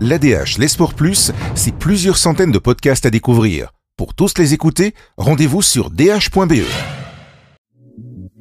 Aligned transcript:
L'ADH, 0.00 0.58
les 0.58 0.68
sports 0.68 0.94
plus, 0.94 1.32
c'est 1.54 1.74
plusieurs 1.74 2.16
centaines 2.16 2.50
de 2.50 2.58
podcasts 2.58 3.06
à 3.06 3.10
découvrir. 3.10 3.72
Pour 3.96 4.14
tous 4.14 4.38
les 4.38 4.52
écouter, 4.52 4.92
rendez-vous 5.16 5.62
sur 5.62 5.90
dh.be. 5.90 6.64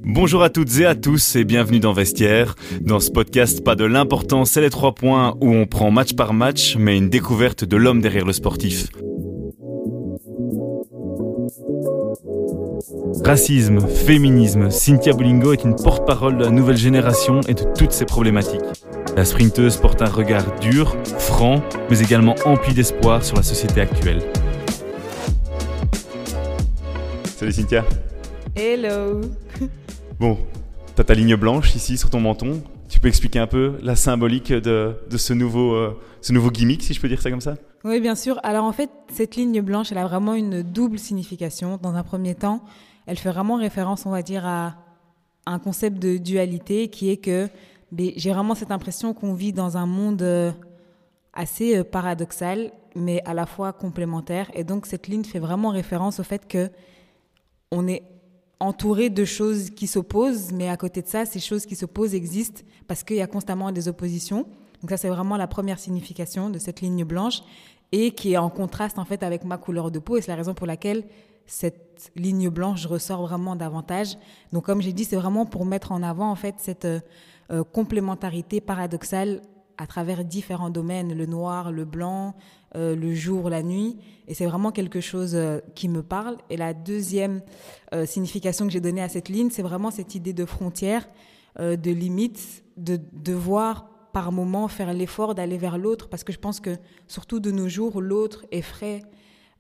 Bonjour 0.06 0.44
à 0.44 0.50
toutes 0.50 0.80
et 0.80 0.86
à 0.86 0.96
tous 0.96 1.36
et 1.36 1.44
bienvenue 1.44 1.80
dans 1.80 1.94
Vestiaire. 1.94 2.56
Dans 2.82 3.00
ce 3.00 3.12
podcast, 3.12 3.64
pas 3.64 3.76
de 3.76 3.86
l'important, 3.86 4.46
c'est 4.46 4.62
les 4.62 4.72
trois 4.72 4.96
points 4.96 5.36
où 5.42 5.54
on 5.54 5.68
prend 5.68 5.92
match 5.92 6.14
par 6.14 6.34
match, 6.34 6.76
mais 6.78 6.98
une 6.98 7.10
découverte 7.10 7.64
de 7.64 7.78
l'homme 7.78 8.02
derrière 8.02 8.26
le 8.26 8.34
sportif. 8.34 8.88
Racisme, 13.24 13.88
féminisme, 13.88 14.72
Cynthia 14.72 15.14
Bolingo 15.14 15.54
est 15.54 15.64
une 15.64 15.76
porte-parole 15.76 16.38
de 16.38 16.46
la 16.46 16.50
nouvelle 16.50 16.78
génération 16.78 17.42
et 17.48 17.54
de 17.54 17.64
toutes 17.78 17.92
ses 17.92 18.06
problématiques. 18.06 18.60
La 19.16 19.26
sprinteuse 19.26 19.78
porte 19.78 20.02
un 20.02 20.10
regard 20.10 20.60
dur, 20.60 20.96
franc, 21.20 21.62
mais 21.88 22.00
également 22.00 22.34
empli 22.46 22.74
d'espoir 22.74 23.24
sur 23.24 23.36
la 23.36 23.44
société 23.44 23.80
actuelle. 23.80 24.24
Salut 27.26 27.52
Cynthia. 27.52 27.86
Hello. 28.56 29.22
Bon, 30.20 30.38
t'as 30.96 31.04
ta 31.04 31.14
ligne 31.14 31.36
blanche 31.36 31.76
ici 31.76 31.98
sur 31.98 32.10
ton 32.10 32.22
menton. 32.22 32.64
Tu 32.88 33.00
peux 33.00 33.08
expliquer 33.08 33.40
un 33.40 33.48
peu 33.48 33.78
la 33.82 33.96
symbolique 33.96 34.52
de, 34.52 34.96
ce, 35.16 35.34
nouveau, 35.34 35.74
euh, 35.74 36.00
ce 36.22 36.34
nouveau 36.34 36.50
gimmick, 36.50 36.82
si 36.82 36.94
je 36.94 37.02
peux 37.02 37.10
dire 37.10 37.22
ça 37.22 37.30
comme 37.30 37.42
ça? 37.42 37.56
Oui, 37.84 38.00
bien 38.00 38.16
sûr. 38.16 38.40
Alors 38.42 38.64
en 38.64 38.72
fait, 38.72 38.90
cette 39.12 39.36
ligne 39.36 39.62
blanche, 39.62 39.92
elle 39.92 39.98
a 40.00 40.08
vraiment 40.08 40.34
une 40.34 40.64
double 40.64 40.98
signification. 40.98 41.78
Dans 41.82 41.94
un 41.96 42.04
premier 42.04 42.34
temps, 42.34 42.64
elle 43.06 43.18
fait 43.18 43.30
vraiment 43.32 43.58
référence, 43.58 44.06
on 44.06 44.12
va 44.12 44.22
dire, 44.22 44.46
à 44.46 44.76
un 45.46 45.60
concept 45.60 46.00
de 46.00 46.18
dualité 46.18 46.88
qui 46.88 47.10
est 47.10 47.18
que 47.18 47.50
j'ai 47.98 48.32
vraiment 48.32 48.56
cette 48.56 48.72
impression 48.72 49.14
qu'on 49.14 49.34
vit 49.34 49.54
dans 49.54 49.78
un 49.78 49.86
monde 49.86 50.22
euh, 50.22 50.52
assez 51.34 51.78
euh, 51.78 51.84
paradoxal, 51.84 52.72
mais 52.96 53.22
à 53.26 53.34
la 53.34 53.46
fois 53.46 53.74
complémentaire. 53.74 54.50
Et 54.54 54.64
donc 54.64 54.86
cette 54.86 55.08
ligne 55.08 55.24
fait 55.24 55.40
vraiment 55.40 55.70
référence 55.70 56.20
au 56.20 56.24
fait 56.24 56.48
que 56.48 56.70
on 57.72 57.88
est 57.88 58.04
entouré 58.60 59.10
de 59.10 59.26
choses 59.26 59.70
qui 59.72 59.88
s'opposent, 59.88 60.52
mais 60.52 60.70
à 60.70 60.78
côté 60.78 61.02
de 61.02 61.08
ça, 61.08 61.26
ces 61.26 61.40
choses 61.40 61.66
qui 61.66 61.76
s'opposent 61.76 62.16
existent 62.16 62.62
parce 62.88 63.04
qu'il 63.04 63.18
y 63.18 63.22
a 63.22 63.28
constamment 63.28 63.72
des 63.72 63.88
oppositions. 63.88 64.46
Donc 64.82 64.90
ça, 64.90 64.98
c'est 64.98 65.10
vraiment 65.10 65.38
la 65.38 65.48
première 65.48 65.80
signification 65.80 66.50
de 66.50 66.60
cette 66.60 66.82
ligne 66.82 67.04
blanche 67.04 67.42
et 67.92 68.12
qui 68.12 68.34
est 68.34 68.38
en 68.38 68.50
contraste 68.50 69.00
en 69.00 69.06
fait 69.06 69.24
avec 69.24 69.44
ma 69.44 69.58
couleur 69.58 69.92
de 69.92 70.00
peau. 70.00 70.18
Et 70.18 70.22
c'est 70.22 70.32
la 70.32 70.38
raison 70.38 70.54
pour 70.54 70.68
laquelle 70.68 71.04
cette 71.46 72.12
ligne 72.16 72.50
blanche 72.50 72.86
ressort 72.86 73.22
vraiment 73.22 73.56
davantage. 73.56 74.18
Donc, 74.52 74.66
comme 74.66 74.82
j'ai 74.82 74.94
dit, 74.94 75.04
c'est 75.04 75.16
vraiment 75.16 75.46
pour 75.46 75.66
mettre 75.66 75.92
en 75.92 76.02
avant 76.02 76.32
en 76.32 76.36
fait 76.36 76.56
cette 76.58 76.88
euh, 77.52 77.64
complémentarité 77.64 78.62
paradoxale 78.62 79.42
à 79.78 79.88
travers 79.88 80.24
différents 80.24 80.70
domaines, 80.70 81.14
le 81.14 81.26
noir, 81.26 81.72
le 81.72 81.84
blanc, 81.84 82.36
euh, 82.76 82.96
le 82.96 83.14
jour, 83.14 83.50
la 83.50 83.64
nuit. 83.64 83.98
Et 84.28 84.34
c'est 84.34 84.46
vraiment 84.46 84.72
quelque 84.72 85.02
chose 85.02 85.34
euh, 85.36 85.60
qui 85.76 85.90
me 85.90 86.04
parle. 86.04 86.38
Et 86.50 86.58
la 86.58 86.74
deuxième 86.74 87.42
signification 88.06 88.66
que 88.66 88.72
j'ai 88.72 88.82
donnée 88.82 89.04
à 89.04 89.10
cette 89.10 89.30
ligne, 89.30 89.52
c'est 89.52 89.62
vraiment 89.62 89.92
cette 89.92 90.16
idée 90.16 90.34
de 90.34 90.46
frontière, 90.46 91.08
de 91.60 91.92
limite, 91.92 92.64
de 92.76 93.00
devoir 93.12 93.88
par 94.14 94.32
moment 94.32 94.68
faire 94.68 94.94
l'effort 94.94 95.36
d'aller 95.36 95.60
vers 95.60 95.78
l'autre, 95.78 96.10
parce 96.10 96.24
que 96.24 96.34
je 96.34 96.40
pense 96.40 96.60
que 96.60 96.78
surtout 97.08 97.40
de 97.40 97.52
nos 97.52 97.68
jours, 97.68 98.02
l'autre 98.02 98.46
effraie 98.52 99.04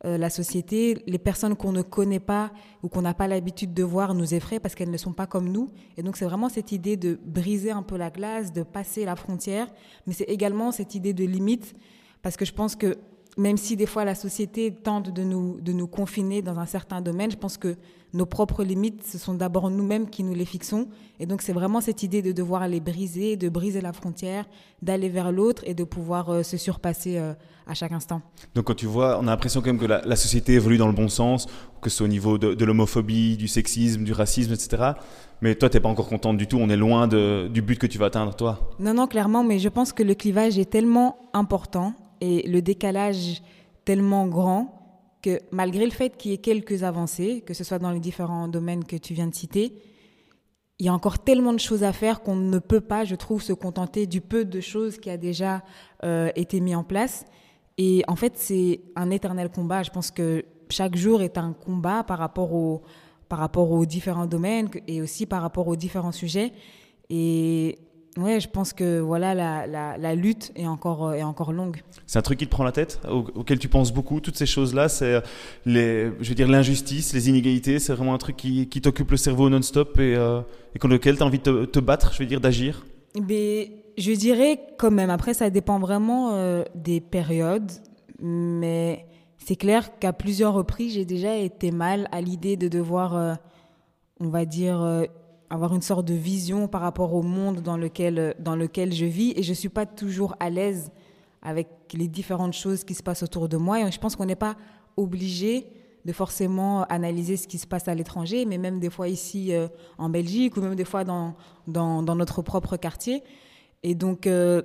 euh, 0.05 0.17
la 0.17 0.29
société, 0.29 1.01
les 1.07 1.17
personnes 1.17 1.55
qu'on 1.55 1.71
ne 1.71 1.81
connaît 1.81 2.19
pas 2.19 2.51
ou 2.81 2.89
qu'on 2.89 3.01
n'a 3.01 3.13
pas 3.13 3.27
l'habitude 3.27 3.73
de 3.73 3.83
voir 3.83 4.13
nous 4.13 4.33
effraient 4.33 4.59
parce 4.59 4.75
qu'elles 4.75 4.91
ne 4.91 4.97
sont 4.97 5.13
pas 5.13 5.27
comme 5.27 5.49
nous. 5.49 5.69
Et 5.95 6.03
donc 6.03 6.17
c'est 6.17 6.25
vraiment 6.25 6.49
cette 6.49 6.73
idée 6.73 6.97
de 6.97 7.17
briser 7.23 7.71
un 7.71 7.83
peu 7.83 7.95
la 7.95 8.09
glace, 8.09 8.51
de 8.51 8.63
passer 8.63 9.05
la 9.05 9.15
frontière, 9.15 9.67
mais 10.05 10.13
c'est 10.13 10.25
également 10.25 10.71
cette 10.71 10.93
idée 10.93 11.13
de 11.13 11.23
limite 11.23 11.73
parce 12.21 12.35
que 12.35 12.43
je 12.43 12.53
pense 12.53 12.75
que 12.75 12.97
même 13.37 13.57
si 13.57 13.75
des 13.75 13.85
fois 13.85 14.05
la 14.05 14.15
société 14.15 14.71
tente 14.73 15.09
de 15.09 15.23
nous, 15.23 15.59
de 15.61 15.71
nous 15.71 15.87
confiner 15.87 16.41
dans 16.41 16.59
un 16.59 16.65
certain 16.65 17.01
domaine, 17.01 17.31
je 17.31 17.37
pense 17.37 17.57
que 17.57 17.77
nos 18.13 18.25
propres 18.27 18.63
limites, 18.63 19.03
ce 19.05 19.17
sont 19.17 19.33
d'abord 19.33 19.69
nous-mêmes 19.71 20.09
qui 20.09 20.23
nous 20.23 20.33
les 20.33 20.45
fixons. 20.45 20.87
Et 21.19 21.25
donc 21.25 21.41
c'est 21.41 21.53
vraiment 21.53 21.81
cette 21.81 22.03
idée 22.03 22.21
de 22.21 22.31
devoir 22.31 22.67
les 22.67 22.79
briser, 22.79 23.37
de 23.37 23.49
briser 23.49 23.81
la 23.81 23.91
frontière, 23.91 24.45
d'aller 24.81 25.09
vers 25.09 25.31
l'autre 25.31 25.63
et 25.65 25.73
de 25.73 25.83
pouvoir 25.83 26.29
euh, 26.29 26.43
se 26.43 26.57
surpasser 26.57 27.17
euh, 27.17 27.33
à 27.65 27.73
chaque 27.73 27.91
instant. 27.91 28.21
Donc 28.53 28.65
quand 28.65 28.75
tu 28.75 28.85
vois, 28.85 29.17
on 29.19 29.23
a 29.23 29.31
l'impression 29.31 29.61
quand 29.61 29.67
même 29.67 29.79
que 29.79 29.85
la, 29.85 30.15
société 30.15 30.53
évolue 30.53 30.77
dans 30.77 30.87
le 30.87 30.93
bon 30.93 31.09
sens, 31.09 31.47
que 31.81 31.89
ce 31.89 31.97
soit 31.97 32.05
au 32.05 32.09
niveau 32.09 32.37
de, 32.37 32.65
l'homophobie, 32.65 33.35
du 33.35 33.47
sexisme, 33.47 34.03
du 34.03 34.13
racisme, 34.13 34.53
etc. 34.53 34.91
Mais 35.41 35.55
toi, 35.55 35.69
tu 35.69 35.77
n'es 35.77 35.81
pas 35.81 35.89
encore 35.89 36.07
contente 36.07 36.37
du 36.37 36.47
tout, 36.47 36.57
on 36.57 36.69
est 36.69 36.77
loin 36.77 37.07
de, 37.07 37.47
du 37.47 37.61
but 37.61 37.79
que 37.79 37.87
tu 37.87 37.97
vas 37.97 38.05
atteindre, 38.05 38.35
toi. 38.35 38.69
Non, 38.79 38.93
non, 38.93 39.07
clairement, 39.07 39.43
mais 39.43 39.59
je 39.59 39.69
pense 39.69 39.91
que 39.91 40.03
le 40.03 40.13
clivage 40.13 40.59
est 40.59 40.69
tellement 40.69 41.17
important 41.33 41.93
et 42.21 42.47
le 42.47 42.61
décalage 42.61 43.41
tellement 43.85 44.27
grand 44.27 44.82
que 45.23 45.39
malgré 45.51 45.85
le 45.85 45.91
fait 45.91 46.15
qu'il 46.17 46.31
y 46.31 46.33
ait 46.35 46.37
quelques 46.37 46.83
avancées, 46.83 47.41
que 47.41 47.55
ce 47.55 47.63
soit 47.63 47.79
dans 47.79 47.91
les 47.91 47.99
différents 47.99 48.47
domaines 48.47 48.83
que 48.83 48.97
tu 48.97 49.15
viens 49.15 49.27
de 49.27 49.33
citer, 49.33 49.73
il 50.79 50.85
y 50.85 50.89
a 50.89 50.93
encore 50.93 51.19
tellement 51.19 51.53
de 51.53 51.59
choses 51.59 51.83
à 51.83 51.93
faire 51.93 52.21
qu'on 52.21 52.35
ne 52.35 52.59
peut 52.59 52.81
pas, 52.81 53.05
je 53.05 53.15
trouve, 53.15 53.41
se 53.41 53.53
contenter 53.53 54.05
du 54.05 54.21
peu 54.21 54.43
de 54.43 54.59
choses 54.59 54.97
qui 54.97 55.09
a 55.09 55.17
déjà 55.17 55.63
euh, 56.03 56.29
été 56.35 56.59
mis 56.59 56.75
en 56.75 56.83
place. 56.83 57.25
Et 57.77 58.03
en 58.07 58.15
fait, 58.15 58.33
c'est 58.35 58.81
un 58.95 59.09
éternel 59.09 59.49
combat. 59.49 59.81
Je 59.81 59.91
pense 59.91 60.11
que 60.11 60.45
chaque 60.69 60.95
jour 60.95 61.21
est 61.21 61.37
un 61.37 61.53
combat 61.53 62.03
par 62.03 62.19
rapport, 62.19 62.53
au, 62.53 62.81
par 63.29 63.39
rapport 63.39 63.71
aux 63.71 63.85
différents 63.85 64.25
domaines 64.25 64.69
et 64.87 65.01
aussi 65.01 65.25
par 65.25 65.41
rapport 65.41 65.67
aux 65.67 65.75
différents 65.75 66.11
sujets. 66.11 66.51
Et 67.09 67.79
Ouais, 68.17 68.39
je 68.39 68.47
pense 68.47 68.73
que 68.73 68.99
voilà, 68.99 69.33
la, 69.33 69.65
la, 69.65 69.97
la, 69.97 70.15
lutte 70.15 70.51
est 70.55 70.67
encore, 70.67 71.07
euh, 71.07 71.13
est 71.13 71.23
encore 71.23 71.51
longue. 71.51 71.81
C'est 72.05 72.19
un 72.19 72.21
truc 72.21 72.37
qui 72.37 72.45
te 72.45 72.51
prend 72.51 72.63
la 72.63 72.71
tête, 72.71 73.01
auquel 73.09 73.57
tu 73.57 73.69
penses 73.69 73.91
beaucoup, 73.91 74.19
toutes 74.19 74.37
ces 74.37 74.45
choses-là, 74.45 74.87
c'est 74.87 75.23
les, 75.65 76.11
je 76.21 76.29
veux 76.29 76.35
dire 76.35 76.47
l'injustice, 76.47 77.13
les 77.13 77.29
inégalités, 77.29 77.79
c'est 77.79 77.93
vraiment 77.93 78.13
un 78.13 78.19
truc 78.19 78.35
qui, 78.35 78.69
qui 78.69 78.81
t'occupe 78.81 79.09
le 79.09 79.17
cerveau 79.17 79.49
non-stop 79.49 79.99
et, 79.99 80.15
euh, 80.15 80.41
et 80.75 80.79
contre 80.79 80.93
lequel 80.93 81.17
tu 81.17 81.23
as 81.23 81.25
envie 81.25 81.39
de 81.39 81.65
te, 81.65 81.79
battre, 81.79 82.13
je 82.13 82.19
veux 82.19 82.27
dire, 82.27 82.39
d'agir? 82.39 82.85
Mais 83.19 83.71
Je 83.97 84.11
dirais 84.11 84.59
quand 84.77 84.91
même, 84.91 85.09
après 85.09 85.33
ça 85.33 85.49
dépend 85.49 85.79
vraiment 85.79 86.35
euh, 86.35 86.63
des 86.75 87.01
périodes, 87.01 87.71
mais 88.19 89.07
c'est 89.39 89.55
clair 89.55 89.97
qu'à 89.97 90.13
plusieurs 90.13 90.53
reprises, 90.53 90.93
j'ai 90.93 91.05
déjà 91.05 91.35
été 91.35 91.71
mal 91.71 92.07
à 92.11 92.21
l'idée 92.21 92.57
de 92.57 92.67
devoir, 92.67 93.37
on 94.19 94.29
va 94.29 94.45
dire, 94.45 95.03
avoir 95.53 95.75
une 95.75 95.83
sorte 95.83 96.05
de 96.05 96.15
vision 96.15 96.67
par 96.67 96.81
rapport 96.81 97.13
au 97.13 97.21
monde 97.21 97.61
dans 97.61 97.77
lequel, 97.77 98.35
dans 98.39 98.55
lequel 98.55 98.91
je 98.91 99.05
vis 99.05 99.33
et 99.35 99.43
je 99.43 99.51
ne 99.51 99.55
suis 99.55 99.69
pas 99.69 99.85
toujours 99.85 100.35
à 100.39 100.49
l'aise 100.49 100.91
avec 101.43 101.67
les 101.93 102.07
différentes 102.07 102.53
choses 102.53 102.83
qui 102.83 102.95
se 102.95 103.03
passent 103.03 103.21
autour 103.21 103.47
de 103.47 103.57
moi. 103.57 103.79
Et 103.79 103.91
je 103.91 103.99
pense 103.99 104.15
qu'on 104.15 104.25
n'est 104.25 104.35
pas 104.35 104.55
obligé 104.97 105.67
de 106.05 106.11
forcément 106.11 106.85
analyser 106.85 107.37
ce 107.37 107.47
qui 107.47 107.59
se 107.59 107.67
passe 107.67 107.87
à 107.87 107.93
l'étranger, 107.93 108.45
mais 108.45 108.57
même 108.57 108.79
des 108.79 108.89
fois 108.89 109.07
ici 109.07 109.53
euh, 109.53 109.67
en 109.99 110.09
Belgique 110.09 110.57
ou 110.57 110.61
même 110.61 110.75
des 110.75 110.85
fois 110.85 111.03
dans, 111.03 111.35
dans, 111.67 112.01
dans 112.01 112.15
notre 112.15 112.41
propre 112.41 112.75
quartier. 112.75 113.23
Et 113.83 113.93
donc, 113.93 114.25
euh, 114.25 114.63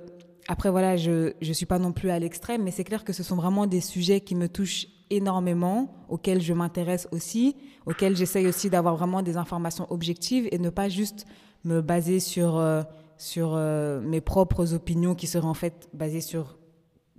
après, 0.51 0.71
voilà, 0.71 0.97
je 0.97 1.33
ne 1.47 1.53
suis 1.53 1.67
pas 1.67 1.77
non 1.77 1.91
plus 1.91 2.09
à 2.09 2.17
l'extrême, 2.17 2.63
mais 2.63 2.71
c'est 2.71 2.83
clair 2.83 3.03
que 3.03 3.13
ce 3.13 3.21
sont 3.21 3.35
vraiment 3.35 3.67
des 3.67 3.81
sujets 3.81 4.19
qui 4.19 4.33
me 4.33 4.49
touchent 4.49 4.87
énormément, 5.11 5.93
auxquels 6.09 6.41
je 6.41 6.53
m'intéresse 6.53 7.07
aussi, 7.11 7.55
auxquels 7.85 8.17
j'essaye 8.17 8.47
aussi 8.47 8.67
d'avoir 8.71 8.95
vraiment 8.95 9.21
des 9.21 9.37
informations 9.37 9.85
objectives 9.91 10.49
et 10.51 10.57
ne 10.57 10.71
pas 10.71 10.89
juste 10.89 11.27
me 11.65 11.81
baser 11.81 12.19
sur, 12.19 12.57
euh, 12.57 12.81
sur 13.19 13.53
euh, 13.53 14.01
mes 14.01 14.21
propres 14.21 14.73
opinions 14.73 15.13
qui 15.13 15.27
seraient 15.27 15.45
en 15.45 15.53
fait 15.53 15.87
basées 15.93 16.19
sur 16.19 16.57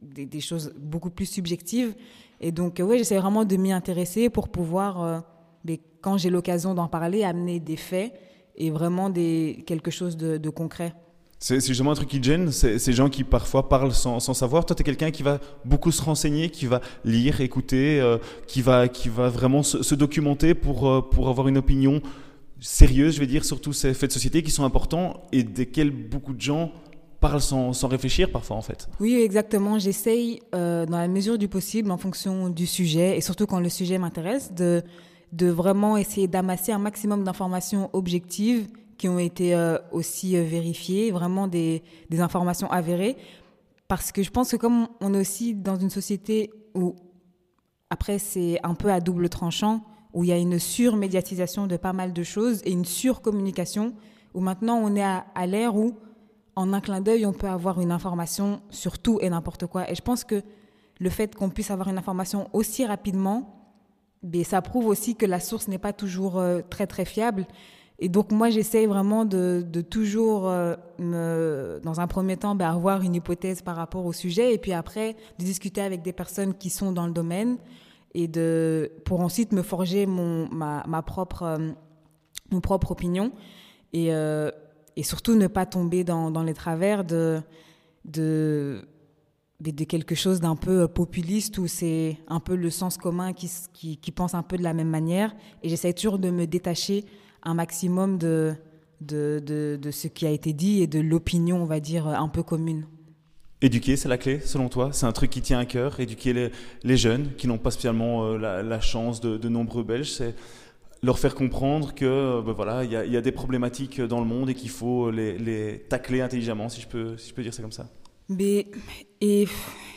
des, 0.03 0.41
choses 0.41 0.75
beaucoup 0.77 1.11
plus 1.11 1.27
subjectives. 1.27 1.95
Et 2.41 2.51
donc, 2.51 2.81
euh, 2.81 2.83
oui, 2.83 2.99
j'essaie 2.99 3.19
vraiment 3.19 3.45
de 3.45 3.57
m'y 3.57 3.71
intéresser 3.71 4.29
pour 4.29 4.49
pouvoir, 4.49 5.23
mais 5.65 5.79
quand 6.01 6.19
j'ai 6.19 6.31
l'occasion 6.31 6.75
d'en 6.75 6.89
parler, 6.89 7.23
amener 7.23 7.61
des 7.61 7.77
faits 7.77 8.13
et 8.57 8.73
vraiment 8.73 9.09
des, 9.09 9.63
quelque 9.69 9.93
chose 9.93 10.17
de 10.17 10.51
concret. 10.51 10.95
C'est 11.43 11.67
justement 11.67 11.93
un 11.93 11.95
truc 11.95 12.11
qui 12.11 12.23
gêne, 12.23 12.53
ces 12.53 12.93
gens 12.93 13.09
qui 13.09 13.25
parfois 13.25 13.67
parlent 13.71 13.95
sans, 13.95 14.21
sans 14.21 14.35
savoir. 14.35 14.67
Toi, 14.67 14.77
tu 14.77 14.83
es 14.83 14.85
quelqu'un 14.85 15.11
qui 15.11 15.23
va 15.23 15.41
beaucoup 15.65 15.91
se 15.91 16.03
renseigner, 16.03 16.51
qui 16.51 16.67
va 16.67 16.83
lire, 17.03 17.41
écouter, 17.41 17.99
euh, 17.99 18.19
qui, 18.47 18.61
va, 18.61 18.89
qui 18.89 19.09
va 19.09 19.31
vraiment 19.31 19.63
se, 19.63 19.95
documenter 19.95 20.53
pour, 20.55 20.87
euh, 20.87 21.01
pour 21.01 21.31
avoir 21.31 21.49
une 21.49 21.57
opinion 21.57 22.03
sérieuse, 22.61 23.15
je 23.15 23.21
vais 23.21 23.27
dire, 23.27 23.47
sur 23.47 23.59
tous 23.59 23.73
ces 23.73 23.95
faits 23.95 24.11
de 24.11 24.13
société 24.13 24.43
qui 24.43 24.51
sont 24.51 24.65
importants 24.65 25.23
et 25.33 25.43
desquels 25.43 25.91
beaucoup 25.91 26.35
de 26.35 26.41
gens 26.43 26.73
parlent 27.21 27.41
sans, 27.41 27.73
sans 27.73 27.89
réfléchir 27.89 28.31
parfois, 28.31 28.57
en 28.57 28.63
fait. 28.63 28.91
Oui, 29.01 29.15
exactement. 29.15 29.79
J'essaye, 29.79 30.41
euh, 30.55 30.85
dans 30.85 30.99
la 30.99 31.09
mesure 31.09 31.39
du 31.39 31.49
possible, 31.49 31.91
en 31.91 31.97
fonction 31.97 32.51
du 32.51 32.67
sujet, 32.67 33.17
et 33.17 33.23
surtout 33.23 33.47
quand 33.47 33.61
le 33.61 33.71
sujet 33.71 33.97
m'intéresse, 33.97 34.53
de, 34.53 34.83
de 35.33 35.47
vraiment 35.49 35.97
essayer 35.97 36.29
d'amasser 36.29 36.73
un 36.73 36.79
maximum 36.79 37.25
d'informations 37.25 37.89
objectives 37.95 38.67
qui 39.01 39.09
ont 39.09 39.19
été 39.19 39.55
euh, 39.55 39.79
aussi 39.93 40.37
euh, 40.37 40.43
vérifiées, 40.43 41.11
vraiment 41.11 41.49
des, 41.49 41.83
informations 42.19 42.71
avérées. 42.71 43.17
Parce 43.89 44.13
que 44.13 44.23
je 44.23 44.31
pense 44.31 44.51
que 44.51 44.57
comme 44.59 44.89
on 45.01 45.15
est 45.15 45.19
aussi 45.19 45.55
dans 45.55 45.77
une 45.77 45.89
société 45.89 46.51
où, 46.75 46.95
après, 47.89 48.19
c'est 48.19 48.61
un 48.63 48.75
peu 48.75 48.93
à 48.93 49.01
double 49.01 49.31
tranchant, 49.31 49.81
où 50.13 50.23
il 50.23 50.29
y 50.29 50.33
a 50.35 50.37
une 50.37 50.59
surmédiatisation 50.59 51.67
de 51.67 51.79
pas 51.79 51.95
mal 51.95 52.13
de 52.13 52.23
choses 52.23 52.61
et 52.67 52.73
une 52.73 52.85
surcommunication, 52.85 53.95
où 54.35 54.41
maintenant 54.41 54.77
on 54.77 54.95
est 54.95 55.03
à, 55.03 55.47
l'ère 55.47 55.77
où, 55.77 55.97
en 56.55 56.75
un 56.75 56.83
clin 56.83 57.01
d'œil, 57.01 57.25
on 57.25 57.33
peut 57.33 57.49
avoir 57.49 57.81
une 57.81 57.93
information 57.93 58.61
sur 58.69 58.99
tout 58.99 59.19
et 59.23 59.31
n'importe 59.31 59.65
quoi. 59.65 59.91
Et 59.91 59.95
je 59.95 60.03
pense 60.03 60.25
que 60.25 60.43
le 60.99 61.09
fait 61.09 61.35
qu'on 61.35 61.49
puisse 61.49 61.71
avoir 61.71 61.89
une 61.89 61.97
information 61.97 62.51
aussi 62.53 62.85
rapidement, 62.85 63.73
ben, 64.23 64.45
ça 64.45 64.61
prouve 64.61 64.89
aussi 64.89 65.17
que 65.17 65.25
la 65.25 65.41
source 65.41 65.69
n'est 65.69 65.79
pas 65.79 65.95
toujours 65.95 66.39
euh, 66.39 66.61
très 66.69 66.87
très 66.87 67.07
fiable. 67.07 67.47
Et 68.03 68.09
donc 68.09 68.33
moi, 68.33 68.49
j'essaye 68.49 68.87
vraiment 68.87 69.27
de, 69.27 69.63
toujours, 69.83 70.49
euh, 70.49 71.81
dans 71.81 72.01
un 72.01 72.07
premier 72.07 72.39
temps, 72.39 72.55
ben, 72.55 72.71
avoir 72.71 73.03
une 73.03 73.15
hypothèse 73.15 73.61
par 73.61 73.77
rapport 73.77 74.07
au 74.07 74.15
sujet, 74.15 74.55
et 74.55 74.59
puis 74.59 74.73
après, 74.73 75.17
de 75.39 75.45
discuter 75.45 75.83
avec 75.83 76.01
des 76.01 76.15
personnes 76.15 76.55
qui 76.55 76.71
sont 76.71 76.93
dans 76.93 77.07
le 77.07 77.13
domaine, 77.13 77.59
et 78.15 78.27
de, 78.27 78.91
pour 79.05 79.21
ensuite 79.21 79.53
me 79.53 79.63
forger 79.63 80.07
mon, 80.07 80.49
ma, 80.49 80.83
ma 80.89 81.03
propre, 81.03 81.43
euh, 81.43 81.71
mon 82.51 82.63
propre 82.63 82.91
opinion, 82.93 83.33
et, 83.93 84.15
euh, 84.15 84.51
surtout 85.03 85.35
ne 85.35 85.47
pas 85.47 85.67
tomber 85.67 86.03
dans, 86.03 86.43
les 86.43 86.55
travers 86.55 87.05
de, 87.05 87.41
de, 88.07 88.83
de, 89.61 89.85
quelque 89.85 90.15
chose 90.15 90.41
d'un 90.41 90.57
peu 90.57 90.89
populiste, 90.89 91.59
où 91.59 91.67
c'est 91.67 92.19
un 92.29 92.41
peu 92.41 92.55
le 92.55 92.71
sens 92.71 92.97
commun 92.97 93.35
qui, 93.35 93.51
qui, 93.75 93.99
qui 93.99 94.11
pense 94.11 94.35
un 94.35 94.43
peu 94.43 94.57
de 94.57 94.63
la 94.63 94.73
même 94.73 94.91
manière, 94.91 95.35
et 95.63 95.69
j'essaie 95.69 95.93
toujours 95.93 96.19
de 96.19 96.31
me 96.31 96.47
détacher 96.47 97.05
un 97.43 97.55
maximum 97.55 98.19
de, 98.19 98.55
de, 99.01 99.43
de, 99.45 99.79
de, 99.81 99.91
ce 99.91 100.09
qui 100.09 100.27
a 100.27 100.31
été 100.31 100.53
dit 100.53 100.83
et 100.83 100.87
de 100.87 101.01
l'opinion, 101.01 101.63
on 101.63 101.67
va 101.67 101.81
dire, 101.81 102.07
un 102.07 102.29
peu 102.29 102.43
commune. 102.43 102.87
Éduquer, 103.63 103.97
c'est 103.97 104.09
la 104.09 104.17
clé, 104.17 104.41
selon 104.41 104.69
toi? 104.71 104.91
C'est 104.93 105.05
un 105.05 105.13
truc 105.13 105.31
qui 105.31 105.43
tient 105.43 105.59
à 105.59 105.67
cœur 105.67 106.01
Éduquer 106.01 106.33
les, 106.33 106.51
les 106.83 106.97
jeunes 106.97 107.35
qui 107.37 107.47
n'ont 107.47 107.59
pas 107.59 107.71
spécialement 107.71 108.25
euh, 108.25 108.39
la, 108.39 108.63
la, 108.63 108.81
chance 108.81 109.21
de, 109.21 109.37
de 109.37 109.49
nombreux 109.51 109.83
Belges, 109.83 110.13
c'est 110.13 110.35
leur 111.03 111.19
faire 111.19 111.35
comprendre 111.35 111.95
que 111.95 112.05
euh, 112.07 112.43
ben 112.43 112.53
voilà, 112.53 112.85
il 112.85 112.91
y, 112.91 113.13
y, 113.13 113.17
a 113.17 113.21
des 113.21 113.33
problématiques 113.33 114.01
dans 114.01 114.21
le 114.21 114.27
monde 114.27 114.49
et 114.49 114.55
qu'il 114.55 114.71
faut 114.71 115.11
les, 115.11 115.37
les, 115.37 115.79
tacler 115.89 116.23
intelligemment, 116.23 116.71
si 116.71 116.81
je 116.81 116.89
peux, 116.89 117.19
si 117.19 117.31
je 117.31 117.35
peux 117.35 117.43
dire 117.43 117.53
ça 117.53 117.61
comme 117.61 117.73
ça. 117.73 117.87
Mais, 118.31 118.67
et 119.21 119.47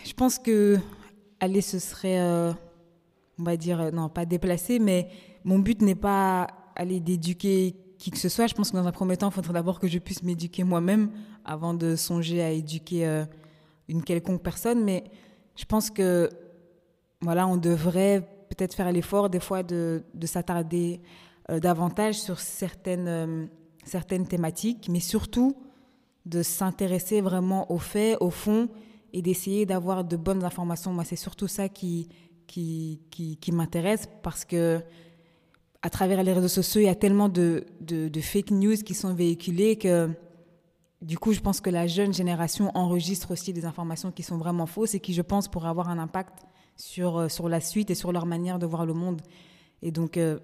je 0.05 0.13
pense 0.13 0.39
que, 0.39 0.77
aller, 1.39 1.61
ce 1.61 1.79
serait, 1.79 2.19
euh, 2.19 2.51
on 3.39 3.43
va 3.43 3.55
dire, 3.55 3.91
non, 3.93 4.09
pas 4.09 4.25
déplacé, 4.25 4.79
mais 4.79 5.07
mon 5.45 5.59
but 5.59 5.81
n'est 5.81 5.95
pas 5.95 6.47
aller 6.75 6.99
d'éduquer 6.99 7.75
qui 7.97 8.11
que 8.11 8.17
ce 8.17 8.29
soit. 8.29 8.47
Je 8.47 8.53
pense 8.53 8.71
que 8.71 8.77
dans 8.77 8.87
un 8.87 8.91
premier 8.91 9.17
temps, 9.17 9.29
il 9.29 9.33
faudrait 9.33 9.53
d'abord 9.53 9.79
que 9.79 9.87
je 9.87 9.97
puisse 9.99 10.23
m'éduquer 10.23 10.63
moi-même 10.63 11.11
avant 11.45 11.73
de 11.73 11.95
songer 11.95 12.41
à 12.41 12.51
éduquer 12.51 13.07
euh, 13.07 13.25
une 13.87 14.03
quelconque 14.03 14.41
personne. 14.41 14.83
Mais 14.83 15.05
je 15.55 15.65
pense 15.65 15.89
que 15.89 16.29
voilà, 17.21 17.47
on 17.47 17.57
devrait 17.57 18.27
peut-être 18.49 18.73
faire 18.73 18.91
l'effort 18.91 19.29
des 19.29 19.39
fois 19.39 19.63
de, 19.63 20.03
de 20.13 20.27
s'attarder 20.27 21.01
euh, 21.49 21.59
davantage 21.59 22.19
sur 22.19 22.39
certaines, 22.39 23.07
euh, 23.07 23.45
certaines 23.85 24.27
thématiques, 24.27 24.89
mais 24.89 24.99
surtout 24.99 25.55
de 26.25 26.43
s'intéresser 26.43 27.21
vraiment 27.21 27.71
aux 27.71 27.79
faits, 27.79 28.17
au 28.21 28.29
fond, 28.29 28.69
et 29.13 29.21
d'essayer 29.21 29.65
d'avoir 29.65 30.03
de 30.03 30.17
bonnes 30.17 30.43
informations. 30.43 30.91
Moi, 30.91 31.03
c'est 31.03 31.15
surtout 31.15 31.47
ça 31.47 31.69
qui, 31.69 32.09
qui, 32.47 33.01
qui, 33.11 33.37
qui 33.37 33.51
m'intéresse 33.51 34.09
parce 34.23 34.43
que 34.43 34.81
à 35.83 35.89
travers 35.89 36.23
les 36.23 36.33
réseaux 36.33 36.47
sociaux, 36.47 36.81
il 36.81 36.85
y 36.85 36.89
a 36.89 36.95
tellement 36.95 37.29
de, 37.29 37.65
fake 38.21 38.51
news 38.51 38.77
qui 38.77 38.93
sont 38.93 39.13
véhiculées 39.13 39.75
que 39.75 40.09
du 41.01 41.17
coup, 41.17 41.33
je 41.33 41.41
pense 41.41 41.59
que 41.59 41.69
la 41.69 41.85
jeune 41.85 42.13
génération 42.13 42.71
enregistre 42.73 43.31
aussi 43.31 43.51
des 43.51 43.65
informations 43.65 44.09
qui 44.09 44.23
sont 44.23 44.37
vraiment 44.37 44.65
fausses 44.65 44.95
et 44.95 45.01
qui, 45.01 45.13
je 45.13 45.21
pense, 45.21 45.49
pourraient 45.49 45.67
avoir 45.67 45.89
un 45.89 45.99
impact 45.99 46.45
sur, 46.77 47.29
sur 47.29 47.49
la 47.49 47.59
suite 47.59 47.91
et 47.91 47.95
sur 47.95 48.13
leur 48.13 48.25
manière 48.25 48.57
de 48.57 48.65
voir 48.65 48.85
le 48.85 48.93
monde. 48.93 49.21
Et 49.81 49.91
donc, 49.91 50.15
euh, 50.15 50.39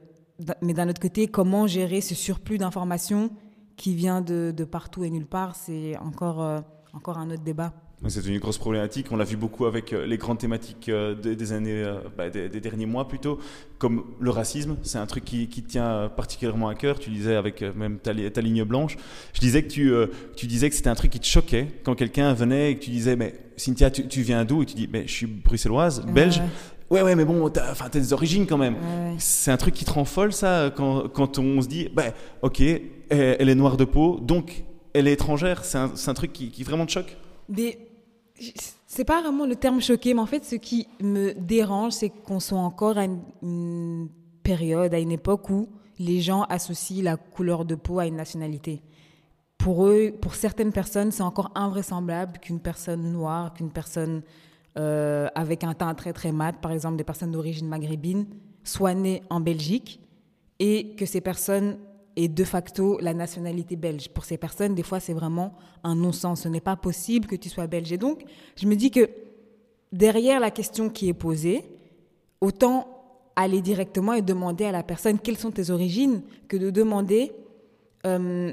mais 0.62 0.74
d'un 0.74 0.90
autre 0.90 1.02
côté, 1.02 1.28
comment 1.28 1.66
gérer 1.66 2.02
ce 2.02 2.14
surplus 2.14 2.58
d'informations 2.58 3.32
qui 3.78 3.96
vient 3.96 4.20
de, 4.20 4.54
de, 4.56 4.64
partout 4.66 5.06
et 5.06 5.10
nulle 5.10 5.26
part, 5.26 5.56
c'est 5.56 5.98
encore, 6.00 6.42
euh, 6.42 6.60
encore 6.94 7.18
un 7.18 7.32
autre 7.32 7.44
débat. 7.44 7.74
C'est 8.08 8.26
une 8.26 8.40
grosse 8.40 8.58
problématique. 8.58 9.08
On 9.12 9.18
l'a 9.18 9.26
vu 9.26 9.36
beaucoup 9.36 9.66
avec 9.66 9.92
euh, 9.92 10.06
les 10.06 10.18
grandes 10.18 10.38
thématiques 10.38 10.88
euh, 10.88 11.16
des, 11.16 11.52
années, 11.52 11.84
euh, 11.84 12.00
bah, 12.18 12.30
des, 12.30 12.48
des, 12.48 12.62
derniers 12.62 12.86
mois 12.86 13.10
plutôt, 13.10 13.40
comme 13.78 14.06
le 14.22 14.30
racisme. 14.30 14.78
C'est 14.84 14.98
un 14.98 15.06
truc 15.06 15.26
qui, 15.26 15.50
qui, 15.50 15.64
tient 15.64 16.10
particulièrement 16.16 16.70
à 16.70 16.76
cœur. 16.76 16.98
Tu 16.98 17.10
disais 17.10 17.36
avec 17.36 17.62
même 17.62 17.98
ta, 17.98 18.14
ta 18.14 18.42
ligne 18.42 18.64
blanche. 18.64 18.96
Je 19.34 19.42
disais 19.42 19.64
que 19.64 19.68
tu, 19.68 19.94
tu 20.38 20.48
disais 20.48 20.70
que 20.70 20.76
c'était 20.76 20.90
un 20.90 20.96
truc 20.96 21.12
qui 21.12 21.20
te 21.20 21.26
choquait 21.26 21.68
quand 21.84 21.94
quelqu'un 21.94 22.34
venait 22.34 22.72
et 22.72 22.76
que 22.76 22.84
tu 22.84 22.90
disais 22.90 23.18
mais 23.18 23.36
Cynthia, 23.58 23.92
tu, 23.92 24.08
tu 24.08 24.22
viens 24.22 24.46
d'où? 24.46 24.64
Et 24.64 24.66
tu 24.66 24.76
dis 24.76 24.90
mais 24.92 25.06
je 25.06 25.14
suis 25.14 25.28
bruxelloise, 25.28 26.06
belge. 26.06 26.42
Ouais, 26.90 27.04
ouais, 27.04 27.16
mais 27.16 27.26
bon, 27.26 27.50
t'as, 27.50 27.90
des 27.90 28.14
origines 28.14 28.48
quand 28.48 28.58
même. 28.58 28.76
Ouais. 28.76 29.16
C'est 29.20 29.52
un 29.52 29.58
truc 29.58 29.76
qui 29.76 29.86
te 29.86 29.92
rend 29.92 30.06
folle, 30.06 30.34
ça, 30.34 30.74
quand, 30.76 31.08
quand 31.10 31.38
on 31.38 31.62
se 31.62 31.68
dit, 31.68 31.88
bah, 31.94 32.06
ok, 32.42 32.62
elle, 32.62 32.82
elle, 33.10 33.50
est 33.50 33.56
noire 33.56 33.78
de 33.78 33.86
peau, 33.86 34.20
donc 34.20 34.64
elle 34.94 35.08
est 35.08 35.14
étrangère. 35.14 35.66
C'est 35.66 35.78
un, 35.78 35.92
un, 36.08 36.14
truc 36.16 36.34
qui, 36.34 36.50
qui 36.50 36.64
vraiment 36.64 36.88
te 36.88 36.92
choque? 36.92 37.16
Mais 37.48 37.78
c'est 38.88 39.06
pas 39.06 39.22
vraiment 39.22 39.46
le 39.46 39.56
terme 39.56 39.82
choqué, 39.82 40.14
mais 40.14 40.22
en 40.22 40.26
fait, 40.26 40.46
ce 40.46 40.56
qui 40.56 40.88
me 41.02 41.34
dérange, 41.34 41.94
c'est 41.94 42.10
qu'on 42.10 42.40
soit 42.40 42.60
encore 42.60 42.98
à 42.98 43.06
une, 43.06 44.10
période, 44.44 44.94
à 44.94 45.00
une 45.00 45.12
époque 45.12 45.50
où 45.50 45.70
les 46.00 46.22
gens 46.22 46.44
associent 46.44 47.04
la 47.04 47.18
couleur 47.18 47.66
de 47.66 47.76
peau 47.76 48.00
à 48.00 48.08
une 48.08 48.16
nationalité. 48.16 48.82
Pour 49.58 49.86
eux, 49.86 50.12
pour 50.20 50.34
certaines 50.34 50.72
personnes, 50.72 51.12
c'est 51.12 51.22
encore 51.22 51.52
invraisemblable 51.54 52.40
qu'une 52.40 52.60
personne 52.60 53.12
noire, 53.12 53.54
qu'une 53.54 53.70
personne 53.70 54.24
euh, 54.78 55.28
avec 55.36 55.64
un 55.64 55.74
teint 55.74 55.94
très 55.94 56.14
très 56.14 56.32
mat, 56.32 56.54
par 56.54 56.72
exemple 56.72 56.96
des 56.96 57.04
personnes 57.04 57.32
d'origine 57.32 57.68
maghrébine, 57.68 58.26
soit 58.64 58.94
née 58.94 59.22
en 59.30 59.40
Belgique 59.40 60.00
et 60.60 60.96
que 60.96 61.06
ces 61.06 61.22
personnes 61.22 61.78
et 62.22 62.28
de 62.28 62.44
facto 62.44 63.00
la 63.00 63.14
nationalité 63.14 63.78
belge. 63.78 64.10
Pour 64.10 64.26
ces 64.26 64.38
personnes, 64.38 64.76
des 64.76 64.84
fois, 64.84 65.00
c'est 65.00 65.14
vraiment 65.14 65.54
un 65.86 65.96
non-sens. 65.96 66.42
Ce 66.42 66.50
n'est 66.50 66.60
pas 66.60 66.76
possible 66.76 67.28
que 67.28 67.36
tu 67.38 67.48
sois 67.48 67.66
belge. 67.66 67.94
Et 67.94 67.98
donc, 67.98 68.26
je 68.58 68.68
me 68.68 68.76
dis 68.76 68.92
que 68.92 69.10
derrière 69.94 70.42
la 70.42 70.52
question 70.52 70.90
qui 70.90 71.08
est 71.08 71.14
posée, 71.14 71.64
autant 72.42 72.88
aller 73.38 73.62
directement 73.62 74.12
et 74.12 74.22
demander 74.22 74.66
à 74.66 74.74
la 74.74 74.84
personne 74.84 75.18
quelles 75.18 75.38
sont 75.38 75.52
tes 75.52 75.70
origines 75.70 76.22
que 76.50 76.58
de 76.58 76.72
demander 76.72 77.32
euh, 78.06 78.52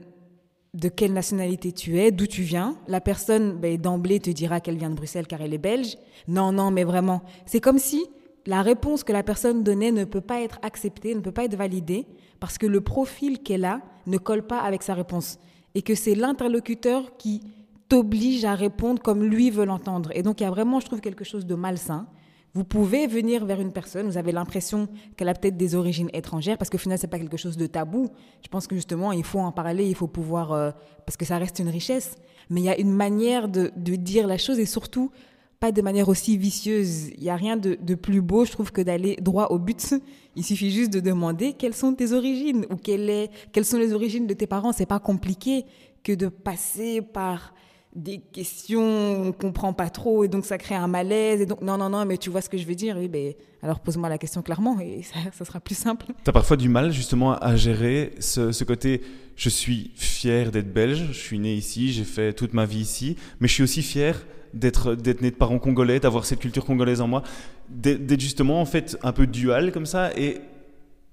de 0.75 0.89
quelle 0.89 1.13
nationalité 1.13 1.73
tu 1.73 1.99
es, 1.99 2.13
d'où 2.13 2.29
tu 2.29 2.43
viens. 2.43 2.77
La 2.87 3.01
personne, 3.01 3.55
ben, 3.55 3.77
d'emblée, 3.77 4.21
te 4.21 4.31
dira 4.31 4.61
qu'elle 4.61 4.77
vient 4.77 4.91
de 4.91 4.95
Bruxelles 4.95 5.27
car 5.27 5.41
elle 5.41 5.55
est 5.55 5.59
belge. 5.59 5.99
Non, 6.29 6.53
non, 6.53 6.71
mais 6.71 6.85
vraiment, 6.85 7.21
c'est 7.47 7.61
comme 7.61 7.81
si 7.81 8.07
la 8.47 8.63
réponse 8.63 9.05
que 9.05 9.13
la 9.13 9.23
personne 9.23 9.63
donnait 9.63 9.93
ne 9.93 10.05
peut 10.05 10.21
pas 10.21 10.41
être 10.41 10.59
acceptée, 10.63 11.15
ne 11.15 11.21
peut 11.21 11.33
pas 11.33 11.45
être 11.45 11.57
validée, 11.57 12.07
parce 12.41 12.59
que 12.59 12.67
le 12.67 12.81
profil 12.81 13.43
qu'elle 13.43 13.65
a 13.65 13.83
ne 14.07 14.19
colle 14.19 14.47
pas 14.47 14.61
avec 14.61 14.83
sa 14.83 14.95
réponse. 14.95 15.39
Et 15.75 15.83
que 15.83 15.95
c'est 15.95 16.15
l'interlocuteur 16.15 17.17
qui 17.17 17.43
t'oblige 17.89 18.45
à 18.45 18.55
répondre 18.55 19.03
comme 19.03 19.25
lui 19.25 19.51
veut 19.51 19.65
l'entendre. 19.65 20.11
Et 20.15 20.23
donc 20.23 20.41
il 20.41 20.45
y 20.45 20.47
a 20.47 20.51
vraiment, 20.51 20.81
je 20.81 20.87
trouve, 20.87 21.01
quelque 21.01 21.25
chose 21.25 21.45
de 21.45 21.55
malsain. 21.55 22.07
Vous 22.55 22.65
pouvez 22.65 23.07
venir 23.07 23.45
vers 23.45 23.61
une 23.61 23.73
personne, 23.73 24.07
vous 24.07 24.17
avez 24.17 24.33
l'impression 24.33 24.89
qu'elle 25.17 25.29
a 25.29 25.35
peut-être 25.35 25.59
des 25.59 25.75
origines 25.75 26.09
étrangères, 26.15 26.57
parce 26.57 26.71
qu'au 26.71 26.79
final, 26.79 26.99
c'est 26.99 27.07
pas 27.07 27.19
quelque 27.19 27.37
chose 27.37 27.59
de 27.59 27.67
tabou. 27.67 28.09
Je 28.43 28.49
pense 28.49 28.67
que 28.67 28.75
justement, 28.75 29.13
il 29.13 29.25
faut 29.25 29.41
en 29.41 29.53
parler, 29.53 29.87
il 29.87 29.95
faut 29.95 30.07
pouvoir, 30.07 30.53
euh, 30.53 30.71
parce 31.05 31.19
que 31.19 31.27
ça 31.27 31.37
reste 31.37 31.59
une 31.59 31.69
richesse. 31.69 32.17
Mais 32.49 32.61
il 32.61 32.65
y 32.65 32.71
a 32.71 32.79
une 32.79 32.93
manière 32.93 33.49
de 33.49 33.71
dire 33.75 34.27
la 34.27 34.39
chose 34.39 34.59
et 34.59 34.67
surtout 34.67 35.11
pas 35.61 35.73
de 35.73 35.83
manière 35.83 36.09
aussi 36.09 36.37
vicieuse. 36.37 37.09
Il 37.17 37.23
n'y 37.23 37.31
a 37.31 37.37
rien 37.37 37.57
de, 37.57 37.77
de, 37.81 37.95
plus 37.95 38.21
beau, 38.21 38.45
je 38.45 38.53
trouve, 38.53 38.73
que 38.73 38.81
d'aller 38.81 39.17
droit 39.17 39.47
au 39.47 39.59
but. 39.59 39.95
Il 40.35 40.45
suffit 40.45 40.71
juste 40.71 40.93
de 40.93 41.01
demander 41.01 41.55
quelles 41.55 41.75
sont 41.75 41.95
tes 41.95 42.13
origines 42.13 42.67
ou 42.71 42.77
quelles 42.77 43.65
sont 43.65 43.79
les 43.79 43.93
origines 43.93 44.27
de 44.27 44.35
tes 44.35 44.47
parents. 44.47 44.73
C'est 44.73 44.87
pas 44.87 44.99
compliqué 44.99 45.65
que 46.03 46.13
de 46.13 46.29
passer 46.29 47.01
par 47.01 47.55
des 47.95 48.19
questions 48.19 49.23
on 49.29 49.33
comprend 49.33 49.73
pas 49.73 49.89
trop 49.89 50.23
et 50.23 50.29
donc 50.29 50.45
ça 50.45 50.59
crée 50.59 50.75
un 50.75 50.87
malaise 50.87 51.41
et 51.41 51.47
donc 51.47 51.63
non 51.63 51.79
non 51.79 51.89
non 51.89 52.05
mais 52.05 52.19
tu 52.19 52.29
vois 52.29 52.43
ce 52.43 52.51
que 52.51 52.59
je 52.59 52.67
veux 52.67 52.75
dire 52.75 52.95
oui 52.99 53.09
ben 53.09 53.33
alors 53.63 53.81
pose-moi 53.81 54.11
la 54.11 54.19
question 54.19 54.43
clairement 54.43 54.79
et 54.81 55.03
ça, 55.03 55.15
ça 55.33 55.47
sera 55.47 55.61
plus 55.61 55.75
simple. 55.75 56.05
Tu 56.23 56.29
as 56.29 56.33
parfois 56.33 56.59
du 56.59 56.69
mal 56.69 56.93
justement 56.93 57.33
à 57.33 57.57
gérer 57.57 58.13
ce, 58.21 58.53
ce 58.53 58.65
côté 58.65 59.01
je 59.35 59.49
suis 59.49 59.93
fier 59.95 60.51
d'être 60.51 60.73
belge, 60.73 61.09
je 61.13 61.19
suis 61.19 61.39
né 61.39 61.55
ici, 61.55 61.91
j'ai 61.91 62.05
fait 62.05 62.35
toute 62.35 62.53
ma 62.53 62.67
vie 62.67 62.81
ici, 62.81 63.17
mais 63.41 63.49
je 63.49 63.55
suis 63.55 63.63
aussi 63.63 63.83
fier 63.83 64.27
d'être 64.59 64.95
d'être 64.95 65.23
né 65.23 65.31
de 65.31 65.37
parents 65.37 65.59
congolais, 65.59 66.01
d'avoir 66.01 66.25
cette 66.25 66.41
culture 66.41 66.65
congolaise 66.65 67.01
en 67.01 67.09
moi, 67.09 67.23
d'être 67.69 68.21
justement 68.21 68.61
en 68.61 68.67
fait 68.67 68.99
un 69.03 69.13
peu 69.13 69.27
dual 69.27 69.73
comme 69.73 69.87
ça 69.87 70.11
et 70.17 70.41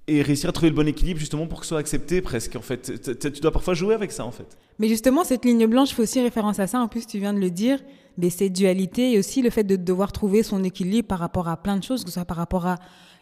et 0.06 0.20
réussir 0.20 0.50
à 0.50 0.52
trouver 0.52 0.68
le 0.68 0.76
bon 0.76 0.86
équilibre 0.86 1.18
justement 1.18 1.46
pour 1.46 1.60
que 1.60 1.64
ce 1.64 1.70
soit 1.70 1.78
accepté 1.78 2.20
presque 2.20 2.56
en 2.56 2.60
fait. 2.60 3.10
Tu 3.18 3.40
dois 3.40 3.52
parfois 3.52 3.74
jouer 3.74 3.94
avec 3.94 4.12
ça 4.12 4.26
en 4.26 4.30
fait. 4.30 4.58
Mais 4.78 4.88
justement 4.88 5.24
cette 5.24 5.44
ligne 5.44 5.66
blanche 5.66 5.90
fait 5.90 6.02
aussi 6.02 6.20
référence 6.20 6.58
à 6.58 6.66
ça. 6.66 6.80
En 6.80 6.88
plus 6.88 7.06
tu 7.06 7.18
viens 7.18 7.32
de 7.32 7.38
le 7.40 7.50
dire 7.50 7.80
mais 8.16 8.30
cette 8.30 8.52
dualité 8.52 9.12
et 9.12 9.18
aussi 9.18 9.42
le 9.42 9.50
fait 9.50 9.64
de 9.64 9.76
devoir 9.76 10.12
trouver 10.12 10.42
son 10.42 10.62
équilibre 10.62 11.08
par 11.08 11.18
rapport 11.18 11.48
à 11.48 11.56
plein 11.56 11.76
de 11.76 11.82
choses 11.82 12.04
que 12.04 12.10
ce 12.10 12.14
soit 12.14 12.24
par 12.24 12.36
rapport 12.36 12.66
à 12.66 12.76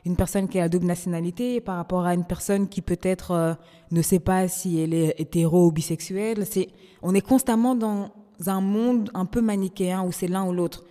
une 0.05 0.17
personne 0.17 0.49
qui 0.49 0.59
a 0.59 0.69
double 0.69 0.87
nationalité 0.87 1.61
par 1.61 1.76
rapport 1.76 2.05
à 2.05 2.14
une 2.14 2.25
personne 2.25 2.69
qui 2.69 2.83
peut-être 2.83 3.31
euh, 3.31 3.55
ne 3.93 4.02
sait 4.02 4.19
pas 4.19 4.49
si 4.49 4.81
elle 4.81 4.93
est 4.93 5.14
hétéro 5.19 5.69
ou 5.69 5.73
bisexuelle. 5.73 6.45
C'est 6.47 6.69
on 7.02 7.14
est 7.14 7.21
constamment 7.21 7.76
dans 7.76 8.11
un 8.47 8.61
monde 8.61 9.11
un 9.15 9.25
peu 9.27 9.41
manichéen 9.41 10.03
où 10.03 10.12
c'est 10.12 10.29
l'un 10.29 10.45
ou 10.47 10.53
l'autre 10.53 10.85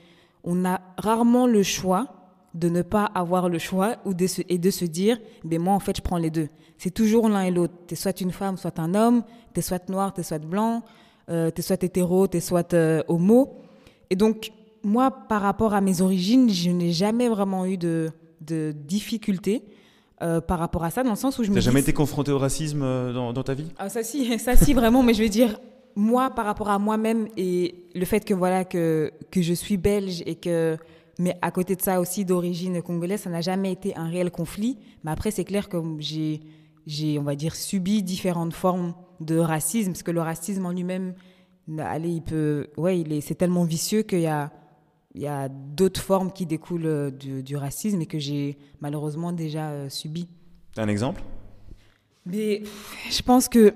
on 0.43 0.65
a 0.65 0.81
rarement 0.97 1.45
le 1.47 1.61
choix 1.63 2.07
de 2.53 2.67
ne 2.67 2.81
pas 2.81 3.05
avoir 3.05 3.47
le 3.47 3.59
choix 3.59 3.97
ou 4.05 4.13
de 4.13 4.27
se, 4.27 4.41
et 4.49 4.57
de 4.57 4.71
se 4.71 4.85
dire, 4.85 5.19
ben 5.45 5.61
moi 5.61 5.73
en 5.73 5.79
fait 5.79 5.95
je 5.95 6.01
prends 6.01 6.17
les 6.17 6.29
deux. 6.31 6.49
C'est 6.77 6.91
toujours 6.91 7.29
l'un 7.29 7.43
et 7.43 7.51
l'autre. 7.51 7.73
T'es 7.87 7.95
soit 7.95 8.19
une 8.21 8.31
femme, 8.31 8.57
soit 8.57 8.79
un 8.79 8.93
homme, 8.95 9.23
t'es 9.53 9.61
soit 9.61 9.87
noir, 9.89 10.13
t'es 10.13 10.23
soit 10.23 10.39
blanc. 10.39 10.81
euh, 11.29 11.51
t'es 11.51 11.61
soit 11.61 11.81
hétéro, 11.83 12.27
t'es 12.27 12.39
soit 12.41 12.73
euh, 12.73 13.03
homo. 13.07 13.53
Et 14.09 14.15
donc, 14.15 14.51
moi, 14.83 15.11
par 15.11 15.43
rapport 15.43 15.73
à 15.75 15.79
mes 15.79 16.01
origines, 16.01 16.49
je 16.49 16.71
n'ai 16.71 16.91
jamais 16.91 17.29
vraiment 17.29 17.65
eu 17.65 17.77
de, 17.77 18.09
de 18.41 18.73
difficultés 18.75 19.63
euh, 20.23 20.41
par 20.41 20.57
rapport 20.59 20.83
à 20.83 20.89
ça, 20.89 21.03
dans 21.03 21.11
le 21.11 21.15
sens 21.15 21.37
où 21.37 21.43
je 21.43 21.49
me 21.51 21.55
T'as 21.55 21.61
jamais 21.61 21.81
été 21.81 21.93
confronté 21.93 22.31
au 22.31 22.39
racisme 22.39 22.81
euh, 22.81 23.13
dans, 23.13 23.31
dans 23.31 23.43
ta 23.43 23.53
vie? 23.53 23.67
Ah, 23.77 23.87
ça 23.89 24.03
si, 24.03 24.37
ça 24.39 24.55
si 24.57 24.73
vraiment, 24.73 25.03
mais 25.03 25.13
je 25.13 25.21
veux 25.23 25.29
dire, 25.29 25.59
moi, 25.95 26.29
par 26.29 26.45
rapport 26.45 26.69
à 26.69 26.79
moi-même 26.79 27.27
et 27.37 27.85
le 27.93 28.05
fait 28.05 28.23
que 28.25 28.33
voilà 28.33 28.65
que 28.65 29.11
que 29.31 29.41
je 29.41 29.53
suis 29.53 29.77
belge 29.77 30.23
et 30.25 30.35
que 30.35 30.77
mais 31.19 31.37
à 31.41 31.51
côté 31.51 31.75
de 31.75 31.81
ça 31.81 31.99
aussi 31.99 32.25
d'origine 32.25 32.81
congolaise, 32.81 33.21
ça 33.21 33.29
n'a 33.29 33.41
jamais 33.41 33.71
été 33.71 33.95
un 33.95 34.09
réel 34.09 34.31
conflit. 34.31 34.77
Mais 35.03 35.11
après, 35.11 35.31
c'est 35.31 35.43
clair 35.43 35.69
que 35.69 35.77
j'ai 35.99 36.41
j'ai 36.87 37.19
on 37.19 37.23
va 37.23 37.35
dire 37.35 37.55
subi 37.55 38.03
différentes 38.03 38.53
formes 38.53 38.93
de 39.19 39.37
racisme 39.37 39.91
parce 39.91 40.03
que 40.03 40.11
le 40.11 40.21
racisme 40.21 40.65
en 40.65 40.71
lui-même, 40.71 41.13
allez, 41.77 42.09
il 42.09 42.21
peut, 42.23 42.67
ouais, 42.75 42.99
il 42.99 43.13
est, 43.13 43.21
c'est 43.21 43.35
tellement 43.35 43.63
vicieux 43.63 44.01
qu'il 44.03 44.21
y 44.21 44.27
a 44.27 44.51
il 45.13 45.21
y 45.21 45.27
a 45.27 45.49
d'autres 45.49 46.01
formes 46.01 46.31
qui 46.31 46.45
découlent 46.45 46.85
euh, 46.85 47.11
du, 47.11 47.43
du 47.43 47.57
racisme 47.57 48.01
et 48.01 48.05
que 48.05 48.17
j'ai 48.17 48.57
malheureusement 48.79 49.33
déjà 49.33 49.71
euh, 49.71 49.89
subi. 49.89 50.29
T'as 50.73 50.83
un 50.83 50.87
exemple? 50.87 51.21
Mais 52.25 52.63
je 53.09 53.21
pense 53.21 53.49
que 53.49 53.73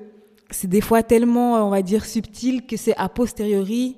c'est 0.52 0.68
des 0.68 0.82
fois 0.82 1.04
tellement, 1.04 1.66
on 1.68 1.70
va 1.70 1.82
dire, 1.82 2.06
subtil 2.06 2.66
que 2.66 2.78
c'est 2.78 2.96
a 2.98 3.10
posteriori 3.10 3.98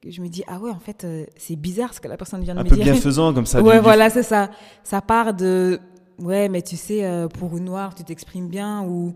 que 0.00 0.10
je 0.12 0.20
me 0.22 0.28
dis, 0.28 0.44
ah 0.46 0.58
ouais, 0.60 0.70
en 0.70 0.78
fait, 0.78 1.02
euh, 1.04 1.24
c'est 1.36 1.56
bizarre 1.56 1.92
ce 1.92 2.00
que 2.00 2.06
la 2.08 2.16
personne 2.16 2.40
vient 2.42 2.54
de 2.54 2.60
Un 2.60 2.64
me 2.64 2.68
peu 2.68 2.76
dire. 2.76 2.84
bienfaisant 2.84 3.34
comme 3.34 3.46
ça. 3.46 3.60
ouais, 3.62 3.80
voilà, 3.80 4.10
c'est 4.10 4.22
ça. 4.22 4.50
Ça 4.84 5.00
part 5.00 5.34
de, 5.34 5.80
ouais, 6.20 6.48
mais 6.48 6.62
tu 6.62 6.76
sais, 6.76 7.04
euh, 7.04 7.26
pour 7.26 7.56
une 7.56 7.64
noire, 7.64 7.94
tu 7.96 8.04
t'exprimes 8.04 8.48
bien 8.48 8.84
ou 8.84 9.14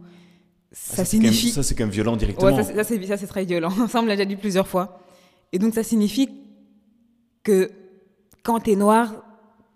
ça, 0.73 1.03
Ah, 1.03 1.05
c'est 1.05 1.19
quand 1.19 1.23
même- 1.25 1.33
signifie. 1.33 1.51
ça, 1.55 1.63
c'est 1.63 1.75
quand 1.77 1.85
même 1.85 1.93
violent 1.93 2.17
directement. 2.17 2.51
Ouais, 2.51 2.63
ça, 2.65 2.83
c'est- 2.85 3.07
ça, 3.07 3.17
ça, 3.17 3.27
très 3.29 3.45
violent. 3.45 3.71
Ça, 3.89 4.01
on 4.01 4.03
me 4.03 4.09
l'a 4.09 4.17
déjà 4.17 4.25
dit 4.25 4.37
plusieurs 4.37 4.67
fois. 4.67 4.99
Et 5.53 5.59
donc, 5.59 5.75
ça 5.75 5.83
signifie 5.85 6.29
que 7.45 7.71
quand 8.43 8.59
t'es 8.61 8.75
noir, 8.75 9.23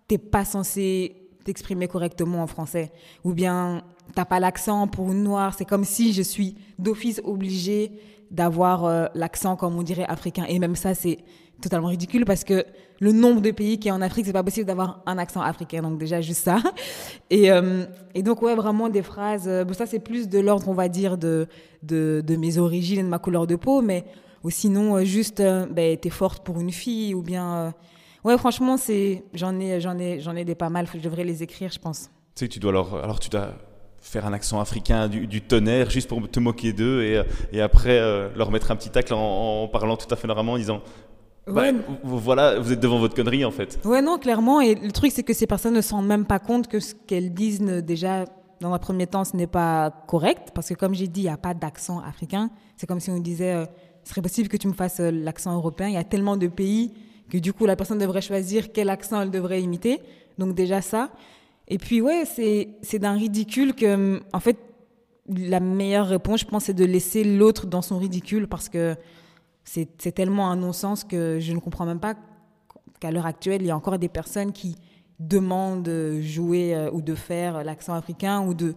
t'es 0.08 0.18
pas 0.18 0.44
censé 0.44 1.25
t'exprimer 1.46 1.88
correctement 1.88 2.42
en 2.42 2.46
français. 2.46 2.92
Ou 3.24 3.32
bien, 3.32 3.82
t'as 4.14 4.24
pas 4.24 4.40
l'accent 4.40 4.86
pour 4.86 5.10
une 5.12 5.22
noire. 5.22 5.54
C'est 5.56 5.64
comme 5.64 5.84
si 5.84 6.12
je 6.12 6.22
suis 6.22 6.56
d'office 6.78 7.20
obligée 7.24 7.92
d'avoir 8.30 8.84
euh, 8.84 9.06
l'accent, 9.14 9.56
comme 9.56 9.76
on 9.76 9.82
dirait, 9.82 10.04
africain. 10.06 10.44
Et 10.48 10.58
même 10.58 10.76
ça, 10.76 10.94
c'est 10.94 11.18
totalement 11.60 11.88
ridicule 11.88 12.24
parce 12.24 12.44
que 12.44 12.64
le 13.00 13.12
nombre 13.12 13.40
de 13.40 13.50
pays 13.50 13.78
qui 13.78 13.88
est 13.88 13.92
en 13.92 14.02
Afrique, 14.02 14.26
c'est 14.26 14.32
pas 14.32 14.42
possible 14.42 14.66
d'avoir 14.66 15.02
un 15.06 15.18
accent 15.18 15.40
africain. 15.40 15.82
Donc, 15.82 15.98
déjà, 15.98 16.20
juste 16.20 16.42
ça. 16.42 16.58
Et, 17.30 17.50
euh, 17.50 17.84
et 18.14 18.22
donc, 18.22 18.42
ouais, 18.42 18.54
vraiment 18.54 18.88
des 18.88 19.02
phrases. 19.02 19.46
euh, 19.46 19.64
ça, 19.72 19.86
c'est 19.86 19.98
plus 19.98 20.28
de 20.28 20.38
l'ordre, 20.38 20.68
on 20.68 20.74
va 20.74 20.88
dire, 20.88 21.18
de, 21.18 21.46
de, 21.82 22.36
mes 22.36 22.58
origines 22.58 23.00
et 23.00 23.02
de 23.02 23.08
ma 23.08 23.18
couleur 23.18 23.46
de 23.46 23.56
peau. 23.56 23.82
Mais 23.82 24.04
ou 24.42 24.50
sinon, 24.50 24.96
euh, 24.96 25.04
juste, 25.04 25.42
ben, 25.70 25.96
t'es 25.96 26.10
forte 26.10 26.44
pour 26.44 26.60
une 26.60 26.72
fille. 26.72 27.14
Ou 27.14 27.22
bien. 27.22 27.74
Ouais, 28.26 28.38
franchement, 28.38 28.76
c'est 28.76 29.24
j'en 29.34 29.58
ai, 29.58 29.80
j'en 29.80 29.96
ai, 29.98 30.20
j'en 30.20 30.36
ai 30.36 30.44
des 30.44 30.54
pas 30.54 30.68
mal. 30.70 30.86
Je 30.92 30.98
devrais 31.00 31.24
les 31.24 31.42
écrire, 31.42 31.70
je 31.72 31.78
pense. 31.78 32.10
Tu 32.34 32.44
sais 32.44 32.48
tu 32.48 32.58
dois 32.58 32.70
alors, 32.70 32.96
alors 33.02 33.18
tu 33.20 33.30
dois 33.30 33.54
faire 34.00 34.26
un 34.26 34.32
accent 34.34 34.60
africain 34.60 35.08
du, 35.08 35.26
du 35.26 35.40
tonnerre 35.42 35.90
juste 35.90 36.08
pour 36.08 36.28
te 36.30 36.38
moquer 36.38 36.72
d'eux 36.72 37.02
et, 37.02 37.22
et 37.52 37.60
après 37.60 37.98
euh, 37.98 38.28
leur 38.36 38.50
mettre 38.50 38.70
un 38.70 38.76
petit 38.76 38.90
tacle 38.90 39.14
en, 39.14 39.62
en 39.64 39.68
parlant 39.68 39.96
tout 39.96 40.06
à 40.12 40.16
fait 40.16 40.28
normalement 40.28 40.52
en 40.52 40.58
disant 40.58 40.80
bah, 41.46 41.62
Ouais. 41.62 41.74
voilà 42.04 42.58
vous 42.60 42.72
êtes 42.72 42.80
devant 42.80 42.98
votre 42.98 43.14
connerie 43.14 43.44
en 43.44 43.50
fait. 43.50 43.78
Ouais, 43.84 44.02
non, 44.02 44.18
clairement. 44.18 44.60
Et 44.60 44.74
le 44.74 44.92
truc, 44.92 45.12
c'est 45.12 45.22
que 45.22 45.32
ces 45.32 45.46
personnes 45.46 45.74
ne 45.74 45.80
se 45.80 45.92
rendent 45.92 46.06
même 46.06 46.26
pas 46.26 46.38
compte 46.38 46.68
que 46.68 46.78
ce 46.80 46.94
qu'elles 46.94 47.32
disent, 47.32 47.60
ne- 47.60 47.80
déjà, 47.80 48.24
dans 48.60 48.72
un 48.72 48.78
premier 48.78 49.06
temps, 49.06 49.24
ce 49.24 49.36
n'est 49.36 49.46
pas 49.46 49.90
correct. 50.08 50.50
Parce 50.54 50.68
que, 50.68 50.74
comme 50.74 50.94
j'ai 50.94 51.06
dit, 51.08 51.20
il 51.20 51.24
n'y 51.24 51.28
a 51.30 51.36
pas 51.36 51.54
d'accent 51.54 52.00
africain. 52.00 52.50
C'est 52.76 52.86
comme 52.86 53.00
si 53.00 53.10
on 53.10 53.18
disait, 53.18 53.54
euh, 53.54 53.64
ce 54.04 54.10
serait 54.10 54.22
possible 54.22 54.48
que 54.48 54.56
tu 54.56 54.66
me 54.68 54.72
fasses 54.72 54.98
euh, 55.00 55.10
l'accent 55.12 55.54
européen. 55.54 55.86
Il 55.88 55.94
y 55.94 55.98
a 55.98 56.04
tellement 56.04 56.36
de 56.36 56.48
pays 56.48 56.92
que, 57.30 57.38
du 57.38 57.52
coup, 57.52 57.66
la 57.66 57.76
personne 57.76 57.98
devrait 57.98 58.20
choisir 58.22 58.72
quel 58.72 58.88
accent 58.88 59.20
elle 59.22 59.30
devrait 59.30 59.62
imiter. 59.62 60.00
Donc, 60.38 60.54
déjà 60.54 60.80
ça. 60.80 61.10
Et 61.68 61.78
puis, 61.78 62.00
ouais, 62.00 62.24
c'est 62.24 62.98
d'un 62.98 63.14
ridicule 63.14 63.74
que, 63.74 64.20
en 64.32 64.40
fait, 64.40 64.56
la 65.28 65.60
meilleure 65.60 66.06
réponse, 66.06 66.40
je 66.40 66.44
pense, 66.46 66.64
c'est 66.64 66.74
de 66.74 66.84
laisser 66.84 67.24
l'autre 67.24 67.66
dans 67.66 67.82
son 67.82 67.98
ridicule 67.98 68.46
parce 68.46 68.68
que 68.68 68.94
c'est 69.64 70.12
tellement 70.14 70.48
un 70.50 70.56
non-sens 70.56 71.02
que 71.02 71.38
je 71.40 71.52
ne 71.52 71.58
comprends 71.58 71.86
même 71.86 71.98
pas 71.98 72.14
qu'à 73.00 73.10
l'heure 73.10 73.26
actuelle, 73.26 73.62
il 73.62 73.66
y 73.66 73.70
a 73.72 73.76
encore 73.76 73.98
des 73.98 74.08
personnes 74.08 74.52
qui 74.52 74.76
demandent 75.18 75.82
de 75.82 76.20
jouer 76.20 76.74
euh, 76.76 76.90
ou 76.92 77.02
de 77.02 77.14
faire 77.14 77.64
l'accent 77.64 77.94
africain 77.94 78.46
ou 78.46 78.54
de 78.54 78.74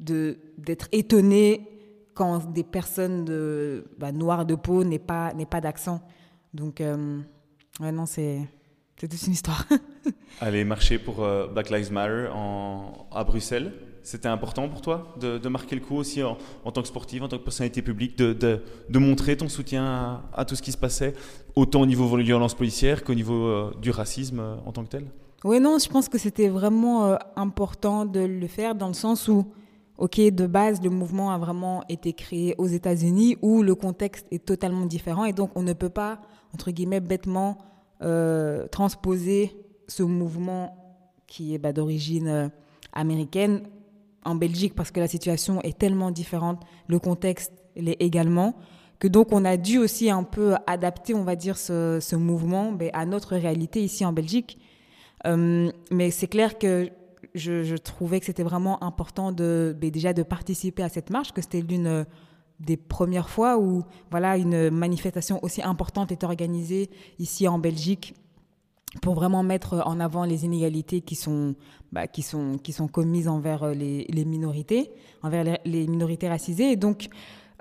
de- 0.00 0.38
d'être 0.58 0.88
étonnées 0.92 1.68
quand 2.14 2.50
des 2.52 2.64
personnes 2.64 3.24
de, 3.24 3.84
bah, 3.98 4.12
noires 4.12 4.44
de 4.44 4.54
peau 4.54 4.84
n'aient 4.84 4.98
pas, 4.98 5.32
pas 5.48 5.60
d'accent. 5.60 6.00
Donc, 6.52 6.80
euh, 6.80 7.20
ouais, 7.80 7.92
non, 7.92 8.06
c'est 8.06 8.40
c'est 9.02 9.08
toute 9.08 9.26
une 9.26 9.32
histoire. 9.32 9.66
Aller 10.40 10.64
marcher 10.64 10.96
pour 10.98 11.24
euh, 11.24 11.48
Black 11.48 11.70
Lives 11.70 11.92
Matter 11.92 12.28
en, 12.32 13.08
à 13.10 13.24
Bruxelles, 13.24 13.72
c'était 14.04 14.28
important 14.28 14.68
pour 14.68 14.80
toi 14.80 15.12
de, 15.18 15.38
de 15.38 15.48
marquer 15.48 15.74
le 15.74 15.80
coup 15.80 15.96
aussi 15.96 16.22
en, 16.22 16.38
en 16.64 16.70
tant 16.70 16.82
que 16.82 16.88
sportive, 16.88 17.22
en 17.24 17.28
tant 17.28 17.36
que 17.38 17.42
personnalité 17.42 17.82
publique, 17.82 18.16
de, 18.16 18.32
de, 18.32 18.62
de 18.88 18.98
montrer 19.00 19.36
ton 19.36 19.48
soutien 19.48 19.84
à, 19.84 20.22
à 20.34 20.44
tout 20.44 20.54
ce 20.54 20.62
qui 20.62 20.70
se 20.70 20.76
passait, 20.76 21.14
autant 21.56 21.80
au 21.80 21.86
niveau 21.86 22.16
de 22.16 22.22
violence 22.22 22.54
policière 22.54 23.02
qu'au 23.02 23.14
niveau 23.14 23.46
euh, 23.46 23.74
du 23.80 23.90
racisme 23.90 24.38
euh, 24.38 24.54
en 24.66 24.70
tant 24.70 24.84
que 24.84 24.90
tel? 24.90 25.06
Oui, 25.42 25.58
non, 25.58 25.78
je 25.78 25.88
pense 25.88 26.08
que 26.08 26.18
c'était 26.18 26.48
vraiment 26.48 27.18
important 27.34 28.04
de 28.04 28.20
le 28.20 28.46
faire 28.46 28.76
dans 28.76 28.86
le 28.86 28.94
sens 28.94 29.26
où, 29.26 29.44
ok, 29.98 30.20
de 30.20 30.46
base, 30.46 30.82
le 30.82 30.90
mouvement 30.90 31.32
a 31.32 31.38
vraiment 31.38 31.84
été 31.88 32.12
créé 32.12 32.54
aux 32.58 32.66
États-Unis 32.66 33.36
où 33.42 33.62
le 33.62 33.74
contexte 33.74 34.26
est 34.30 34.44
totalement 34.44 34.86
différent 34.86 35.24
et 35.24 35.32
donc 35.32 35.50
on 35.54 35.62
ne 35.62 35.72
peut 35.72 35.90
pas, 35.90 36.20
entre 36.54 36.70
guillemets, 36.70 37.00
bêtement 37.00 37.58
euh, 38.02 38.66
transposer 38.68 39.52
ce 39.88 40.02
mouvement 40.02 40.76
qui 41.26 41.54
est 41.54 41.58
bah, 41.58 41.72
d'origine 41.72 42.28
euh, 42.28 42.48
américaine 42.92 43.62
en 44.24 44.34
Belgique 44.34 44.74
parce 44.74 44.90
que 44.90 45.00
la 45.00 45.08
situation 45.08 45.60
est 45.62 45.78
tellement 45.78 46.10
différente, 46.10 46.62
le 46.88 46.98
contexte 46.98 47.52
l'est 47.76 47.96
également, 48.00 48.54
que 48.98 49.08
donc 49.08 49.32
on 49.32 49.44
a 49.44 49.56
dû 49.56 49.78
aussi 49.78 50.10
un 50.10 50.22
peu 50.22 50.54
adapter, 50.66 51.14
on 51.14 51.24
va 51.24 51.36
dire, 51.36 51.56
ce, 51.56 52.14
mouvement 52.14 52.76
à 52.92 53.06
notre 53.06 53.36
réalité 53.36 53.82
ici 53.82 54.04
en 54.04 54.12
Belgique. 54.12 54.58
Euh, 55.26 55.70
mais 55.90 56.10
c'est 56.10 56.28
clair 56.28 56.58
que 56.58 56.88
je, 57.34 57.76
trouvais 57.76 58.20
que 58.20 58.26
c'était 58.26 58.42
vraiment 58.42 58.82
important 58.82 59.32
de 59.32 59.74
ben, 59.78 59.90
déjà 59.90 60.12
de 60.12 60.22
participer 60.22 60.82
à 60.82 60.88
cette 60.88 61.10
marche, 61.10 61.32
que 61.32 61.40
c'était 61.40 61.62
l'une 61.62 61.86
euh, 61.86 62.04
des 62.60 62.76
premières 62.76 63.28
fois 63.28 63.58
où 63.58 63.82
voilà 64.10 64.36
une 64.36 64.70
manifestation 64.70 65.42
aussi 65.42 65.62
importante 65.62 66.12
est 66.12 66.24
organisée 66.24 66.90
ici 67.18 67.48
en 67.48 67.58
Belgique 67.58 68.14
pour 69.00 69.14
vraiment 69.14 69.42
mettre 69.42 69.82
en 69.86 69.98
avant 70.00 70.24
les 70.24 70.44
inégalités 70.44 71.00
qui 71.00 71.14
sont 71.14 71.54
bah, 71.90 72.06
qui 72.06 72.22
sont 72.22 72.58
qui 72.58 72.72
sont 72.72 72.88
commises 72.88 73.28
envers 73.28 73.62
euh, 73.62 73.74
les, 73.74 74.24
minorités, 74.24 74.90
envers 75.22 75.58
les, 75.64 75.86
minorités 75.86 76.28
racisées. 76.28 76.76
Donc 76.76 77.08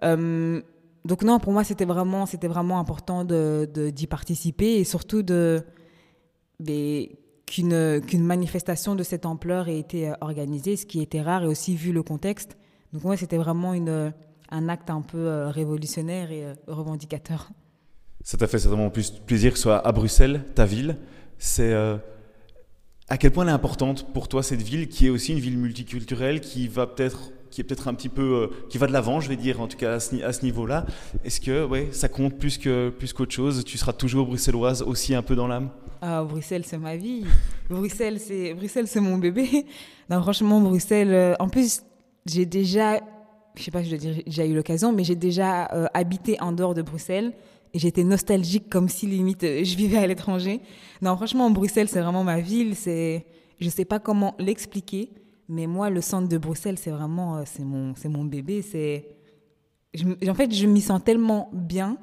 euh, 0.04 0.62
donc 1.06 1.24
non, 1.24 1.40
pour 1.40 1.54
moi 1.54 1.64
c'était 1.64 1.86
vraiment 1.86 2.26
c'était 2.26 2.48
vraiment 2.48 2.80
important 2.80 3.24
de 3.24 3.92
d'y 3.96 4.08
participer 4.08 4.76
et 4.76 4.84
surtout 4.84 5.24
de 5.24 5.64
mais 6.60 7.12
qu'une 7.52 8.24
manifestation 8.24 8.96
de 8.96 9.04
cette 9.04 9.26
ampleur 9.26 9.68
ait 9.68 9.78
été 9.80 10.10
euh, 10.10 10.14
organisée, 10.22 10.78
ce 10.78 10.86
qui 10.86 11.02
était 11.02 11.22
rare 11.22 11.44
et 11.44 11.48
aussi 11.48 11.76
vu 11.76 11.92
le 11.92 12.02
contexte. 12.02 12.58
Donc 12.94 13.04
moi 13.04 13.18
c'était 13.18 13.38
vraiment 13.38 13.74
une 13.74 14.14
un 14.52 14.68
acte 14.70 14.90
un 14.90 15.02
peu 15.02 15.18
euh, 15.18 15.50
révolutionnaire 15.50 16.32
et 16.32 16.46
euh, 16.46 16.54
revendicateur. 16.68 17.50
Ça 18.24 18.38
t'a 18.38 18.48
fait 18.48 18.60
certainement 18.60 18.90
plus 18.90 19.12
plaisir 19.12 19.52
que 19.52 19.58
ce 19.58 19.64
soit 19.64 19.86
à 19.86 19.92
Bruxelles, 19.92 20.44
ta 20.54 20.66
ville. 20.66 20.98
C'est 21.38 21.74
euh, 21.74 21.98
à 23.10 23.18
quel 23.18 23.32
point 23.32 23.46
elle 23.46 23.50
est 23.50 23.54
importante 23.54 24.14
pour 24.14 24.28
toi 24.28 24.44
cette 24.44 24.62
ville, 24.62 24.90
qui 24.90 25.08
est 25.08 25.10
aussi 25.10 25.32
une 25.32 25.40
ville 25.40 25.58
multiculturelle, 25.58 26.42
qui 26.42 26.68
va 26.68 26.86
peut-être, 26.86 27.32
qui 27.52 27.62
est 27.62 27.64
peut-être 27.64 27.88
un 27.88 27.94
petit 27.94 28.10
peu, 28.10 28.22
euh, 28.22 28.48
qui 28.70 28.78
va 28.78 28.88
de 28.88 28.94
l'avant, 28.94 29.20
je 29.20 29.30
vais 29.30 29.36
dire, 29.36 29.62
en 29.62 29.68
tout 29.68 29.78
cas 29.78 29.96
à 29.96 30.00
ce, 30.00 30.44
niveau-là. 30.44 30.86
Est-ce 31.24 31.40
que, 31.40 31.66
ouais, 31.66 31.90
ça 31.92 32.08
compte 32.08 32.40
plus 32.40 32.58
que 32.58 32.90
plus 32.90 33.14
qu'autre 33.14 33.34
chose? 33.34 33.64
Tu 33.66 33.78
seras 33.78 33.94
toujours 33.94 34.26
bruxelloise 34.26 34.82
aussi 34.82 35.14
un 35.14 35.22
peu 35.22 35.36
dans 35.36 35.48
l'âme? 35.48 35.70
Ah, 36.02 36.24
Bruxelles, 36.24 36.64
c'est 36.66 36.80
ma 36.80 36.96
vie. 36.96 37.26
Bruxelles, 37.70 38.20
c'est 38.20 39.00
mon 39.00 39.18
bébé. 39.18 39.66
Non, 40.10 40.22
franchement, 40.22 40.60
Bruxelles. 40.60 41.14
euh, 41.14 41.36
en 41.40 41.48
plus, 41.48 41.84
j'ai 42.26 42.46
déjà, 42.46 43.00
je 43.56 43.64
sais 43.64 43.72
pas, 43.72 43.82
si 43.82 43.92
je 43.92 43.96
dois 43.96 44.12
j'ai 44.28 44.46
eu 44.46 44.54
l'occasion, 44.54 44.92
mais 44.92 45.06
j'ai 45.06 45.16
déjà 45.16 45.72
euh, 45.72 45.86
habité 45.94 46.36
en 46.42 46.52
dehors 46.52 46.74
de 46.74 46.82
Bruxelles 46.82 47.32
et 47.74 47.80
j'étais 47.80 48.04
nostalgique 48.04 48.70
comme 48.70 48.90
si 48.90 49.06
limite 49.06 49.42
je 49.42 49.76
vivais 49.78 50.00
à 50.00 50.08
l'étranger. 50.08 50.60
Non, 51.02 51.16
franchement, 51.16 51.50
Bruxelles, 51.50 51.88
c'est 51.88 52.02
vraiment 52.02 52.26
ma 52.26 52.42
ville. 52.42 52.76
C'est, 52.76 53.26
je 53.62 53.70
sais 53.70 53.86
pas 53.86 54.00
comment 54.00 54.36
l'expliquer, 54.38 55.12
mais 55.52 55.68
moi, 55.68 55.90
le 55.90 56.00
centre 56.00 56.30
de 56.30 56.38
Bruxelles, 56.38 56.78
c'est 56.78 56.92
vraiment, 56.92 57.36
euh, 57.36 57.42
c'est 57.46 57.66
mon, 57.66 57.94
c'est 57.96 58.08
mon 58.08 58.24
bébé. 58.24 58.62
C'est, 58.62 59.06
en 60.30 60.34
fait, 60.34 60.54
je 60.54 60.66
m'y 60.66 60.80
sens 60.80 61.04
tellement 61.04 61.50
bien 61.52 61.98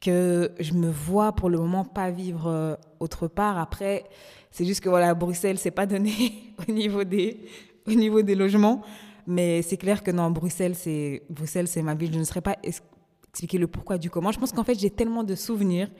que 0.00 0.50
je 0.58 0.72
me 0.72 0.88
vois 0.88 1.32
pour 1.32 1.50
le 1.50 1.58
moment 1.58 1.84
pas 1.84 2.10
vivre 2.10 2.46
euh, 2.46 2.74
autre 3.00 3.28
part. 3.28 3.58
Après, 3.58 4.04
c'est 4.50 4.64
juste 4.64 4.80
que 4.80 4.88
voilà, 4.88 5.12
Bruxelles, 5.12 5.58
c'est 5.58 5.72
pas 5.72 5.84
donné 5.84 6.54
au 6.68 6.72
niveau 6.72 7.04
des, 7.04 7.38
au 7.86 7.92
niveau 7.92 8.22
des 8.22 8.34
logements, 8.34 8.80
mais 9.26 9.60
c'est 9.60 9.76
clair 9.76 10.02
que 10.02 10.10
non, 10.10 10.30
Bruxelles, 10.30 10.74
c'est 10.74 11.22
Bruxelles, 11.28 11.68
c'est 11.68 11.82
ma 11.82 11.94
ville. 11.94 12.14
Je 12.14 12.18
ne 12.18 12.24
serais 12.24 12.40
pas 12.40 12.56
expliquer 12.62 13.58
le 13.58 13.66
pourquoi 13.66 13.98
du 13.98 14.08
comment. 14.08 14.32
Je 14.32 14.40
pense 14.40 14.52
qu'en 14.52 14.64
fait, 14.64 14.78
j'ai 14.78 14.90
tellement 14.90 15.22
de 15.22 15.34
souvenirs 15.34 15.90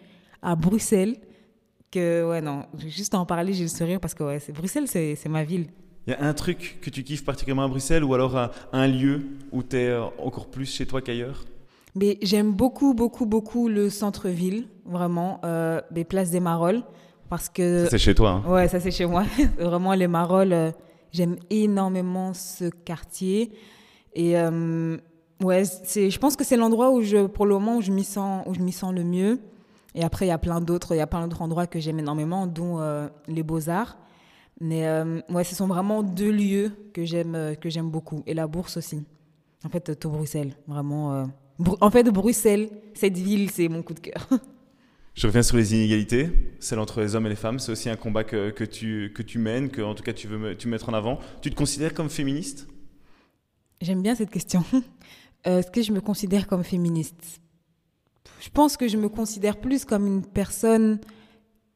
à 0.41 0.57
Bruxelles 0.57 1.19
que, 1.91 2.27
ouais, 2.27 2.41
non, 2.41 2.65
juste 2.87 3.15
en 3.15 3.27
parler, 3.27 3.53
j'ai 3.53 3.65
le 3.65 3.69
sourire 3.69 4.01
parce 4.01 4.15
que, 4.15 4.51
Bruxelles, 4.53 4.89
c'est 4.89 5.29
ma 5.29 5.45
ville. 5.45 5.67
Il 6.07 6.13
y 6.13 6.17
a 6.17 6.23
un 6.23 6.35
truc 6.35 6.79
que 6.83 6.91
tu 6.91 7.03
kiffes 7.03 7.25
particulièrement 7.25 7.65
à 7.65 7.69
Bruxelles 7.69 8.05
ou 8.05 8.15
alors 8.15 8.37
un, 8.73 8.87
lieu 8.87 9.23
où 9.53 9.63
tu 9.63 9.77
es 9.77 9.89
euh, 9.89 10.05
encore 10.19 10.51
plus 10.51 10.67
chez 10.67 10.87
toi 10.87 11.01
qu'ailleurs? 11.01 11.45
Mais 11.95 12.19
j'aime 12.23 12.53
beaucoup, 12.53 12.93
beaucoup, 12.93 13.25
beaucoup 13.25 13.69
le 13.69 13.89
centre-ville, 13.89 14.67
vraiment, 14.85 15.41
euh, 15.45 15.81
les 15.93 16.05
places 16.05 16.31
des 16.31 16.41
Marolles. 16.41 16.83
Parce 17.29 17.49
que. 17.49 17.87
C'est 17.89 17.99
chez 17.99 18.15
toi. 18.15 18.43
Hein. 18.45 18.51
Ouais, 18.51 18.69
ça 18.69 18.81
c'est 18.81 18.91
chez 18.91 19.07
moi. 19.07 19.25
vraiment, 19.59 19.95
les 19.95 20.09
Marolles, 20.09 20.53
euh, 20.53 20.71
j'aime 21.13 21.37
énormément 21.51 22.35
ce 22.35 22.69
quartier. 22.69 23.53
Et 24.15 24.37
euh, 24.39 24.97
ouais, 25.43 25.63
je 25.65 26.19
pense 26.19 26.37
que 26.37 26.45
c'est 26.45 26.57
l'endroit 26.57 26.91
où 26.91 27.01
je, 27.01 27.27
pour 27.27 27.47
le 27.47 27.55
moment, 27.55 27.77
où 27.77 27.81
je 27.81 27.93
m'y 27.93 28.05
sens, 28.05 28.45
où 28.47 28.55
je 28.55 28.61
m'y 28.61 28.73
sens 28.73 28.93
le 28.93 29.05
mieux. 29.05 29.39
Et 29.95 30.03
après, 30.03 30.27
il 30.27 30.31
y 30.31 30.33
a 30.33 30.39
plein 30.39 30.61
d'autres, 30.61 30.95
il 30.95 30.99
y 30.99 31.01
a 31.01 31.07
plein 31.07 31.23
d'autres 31.23 31.43
endroits 31.43 31.69
que 31.69 31.79
j'aime 31.79 32.01
énormément, 32.01 32.49
dont 32.49 32.81
les 33.29 33.45
Beaux-Arts. 33.45 33.97
Mais 34.61 34.87
ouais, 35.29 35.45
ce 35.45 35.55
sont 35.55 35.67
vraiment 35.67 36.03
deux 36.03 36.31
lieux 36.31 36.73
que 36.93 37.05
j'aime, 37.05 37.57
que 37.61 37.69
j'aime 37.69 37.91
beaucoup. 37.91 38.23
Et 38.27 38.35
la 38.35 38.47
Bourse 38.47 38.77
aussi. 38.77 39.03
En 39.65 39.69
fait, 39.69 39.99
tout 39.99 40.11
Bruxelles, 40.11 40.55
vraiment. 40.67 41.29
En 41.81 41.91
fait, 41.91 42.05
Bruxelles, 42.11 42.69
cette 42.95 43.19
ville, 43.19 43.51
c'est 43.51 43.69
mon 43.69 43.83
coup 43.83 43.95
de 43.95 44.01
cœur. 44.01 44.29
Je 45.15 45.29
reviens 45.29 45.45
sur 45.45 45.57
les 45.57 45.75
inégalités, 45.75 46.29
celles 46.59 46.81
entre 46.81 47.01
les 47.01 47.15
hommes 47.15 47.27
et 47.27 47.29
les 47.29 47.37
femmes. 47.37 47.61
C'est 47.61 47.71
aussi 47.71 47.89
un 47.89 47.95
combat 47.95 48.25
que, 48.25 48.51
que, 48.51 48.65
tu, 48.65 49.13
que 49.15 49.23
tu 49.23 49.39
mènes, 49.39 49.71
que 49.71 49.81
en 49.81 49.95
tout 49.95 50.03
cas 50.03 50.13
tu 50.13 50.27
veux 50.27 50.57
tu 50.57 50.67
mettre 50.67 50.89
en 50.89 50.93
avant. 50.93 51.21
Tu 51.41 51.51
te 51.51 51.55
considères 51.55 51.95
comme 51.95 52.11
féministe? 52.11 52.67
J'aime 53.81 54.03
bien 54.03 54.15
cette 54.15 54.31
question. 54.31 54.65
Euh, 55.47 55.59
est-ce 55.59 55.71
que 55.71 55.83
je 55.83 55.93
me 55.93 56.01
considère 56.01 56.47
comme 56.47 56.65
féministe? 56.65 57.43
Je 58.41 58.49
pense 58.49 58.79
que 58.79 58.89
je 58.89 58.97
me 58.97 59.11
considère 59.11 59.61
plus 59.61 59.85
comme 59.85 60.07
une 60.07 60.25
personne 60.25 60.99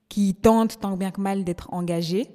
qui 0.09 0.35
tente 0.35 0.81
tant 0.81 0.97
bien 0.97 1.11
que 1.11 1.21
mal 1.21 1.45
d'être 1.45 1.71
engagée 1.71 2.29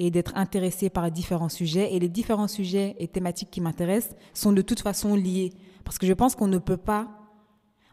et 0.00 0.10
d'être 0.10 0.32
intéressée 0.34 0.88
par 0.88 1.10
différents 1.10 1.50
sujets. 1.50 1.94
Et 1.94 1.98
les 1.98 2.08
différents 2.08 2.48
sujets 2.48 2.96
et 2.98 3.06
thématiques 3.06 3.50
qui 3.50 3.60
m'intéressent 3.60 4.16
sont 4.32 4.50
de 4.50 4.62
toute 4.62 4.80
façon 4.80 5.14
liés. 5.14 5.52
Parce 5.84 5.98
que 5.98 6.06
je 6.06 6.14
pense 6.14 6.34
qu'on 6.34 6.48
ne 6.48 6.56
peut 6.56 6.78
pas... 6.78 7.08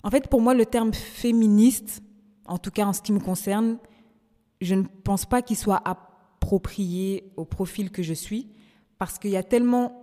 En 0.03 0.09
fait, 0.09 0.29
pour 0.29 0.39
moi, 0.39 0.53
le 0.53 0.65
terme 0.65 0.93
féministe, 0.93 2.01
en 2.45 2.59
tout 2.59 2.71
cas 2.71 2.85
en 2.85 2.93
ce 2.93 3.01
qui 3.01 3.11
me 3.11 3.19
concerne, 3.19 3.77
je 4.61 4.75
ne 4.75 4.83
pense 5.03 5.25
pas 5.25 5.41
qu'il 5.41 5.57
soit 5.57 5.81
approprié 5.83 7.29
au 7.35 7.43
profil 7.43 7.91
que 7.91 8.01
je 8.01 8.13
suis, 8.13 8.47
parce 8.97 9.19
qu'il 9.19 9.31
y 9.31 9.37
a 9.37 9.43
tellement 9.43 10.01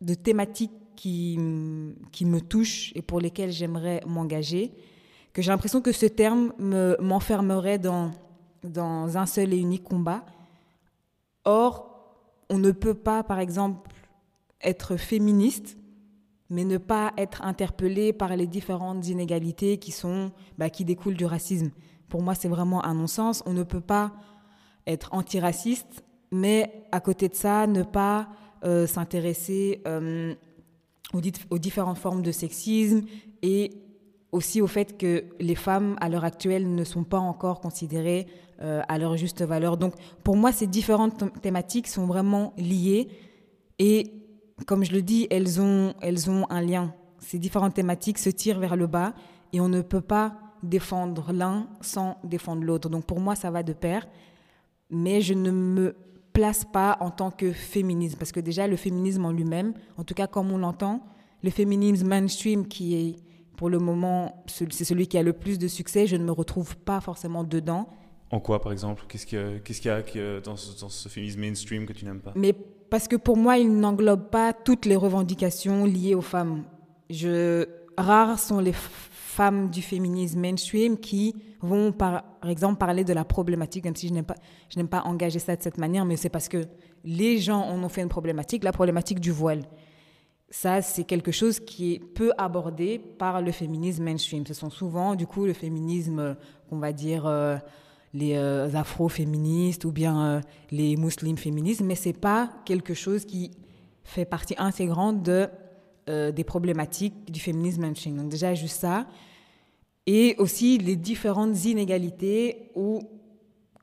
de 0.00 0.14
thématiques 0.14 0.72
qui, 0.96 1.38
qui 2.10 2.24
me 2.24 2.40
touchent 2.40 2.90
et 2.96 3.02
pour 3.02 3.20
lesquelles 3.20 3.52
j'aimerais 3.52 4.02
m'engager, 4.04 4.72
que 5.32 5.42
j'ai 5.42 5.52
l'impression 5.52 5.80
que 5.80 5.92
ce 5.92 6.06
terme 6.06 6.52
m'enfermerait 6.98 7.78
dans, 7.78 8.10
dans 8.64 9.16
un 9.16 9.26
seul 9.26 9.54
et 9.54 9.58
unique 9.58 9.84
combat. 9.84 10.24
Or, 11.46 11.88
on 12.50 12.58
ne 12.58 12.70
peut 12.70 12.94
pas, 12.94 13.22
par 13.22 13.38
exemple, 13.38 13.90
être 14.62 14.96
féministe 14.96 15.78
mais 16.50 16.64
ne 16.64 16.78
pas 16.78 17.12
être 17.16 17.42
interpellé 17.42 18.12
par 18.12 18.36
les 18.36 18.46
différentes 18.46 19.06
inégalités 19.08 19.78
qui, 19.78 19.90
sont, 19.90 20.30
bah, 20.58 20.70
qui 20.70 20.84
découlent 20.84 21.16
du 21.16 21.24
racisme. 21.24 21.70
Pour 22.08 22.22
moi, 22.22 22.34
c'est 22.34 22.48
vraiment 22.48 22.84
un 22.84 22.94
non-sens. 22.94 23.42
On 23.46 23.52
ne 23.52 23.64
peut 23.64 23.80
pas 23.80 24.12
être 24.86 25.12
antiraciste, 25.12 26.04
mais 26.30 26.86
à 26.92 27.00
côté 27.00 27.28
de 27.28 27.34
ça, 27.34 27.66
ne 27.66 27.82
pas 27.82 28.28
euh, 28.64 28.86
s'intéresser 28.86 29.82
euh, 29.86 30.34
aux, 31.12 31.58
différentes 31.58 31.98
formes 31.98 32.22
de 32.22 32.30
sexisme 32.30 33.02
et 33.42 33.72
aussi 34.36 34.60
au 34.60 34.66
fait 34.66 34.96
que 34.96 35.24
les 35.40 35.54
femmes, 35.54 35.96
à 36.00 36.08
l'heure 36.08 36.24
actuelle, 36.24 36.74
ne 36.74 36.84
sont 36.84 37.04
pas 37.04 37.18
encore 37.18 37.60
considérées 37.60 38.26
euh, 38.62 38.82
à 38.88 38.98
leur 38.98 39.16
juste 39.16 39.42
valeur. 39.42 39.76
Donc, 39.76 39.94
pour 40.22 40.36
moi, 40.36 40.52
ces 40.52 40.66
différentes 40.66 41.24
thématiques 41.40 41.88
sont 41.88 42.06
vraiment 42.06 42.52
liées 42.56 43.08
et 43.78 44.12
comme 44.66 44.84
je 44.84 44.92
le 44.92 45.02
dis, 45.02 45.26
elles 45.30 45.60
ont, 45.60 45.94
elles 46.00 46.30
ont 46.30 46.46
un 46.50 46.60
lien. 46.60 46.94
Ces 47.18 47.38
différentes 47.38 47.74
thématiques 47.74 48.18
se 48.18 48.30
tirent 48.30 48.58
vers 48.58 48.76
le 48.76 48.86
bas 48.86 49.14
et 49.52 49.60
on 49.60 49.68
ne 49.68 49.82
peut 49.82 50.00
pas 50.00 50.36
défendre 50.62 51.32
l'un 51.32 51.68
sans 51.80 52.16
défendre 52.24 52.62
l'autre. 52.62 52.88
Donc 52.88 53.04
pour 53.04 53.20
moi, 53.20 53.34
ça 53.34 53.50
va 53.50 53.62
de 53.62 53.72
pair. 53.72 54.06
Mais 54.90 55.20
je 55.20 55.34
ne 55.34 55.50
me 55.50 55.96
place 56.32 56.64
pas 56.64 56.96
en 57.00 57.10
tant 57.10 57.30
que 57.30 57.52
féminisme, 57.52 58.18
parce 58.18 58.30
que 58.30 58.40
déjà 58.40 58.66
le 58.66 58.76
féminisme 58.76 59.24
en 59.24 59.32
lui-même, 59.32 59.72
en 59.96 60.04
tout 60.04 60.14
cas 60.14 60.26
comme 60.26 60.52
on 60.52 60.58
l'entend, 60.58 61.00
le 61.42 61.50
féminisme 61.50 62.06
mainstream 62.06 62.66
qui 62.66 62.94
est 62.94 63.16
pour 63.56 63.70
le 63.70 63.78
moment, 63.78 64.44
c'est 64.46 64.84
celui 64.84 65.06
qui 65.06 65.18
a 65.18 65.22
le 65.22 65.32
plus 65.32 65.58
de 65.58 65.68
succès, 65.68 66.06
je 66.06 66.16
ne 66.16 66.24
me 66.24 66.32
retrouve 66.32 66.76
pas 66.76 67.00
forcément 67.00 67.44
dedans. 67.44 67.88
En 68.30 68.40
quoi, 68.40 68.60
par 68.60 68.72
exemple? 68.72 69.04
Qu'est-ce 69.08 69.26
qu'il 69.26 69.38
y 69.38 69.88
a, 69.88 69.98
y 69.98 70.20
a 70.20 70.40
dans, 70.40 70.56
ce, 70.56 70.80
dans, 70.80 70.88
ce, 70.88 71.08
féminisme 71.08 71.40
mainstream 71.40 71.86
que 71.86 71.92
tu 71.92 72.04
n'aimes 72.04 72.20
pas? 72.20 72.32
Mais 72.34 72.52
parce 72.52 73.08
que 73.08 73.16
pour 73.16 73.36
moi, 73.36 73.58
il 73.58 73.78
n'englobe 73.78 74.30
pas 74.30 74.52
toutes 74.52 74.84
les 74.84 74.96
revendications 74.96 75.84
liées 75.84 76.14
aux 76.14 76.22
femmes. 76.22 76.64
Je, 77.08 77.66
rares 77.96 78.38
sont 78.38 78.58
les 78.58 78.74
femmes 78.74 79.70
du 79.70 79.82
féminisme 79.82 80.40
mainstream 80.40 80.98
qui 80.98 81.34
vont, 81.60 81.92
par 81.92 82.22
exemple, 82.48 82.78
parler 82.78 83.04
de 83.04 83.12
la 83.12 83.24
problématique, 83.24 83.84
même 83.84 83.96
si 83.96 84.08
je 84.08 84.14
n'aime 84.14 84.24
pas, 84.24 84.36
je 84.68 84.78
n'aime 84.78 84.88
pas 84.88 85.02
engager 85.02 85.38
ça 85.38 85.56
de 85.56 85.62
cette 85.62 85.78
manière, 85.78 86.04
mais 86.04 86.16
c'est 86.16 86.28
parce 86.28 86.48
que 86.48 86.64
les 87.04 87.38
gens 87.38 87.60
en 87.60 87.82
ont 87.82 87.88
fait 87.88 88.02
une 88.02 88.08
problématique, 88.08 88.64
la 88.64 88.72
problématique 88.72 89.20
du 89.20 89.30
voile. 89.30 89.62
Ça, 90.48 90.80
c'est 90.80 91.04
quelque 91.04 91.32
chose 91.32 91.58
qui 91.58 91.94
est 91.94 91.98
peu 91.98 92.32
abordé 92.38 92.98
par 92.98 93.42
le 93.42 93.50
féminisme 93.50 94.04
mainstream. 94.04 94.46
Ce 94.46 94.54
sont 94.54 94.70
souvent, 94.70 95.14
du 95.16 95.26
coup, 95.26 95.44
le 95.44 95.52
féminisme, 95.52 96.36
qu'on 96.68 96.78
va 96.78 96.92
dire, 96.92 97.26
euh, 97.26 97.56
les 98.16 98.34
euh, 98.36 98.72
afro-féministes 98.74 99.84
ou 99.84 99.92
bien 99.92 100.24
euh, 100.24 100.40
les 100.70 100.96
musulmans 100.96 101.36
féministes, 101.36 101.82
mais 101.82 101.94
c'est 101.94 102.18
pas 102.18 102.50
quelque 102.64 102.94
chose 102.94 103.24
qui 103.26 103.50
fait 104.04 104.24
partie 104.24 104.54
intégrante 104.56 105.22
de, 105.22 105.48
euh, 106.08 106.32
des 106.32 106.44
problématiques 106.44 107.30
du 107.30 107.40
féminisme 107.40 107.82
mainstream. 107.82 108.16
Donc 108.16 108.28
déjà 108.30 108.54
juste 108.54 108.80
ça. 108.80 109.06
Et 110.06 110.36
aussi 110.38 110.78
les 110.78 110.96
différentes 110.96 111.64
inégalités 111.64 112.70
où 112.74 113.00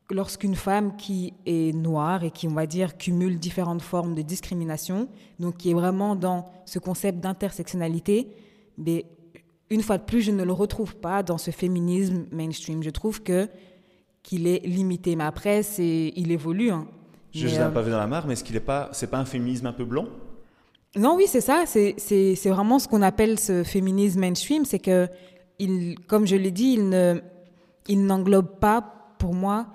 lorsqu'une 0.10 0.56
femme 0.56 0.96
qui 0.96 1.34
est 1.46 1.74
noire 1.76 2.24
et 2.24 2.32
qui, 2.32 2.48
on 2.48 2.54
va 2.54 2.66
dire, 2.66 2.98
cumule 2.98 3.40
différentes 3.40 3.82
formes 3.82 4.16
de 4.16 4.22
discrimination, 4.22 5.08
donc 5.40 5.58
qui 5.58 5.72
est 5.72 5.74
vraiment 5.74 6.16
dans 6.16 6.46
ce 6.66 6.80
concept 6.80 7.20
d'intersectionnalité, 7.20 8.30
mais 8.78 9.06
une 9.70 9.82
fois 9.82 9.98
de 9.98 10.04
plus, 10.04 10.22
je 10.22 10.32
ne 10.32 10.44
le 10.44 10.54
retrouve 10.54 10.96
pas 10.96 11.24
dans 11.24 11.38
ce 11.38 11.50
féminisme 11.52 12.26
mainstream. 12.32 12.84
Je 12.84 12.92
trouve 12.92 13.24
que 13.24 13.50
qu'il 14.22 14.48
est 14.48 14.66
limité. 14.66 15.16
Mais 15.16 15.24
après, 15.26 15.64
c'est, 15.64 16.14
il 16.16 16.32
évolue. 16.32 16.72
Hein. 16.72 16.88
Je 17.32 17.48
n'ai 17.48 17.74
pas 17.74 17.82
vu 17.82 17.92
dans 17.92 17.98
la 17.98 18.08
mare, 18.08 18.26
mais 18.28 18.34
est-ce 18.34 18.44
qu'il 18.44 18.56
n'est 18.56 18.62
pas, 18.62 18.90
c'est 18.94 19.08
pas 19.08 19.18
un 19.18 19.26
féminisme 19.26 19.66
un 19.66 19.74
peu 19.74 19.84
blanc? 19.84 20.08
Non, 20.96 21.16
oui, 21.16 21.26
c'est 21.28 21.42
ça. 21.42 21.64
C'est, 21.66 21.96
c'est, 21.98 22.36
c'est 22.36 22.50
vraiment 22.50 22.78
ce 22.80 22.88
qu'on 22.88 23.02
appelle 23.02 23.40
ce 23.40 23.64
féminisme 23.64 24.20
mainstream. 24.20 24.64
C'est 24.64 24.80
que, 24.80 25.10
il, 25.60 26.00
comme 26.08 26.28
je 26.28 26.36
l'ai 26.36 26.52
dit, 26.52 26.74
il, 26.78 26.90
ne, 26.90 27.20
il 27.88 28.06
n'englobe 28.06 28.60
pas, 28.60 28.82
pour 29.18 29.34
moi, 29.34 29.68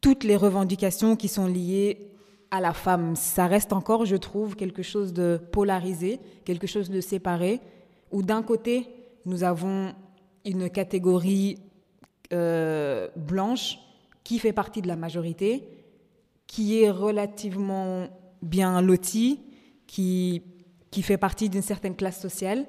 toutes 0.00 0.24
les 0.24 0.36
revendications 0.36 1.16
qui 1.16 1.28
sont 1.28 1.46
liées 1.46 2.10
à 2.50 2.60
la 2.60 2.72
femme. 2.72 3.16
Ça 3.16 3.46
reste 3.46 3.72
encore, 3.72 4.04
je 4.04 4.16
trouve, 4.16 4.56
quelque 4.56 4.82
chose 4.82 5.12
de 5.12 5.40
polarisé, 5.52 6.20
quelque 6.44 6.66
chose 6.66 6.90
de 6.90 7.00
séparé, 7.00 7.60
où 8.10 8.22
d'un 8.22 8.42
côté, 8.42 8.88
nous 9.24 9.44
avons 9.44 9.94
une 10.44 10.70
catégorie 10.70 11.58
euh, 12.32 13.08
blanche 13.16 13.78
qui 14.24 14.38
fait 14.38 14.52
partie 14.52 14.82
de 14.82 14.88
la 14.88 14.96
majorité, 14.96 15.68
qui 16.46 16.82
est 16.82 16.90
relativement 16.90 18.08
bien 18.42 18.80
lotie, 18.80 19.40
qui, 19.86 20.42
fait 21.02 21.18
partie 21.18 21.48
d'une 21.48 21.62
certaine 21.62 21.94
classe 21.94 22.20
sociale, 22.20 22.66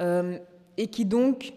euh, 0.00 0.38
et 0.76 0.86
qui 0.86 1.04
donc, 1.04 1.54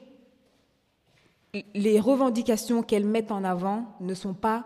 les 1.74 2.00
revendications 2.00 2.84
qu'elle 2.84 3.06
met 3.06 3.32
en 3.32 3.44
avant 3.44 3.96
ne 4.00 4.14
sont 4.14 4.34
pas 4.34 4.66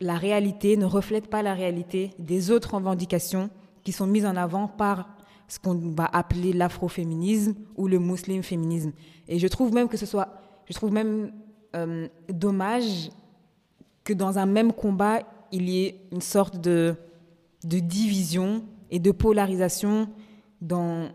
la 0.00 0.16
réalité, 0.16 0.76
ne 0.76 0.84
reflètent 0.84 1.28
pas 1.28 1.42
la 1.42 1.54
réalité 1.54 2.12
des 2.18 2.50
autres 2.50 2.74
revendications 2.74 3.50
qui 3.82 3.92
sont 3.92 4.06
mises 4.06 4.26
en 4.26 4.36
avant 4.36 4.68
par 4.68 5.08
ce 5.48 5.58
qu'on 5.58 5.74
va 5.94 6.06
appeler 6.12 6.52
l'afroféminisme 6.52 7.54
ou 7.76 7.86
le 7.86 7.98
musulman 7.98 8.42
féminisme. 8.42 8.92
Et 9.28 9.38
je 9.38 9.46
trouve 9.46 9.72
même 9.72 9.88
que 9.88 9.96
ce 9.96 10.06
soit, 10.06 10.28
je 10.68 10.74
trouve 10.74 10.92
même 10.92 11.32
euh, 11.74 12.08
dommage 12.28 13.10
que 14.04 14.12
dans 14.12 14.38
un 14.38 14.46
même 14.46 14.72
combat, 14.72 15.20
il 15.52 15.68
y 15.68 15.84
ait 15.84 16.00
une 16.12 16.20
sorte 16.20 16.60
de, 16.60 16.94
de 17.64 17.78
division 17.78 18.64
et 18.90 18.98
de 18.98 19.10
polarisation 19.12 20.08
dans, 20.60 21.08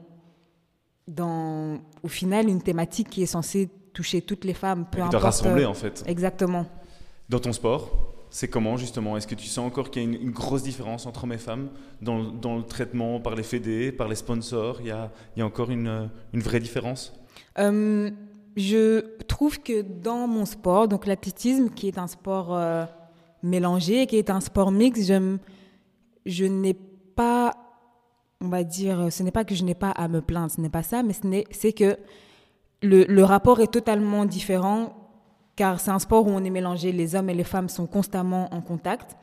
dans, 1.08 1.80
au 2.04 2.08
final, 2.08 2.48
une 2.48 2.62
thématique 2.62 3.10
qui 3.10 3.24
est 3.24 3.28
censée 3.28 3.70
toucher 3.94 4.22
toutes 4.22 4.46
les 4.46 4.54
femmes, 4.54 4.86
peu 4.90 5.02
importe. 5.02 5.22
rassembler, 5.22 5.66
en 5.66 5.74
fait. 5.74 6.04
Exactement. 6.08 6.66
Dans 7.30 7.40
ton 7.40 7.54
sport, 7.54 8.11
C'est 8.34 8.48
comment 8.48 8.78
justement? 8.78 9.18
Est-ce 9.18 9.28
que 9.28 9.36
tu 9.36 9.48
sens 9.48 9.68
encore 9.68 9.92
qu'il 9.92 10.04
y 10.04 10.06
a 10.06 10.18
une, 10.18 10.32
grosse 10.32 10.64
différence 10.64 11.06
entre 11.06 11.26
hommes 11.26 11.34
et 11.34 11.38
femmes 11.38 11.70
dans, 12.02 12.18
le 12.22 12.64
traitement 12.64 13.20
par 13.20 13.36
les 13.36 13.44
fédés, 13.44 13.92
par 13.92 14.08
les 14.08 14.16
sponsors? 14.16 14.80
Il 14.80 14.88
y, 14.88 14.92
a, 14.92 15.12
il 15.36 15.40
y 15.40 15.42
a, 15.44 15.46
encore 15.46 15.70
une, 15.70 16.10
vraie 16.34 16.62
différence? 16.62 17.14
Je 17.58 19.02
trouve 19.26 19.62
que 19.62 19.82
dans 19.82 20.28
mon 20.28 20.46
sport, 20.46 20.88
donc 20.88 21.08
l'athlétisme, 21.08 21.70
qui 21.70 21.90
est 21.90 21.98
un 21.98 22.08
sport 22.08 22.56
euh, 22.56 22.86
mélangé, 23.44 24.08
qui 24.08 24.16
est 24.16 24.30
un 24.30 24.40
sport 24.40 24.72
mixte, 24.72 25.12
je, 26.26 26.46
n'ai 26.46 26.74
pas, 26.74 27.54
on 28.40 28.48
va 28.48 28.64
dire, 28.64 29.12
ce 29.12 29.24
n'est 29.24 29.32
pas 29.32 29.44
que 29.44 29.56
je 29.56 29.66
n'ai 29.66 29.76
pas 29.76 29.92
à 29.92 30.08
me 30.08 30.22
plaindre, 30.22 30.52
ce 30.52 30.62
n'est 30.62 30.70
pas 30.70 30.84
ça, 30.84 31.04
mais 31.04 31.14
c'est 31.52 31.74
que 31.74 31.98
le 32.82 33.24
rapport 33.24 33.60
est 33.60 33.72
totalement 33.72 34.24
différent 34.24 35.01
car 35.56 35.80
c'est 35.80 35.92
un 35.92 36.00
sport 36.00 36.28
où 36.28 36.30
on 36.30 36.44
est 36.44 36.50
mélangé, 36.50 36.92
les 36.92 37.16
hommes 37.16 37.30
et 37.30 37.34
les 37.34 37.44
femmes 37.44 37.70
sont 37.70 37.88
constamment 37.88 38.54
en 38.54 38.62
contact. 38.62 39.18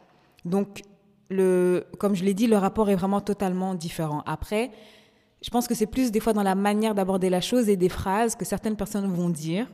Donc, 0.44 0.82
comme 1.98 2.14
je 2.14 2.24
l'ai 2.24 2.34
dit, 2.34 2.46
le 2.46 2.56
rapport 2.56 2.90
est 2.90 2.94
vraiment 2.94 3.20
totalement 3.20 3.74
différent. 3.74 4.22
Après, 4.26 4.70
je 5.42 5.50
pense 5.50 5.68
que 5.68 5.74
c'est 5.74 5.86
plus 5.86 6.10
des 6.10 6.20
fois 6.20 6.32
dans 6.32 6.42
la 6.42 6.54
manière 6.54 6.94
d'aborder 6.94 7.30
la 7.30 7.40
chose 7.40 7.68
et 7.68 7.76
des 7.76 7.88
phrases 7.88 8.34
que 8.34 8.44
certaines 8.44 8.76
personnes 8.76 9.06
vont 9.12 9.30
dire. 9.30 9.66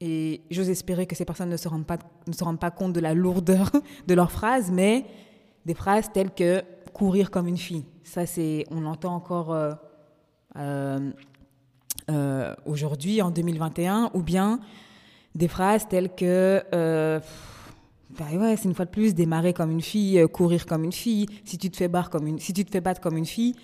Et 0.00 0.40
j'ose 0.50 0.68
espérer 0.68 1.06
que 1.06 1.14
ces 1.14 1.24
personnes 1.24 1.50
ne 1.50 1.56
se 1.56 1.68
rendent 1.68 1.86
pas, 1.86 1.98
ne 2.26 2.32
se 2.32 2.42
rendent 2.42 2.58
pas 2.58 2.72
compte 2.72 2.92
de 2.92 3.00
la 3.00 3.14
lourdeur 3.14 3.70
de 4.08 4.14
leurs 4.14 4.32
phrases, 4.32 4.70
mais 4.70 5.04
des 5.64 5.74
phrases 5.74 6.10
telles 6.12 6.32
que 6.32 6.62
courir 6.92 7.30
comme 7.30 7.46
une 7.46 7.56
fille. 7.56 7.84
Ça, 8.02 8.26
c'est, 8.26 8.66
on 8.70 8.80
l'entend 8.80 9.14
encore 9.14 9.52
euh, 9.52 9.72
euh, 10.56 11.12
euh, 12.10 12.54
aujourd'hui, 12.66 13.22
en 13.22 13.30
2021, 13.30 14.10
ou 14.14 14.22
bien 14.22 14.58
des 15.34 15.48
phrases 15.48 15.88
telles 15.88 16.14
que 16.14 16.62
euh, 16.74 17.20
bah 18.18 18.26
ouais, 18.34 18.56
c'est 18.56 18.64
une 18.64 18.74
fois 18.74 18.84
de 18.84 18.90
plus 18.90 19.14
démarrer 19.14 19.52
comme 19.52 19.70
une 19.70 19.80
fille, 19.80 20.18
euh, 20.18 20.28
courir 20.28 20.66
comme 20.66 20.84
une 20.84 20.92
fille. 20.92 21.26
Si 21.44 21.56
tu 21.56 21.70
te 21.70 21.76
fais 21.76 21.88
battre 21.88 22.10
comme 22.10 22.26
une, 22.26 22.38
si 22.38 22.52
tu 22.52 22.64
te 22.64 22.70
fais 22.70 22.80
battre 22.80 23.00
comme 23.00 23.16
une 23.16 23.26
fille, 23.26 23.54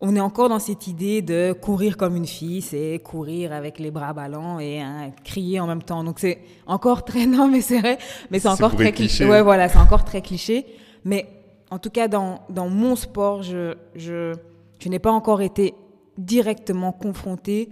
on 0.00 0.14
est 0.16 0.20
encore 0.20 0.48
dans 0.48 0.58
cette 0.58 0.88
idée 0.88 1.22
de 1.22 1.52
courir 1.52 1.96
comme 1.96 2.16
une 2.16 2.26
fille, 2.26 2.60
c'est 2.60 3.00
courir 3.02 3.52
avec 3.52 3.78
les 3.78 3.90
bras 3.90 4.12
ballants 4.12 4.58
et 4.58 4.80
hein, 4.80 5.12
crier 5.24 5.60
en 5.60 5.66
même 5.66 5.82
temps. 5.82 6.04
Donc 6.04 6.18
c'est 6.18 6.40
encore 6.66 7.04
très 7.04 7.26
non, 7.26 7.48
mais 7.48 7.60
c'est 7.60 7.78
vrai, 7.78 7.98
mais 8.30 8.40
c'est 8.40 8.48
encore 8.48 8.74
très 8.74 8.92
cliché. 8.92 9.24
Ouais, 9.24 9.42
voilà, 9.42 9.68
c'est 9.68 9.78
encore 9.78 10.04
très 10.04 10.20
cliché. 10.20 10.66
Mais 11.04 11.26
en 11.70 11.78
tout 11.78 11.90
cas, 11.90 12.08
dans, 12.08 12.40
dans 12.50 12.68
mon 12.68 12.96
sport, 12.96 13.42
je, 13.42 13.74
je, 13.94 14.34
je 14.80 14.88
n'ai 14.88 14.98
pas 14.98 15.12
encore 15.12 15.40
été 15.40 15.74
directement 16.18 16.92
confrontée 16.92 17.70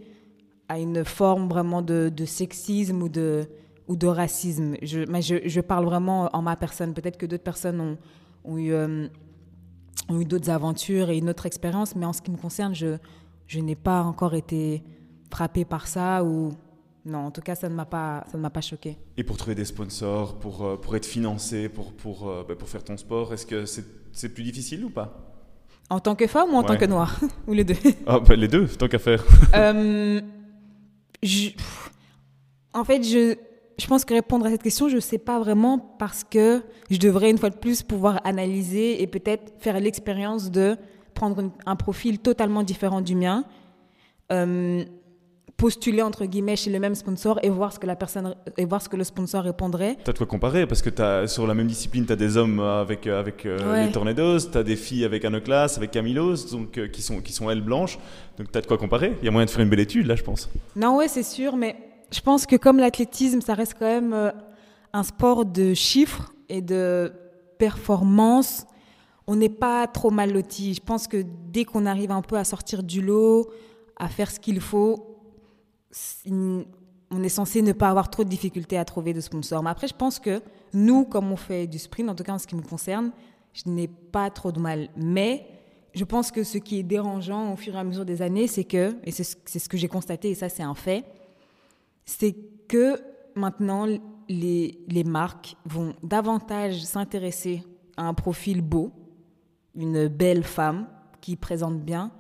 à 0.69 0.79
une 0.79 1.05
forme 1.05 1.49
vraiment 1.49 1.83
de, 1.83 2.11
de 2.15 2.25
sexisme 2.25 3.03
ou 3.03 3.09
de, 3.09 3.47
ou 3.89 3.97
de 3.97 4.07
racisme. 4.07 4.77
Je, 4.83 5.01
mais 5.11 5.23
je, 5.23 5.37
je, 5.47 5.61
parle 5.61 5.85
vraiment 5.85 6.31
en 6.33 6.43
ma 6.43 6.57
personne. 6.57 6.95
Peut-être 6.95 7.19
que 7.19 7.27
d'autres 7.27 7.43
personnes 7.43 7.81
ont, 7.81 7.99
ont 8.45 8.59
eu, 8.59 8.73
euh, 8.73 9.07
ont 10.09 10.21
eu 10.21 10.25
d'autres 10.25 10.51
aventures 10.51 11.11
et 11.11 11.19
une 11.19 11.29
autre 11.29 11.47
expérience, 11.47 11.95
mais 11.97 12.07
en 12.07 12.13
ce 12.13 12.23
qui 12.23 12.31
me 12.31 12.37
concerne, 12.37 12.75
je, 12.75 12.97
je 13.47 13.61
n'ai 13.61 13.77
pas 13.77 14.03
encore 14.03 14.35
été 14.35 14.83
frappée 15.31 15.65
par 15.65 15.87
ça 15.87 16.25
ou 16.25 16.53
non, 17.07 17.19
en 17.19 17.31
tout 17.31 17.43
cas, 17.43 17.55
ça 17.55 17.69
ne 17.69 17.75
m'a 17.75 17.85
pas, 17.85 18.25
ça 18.31 18.39
ne 18.39 18.43
m'a 18.43 18.49
pas 18.49 18.63
choqué. 18.63 18.97
Et 19.19 19.25
pour 19.25 19.37
trouver 19.37 19.55
des 19.55 19.67
sponsors, 19.67 20.39
pour, 20.39 20.65
euh, 20.65 20.77
pour 20.77 20.97
être 20.97 21.05
financé, 21.05 21.69
pour, 21.69 21.93
pour, 21.93 22.31
euh, 22.31 22.45
bah, 22.49 22.55
pour 22.55 22.67
faire 22.67 22.83
ton 22.83 22.97
sport, 22.97 23.35
est-ce 23.35 23.45
que 23.45 23.67
c'est, 23.67 23.85
c'est 24.13 24.31
plus 24.31 24.43
difficile 24.43 24.87
ou 24.87 24.91
pas? 24.91 25.35
En 25.91 26.01
tant 26.01 26.15
que 26.15 26.27
femme 26.27 26.55
ou 26.55 26.57
en 26.57 26.63
tant 26.63 26.79
que 26.79 26.87
noire? 26.87 27.21
Ou 27.47 27.53
les 27.53 27.65
deux? 27.65 27.77
Bah, 28.07 28.23
Les 28.31 28.49
deux, 28.49 28.67
tant 28.69 28.89
qu'à 28.89 28.99
faire. 28.99 29.23
en 32.73 32.85
fait, 32.85 33.03
je, 33.03 33.35
je 33.79 33.87
pense 33.87 34.05
que 34.05 34.15
répondre 34.15 34.47
à 34.47 34.51
cette 34.51 34.63
question, 34.63 34.89
je 34.89 34.97
ne 34.97 35.01
sais 35.01 35.19
pas 35.19 35.39
vraiment 35.39 35.79
parce 35.79 36.25
que 36.25 36.63
je 36.91 36.99
devrais 36.99 37.31
une 37.31 37.39
fois 37.39 37.51
de 37.51 37.57
plus 37.57 37.83
pouvoir 37.83 38.21
analyser 38.25 39.03
et 39.03 39.07
peut-être 39.07 39.53
faire 39.59 39.81
l'expérience 39.81 40.51
de 40.51 40.77
prendre 41.15 41.51
un 41.67 41.77
profil 41.77 42.19
totalement 42.19 42.63
différent 42.63 43.01
du 43.01 43.15
mien, 43.15 43.45
euh, 44.33 44.85
postuler 45.57 46.03
entre 46.03 46.25
guillemets 46.25 46.57
chez 46.57 46.71
le 46.71 46.81
même 46.81 46.95
sponsor 46.95 47.39
et 47.43 47.51
voir 47.51 47.73
ce 47.73 47.79
que 47.79 47.87
la 47.87 47.97
personne 47.97 48.35
et 48.57 48.65
voir 48.65 48.83
ce 48.83 48.89
que 48.89 48.97
le 48.97 49.05
sponsor 49.05 49.45
répondrait. 49.45 49.97
Tu 50.05 50.11
as 50.11 50.13
de 50.13 50.19
quoi 50.19 50.27
comparer 50.27 50.67
parce 50.67 50.83
que 50.83 50.91
as, 51.01 51.29
sur 51.29 51.47
la 51.47 51.55
même 51.55 51.67
discipline, 51.67 52.07
tu 52.07 52.13
as 52.13 52.17
des 52.17 52.37
hommes 52.37 52.61
avec 52.61 53.07
avec 53.07 53.47
euh, 53.47 53.87
les 53.87 53.93
Tornadoes, 53.93 54.39
tu 54.51 54.59
as 54.59 54.63
des 54.63 54.77
filles 54.77 55.05
avec 55.05 55.25
Anoclas, 55.25 55.75
avec 55.77 55.93
Camilos 55.93 56.51
donc 56.51 56.79
euh, 56.79 56.89
qui 56.89 57.03
sont 57.03 57.21
qui 57.21 57.33
sont 57.33 57.51
elles 57.51 57.63
blanches. 57.63 57.99
Donc 58.39 58.51
tu 58.51 58.59
as 58.59 58.61
de 58.61 58.67
quoi 58.67 58.79
comparer. 58.79 59.17
Il 59.23 59.25
y 59.25 59.29
a 59.29 59.31
moyen 59.31 59.47
de 59.47 59.51
faire 59.51 59.63
une 59.63 59.71
belle 59.71 59.81
étude 59.81 60.07
là, 60.07 60.17
je 60.17 60.25
pense. 60.25 60.51
Non, 60.75 60.97
ouais, 60.97 61.09
c'est 61.09 61.23
sûr, 61.23 61.57
mais 61.57 61.77
je 62.11 62.21
pense 62.21 62.47
que 62.47 62.57
comme 62.57 62.79
l'athlétisme, 62.79 63.41
ça 63.41 63.55
reste 63.55 63.75
quand 63.79 63.87
même 63.87 64.13
euh, 64.13 64.31
un 64.93 65.03
sport 65.03 65.45
de 65.45 65.75
chiffres 65.75 66.33
et 66.49 66.63
de 66.63 67.13
performance. 67.59 68.67
On 69.27 69.37
n'est 69.37 69.49
pas 69.49 69.87
trop 69.87 70.11
mal 70.11 70.33
loti. 70.33 70.75
Je 70.75 70.83
pense 70.83 71.09
que 71.09 71.25
dès 71.51 71.65
qu'on 71.65 71.87
arrive 71.87 72.11
un 72.11 72.23
peu 72.23 72.37
à 72.37 72.45
sortir 72.45 72.83
du 72.83 73.01
lot, 73.01 73.49
à 73.97 74.09
faire 74.09 74.31
ce 74.31 74.39
qu'il 74.39 74.61
faut, 74.61 75.14
on 76.31 77.23
est 77.23 77.29
censé 77.29 77.63
ne 77.63 77.73
pas 77.73 77.89
avoir 77.89 78.11
trop 78.11 78.25
de 78.25 78.29
difficultés 78.29 78.79
à 78.79 78.85
trouver 78.85 79.13
de 79.13 79.21
sponsors. 79.21 79.63
Mais 79.63 79.71
après, 79.71 79.89
je 79.89 79.95
pense 79.95 80.19
que 80.19 80.43
nous, 80.73 81.05
comme 81.05 81.31
on 81.31 81.37
fait 81.37 81.67
du 81.67 81.79
sprint, 81.79 82.09
en 82.09 82.15
tout 82.15 82.25
cas 82.25 82.33
en 82.33 82.39
ce 82.39 82.47
qui 82.47 82.57
me 82.57 82.63
concerne, 82.63 83.13
je 83.53 83.71
n'ai 83.71 83.89
pas 83.89 84.31
trop 84.31 84.53
de 84.53 84.61
mal. 84.61 84.89
Mais 84.97 85.47
je 85.95 86.05
pense 86.05 86.31
que 86.33 86.43
ce 86.43 86.59
qui 86.59 86.79
est 86.79 86.83
dérangeant 86.83 87.53
au 87.53 87.57
fur 87.57 87.75
et 87.75 87.79
à 87.79 87.85
mesure 87.85 88.05
des 88.05 88.21
années, 88.23 88.47
c'est 88.47 88.65
que, 88.65 88.97
et 89.05 89.13
c'est 89.13 89.59
ce 89.59 89.69
que 89.69 89.77
j'ai 89.77 89.89
constaté, 89.89 90.31
et 90.31 90.35
ça 90.35 90.49
c'est 90.49 90.63
un 90.63 90.75
fait, 90.75 91.05
c'est 92.05 92.35
que 92.69 93.01
maintenant 93.37 93.87
les, 94.29 94.79
les 94.89 95.05
marques 95.05 95.57
vont 95.65 95.95
davantage 96.03 96.83
s'intéresser 96.83 97.63
à 97.97 98.09
un 98.09 98.15
profil 98.15 98.61
beau, 98.61 98.91
une 99.77 100.09
belle 100.09 100.43
femme 100.43 100.89
qui 101.21 101.37
présente 101.37 101.81
bien, 101.81 102.11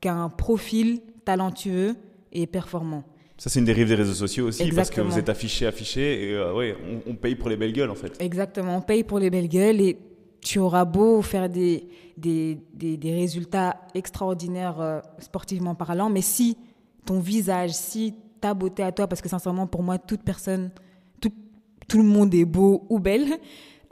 qu'à 0.00 0.14
un 0.14 0.28
profil 0.28 1.00
talentueux 1.24 1.96
et 2.32 2.46
performant. 2.46 3.04
Ça, 3.44 3.50
c'est 3.50 3.58
une 3.58 3.66
dérive 3.66 3.88
des 3.88 3.94
réseaux 3.94 4.14
sociaux 4.14 4.46
aussi, 4.46 4.72
parce 4.72 4.88
que 4.88 5.02
vous 5.02 5.18
êtes 5.18 5.28
affiché, 5.28 5.66
affiché, 5.66 6.30
et 6.30 6.32
euh, 6.32 6.54
ouais, 6.54 6.74
on, 7.06 7.14
paye 7.14 7.34
pour 7.34 7.50
les 7.50 7.58
belles 7.58 7.74
gueules, 7.74 7.90
en 7.90 7.94
fait. 7.94 8.16
Exactement, 8.18 8.78
on 8.78 8.80
paye 8.80 9.04
pour 9.04 9.18
les 9.18 9.28
belles 9.28 9.50
gueules, 9.50 9.82
et 9.82 9.98
tu 10.40 10.58
auras 10.58 10.86
beau 10.86 11.20
faire 11.20 11.50
des, 11.50 11.86
des, 12.16 12.58
des, 12.72 13.12
résultats 13.12 13.82
extraordinaires 13.94 14.80
euh, 14.80 15.00
sportivement 15.18 15.74
parlant, 15.74 16.08
mais 16.08 16.22
si 16.22 16.56
ton 17.04 17.20
visage, 17.20 17.72
si 17.72 18.14
ta 18.40 18.54
beauté 18.54 18.82
à 18.82 18.92
toi, 18.92 19.08
parce 19.08 19.20
que 19.20 19.28
sincèrement, 19.28 19.66
pour 19.66 19.82
moi, 19.82 19.98
toute 19.98 20.22
personne, 20.22 20.70
tout, 21.20 21.32
tout 21.86 21.98
le 21.98 22.08
monde 22.08 22.34
est 22.34 22.46
beau 22.46 22.86
ou 22.88 22.98
belle, 22.98 23.28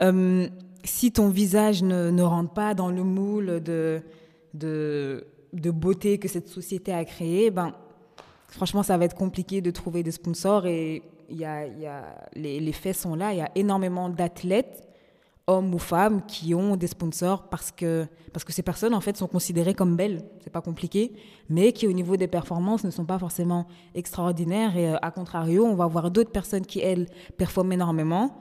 euh, 0.01 0.47
si 0.83 1.11
ton 1.11 1.29
visage 1.29 1.83
ne, 1.83 2.09
ne 2.09 2.23
rentre 2.23 2.53
pas 2.53 2.73
dans 2.73 2.89
le 2.89 3.03
moule 3.03 3.61
de, 3.61 4.01
de, 4.55 5.27
de 5.53 5.69
beauté 5.69 6.17
que 6.17 6.27
cette 6.27 6.47
société 6.47 6.91
a 6.91 7.05
créé, 7.05 7.51
ben 7.51 7.75
franchement, 8.53 8.83
ça 8.83 8.97
va 8.97 9.05
être 9.05 9.15
compliqué 9.15 9.61
de 9.61 9.71
trouver 9.71 10.03
des 10.03 10.11
sponsors 10.11 10.65
et 10.65 11.01
y 11.29 11.45
a, 11.45 11.65
les, 12.35 12.71
faits 12.71 12.95
sont 12.95 13.15
là. 13.15 13.33
Il 13.33 13.39
y 13.39 13.41
a 13.41 13.49
énormément 13.55 14.09
d'athlètes, 14.09 14.87
hommes 15.47 15.73
ou 15.73 15.79
femmes, 15.79 16.21
qui 16.27 16.53
ont 16.53 16.75
des 16.75 16.87
sponsors 16.87 17.49
parce 17.49 17.71
que, 17.71 18.05
parce 18.31 18.43
que 18.43 18.53
ces 18.53 18.61
personnes, 18.61 18.93
en 18.93 19.01
fait, 19.01 19.17
sont 19.17 19.27
considérées 19.27 19.73
comme 19.73 19.95
belles. 19.95 20.23
C'est 20.41 20.51
pas 20.51 20.61
compliqué, 20.61 21.13
mais 21.49 21.73
qui, 21.73 21.87
au 21.87 21.91
niveau 21.91 22.15
des 22.15 22.27
performances, 22.27 22.83
ne 22.83 22.91
sont 22.91 23.05
pas 23.05 23.17
forcément 23.17 23.65
extraordinaires. 23.95 24.77
Et 24.77 24.91
euh, 24.91 24.97
à 25.01 25.09
contrario, 25.11 25.65
on 25.65 25.75
va 25.75 25.87
voir 25.87 26.11
d'autres 26.11 26.31
personnes 26.31 26.65
qui, 26.65 26.79
elles, 26.79 27.07
performent 27.37 27.73
énormément, 27.73 28.37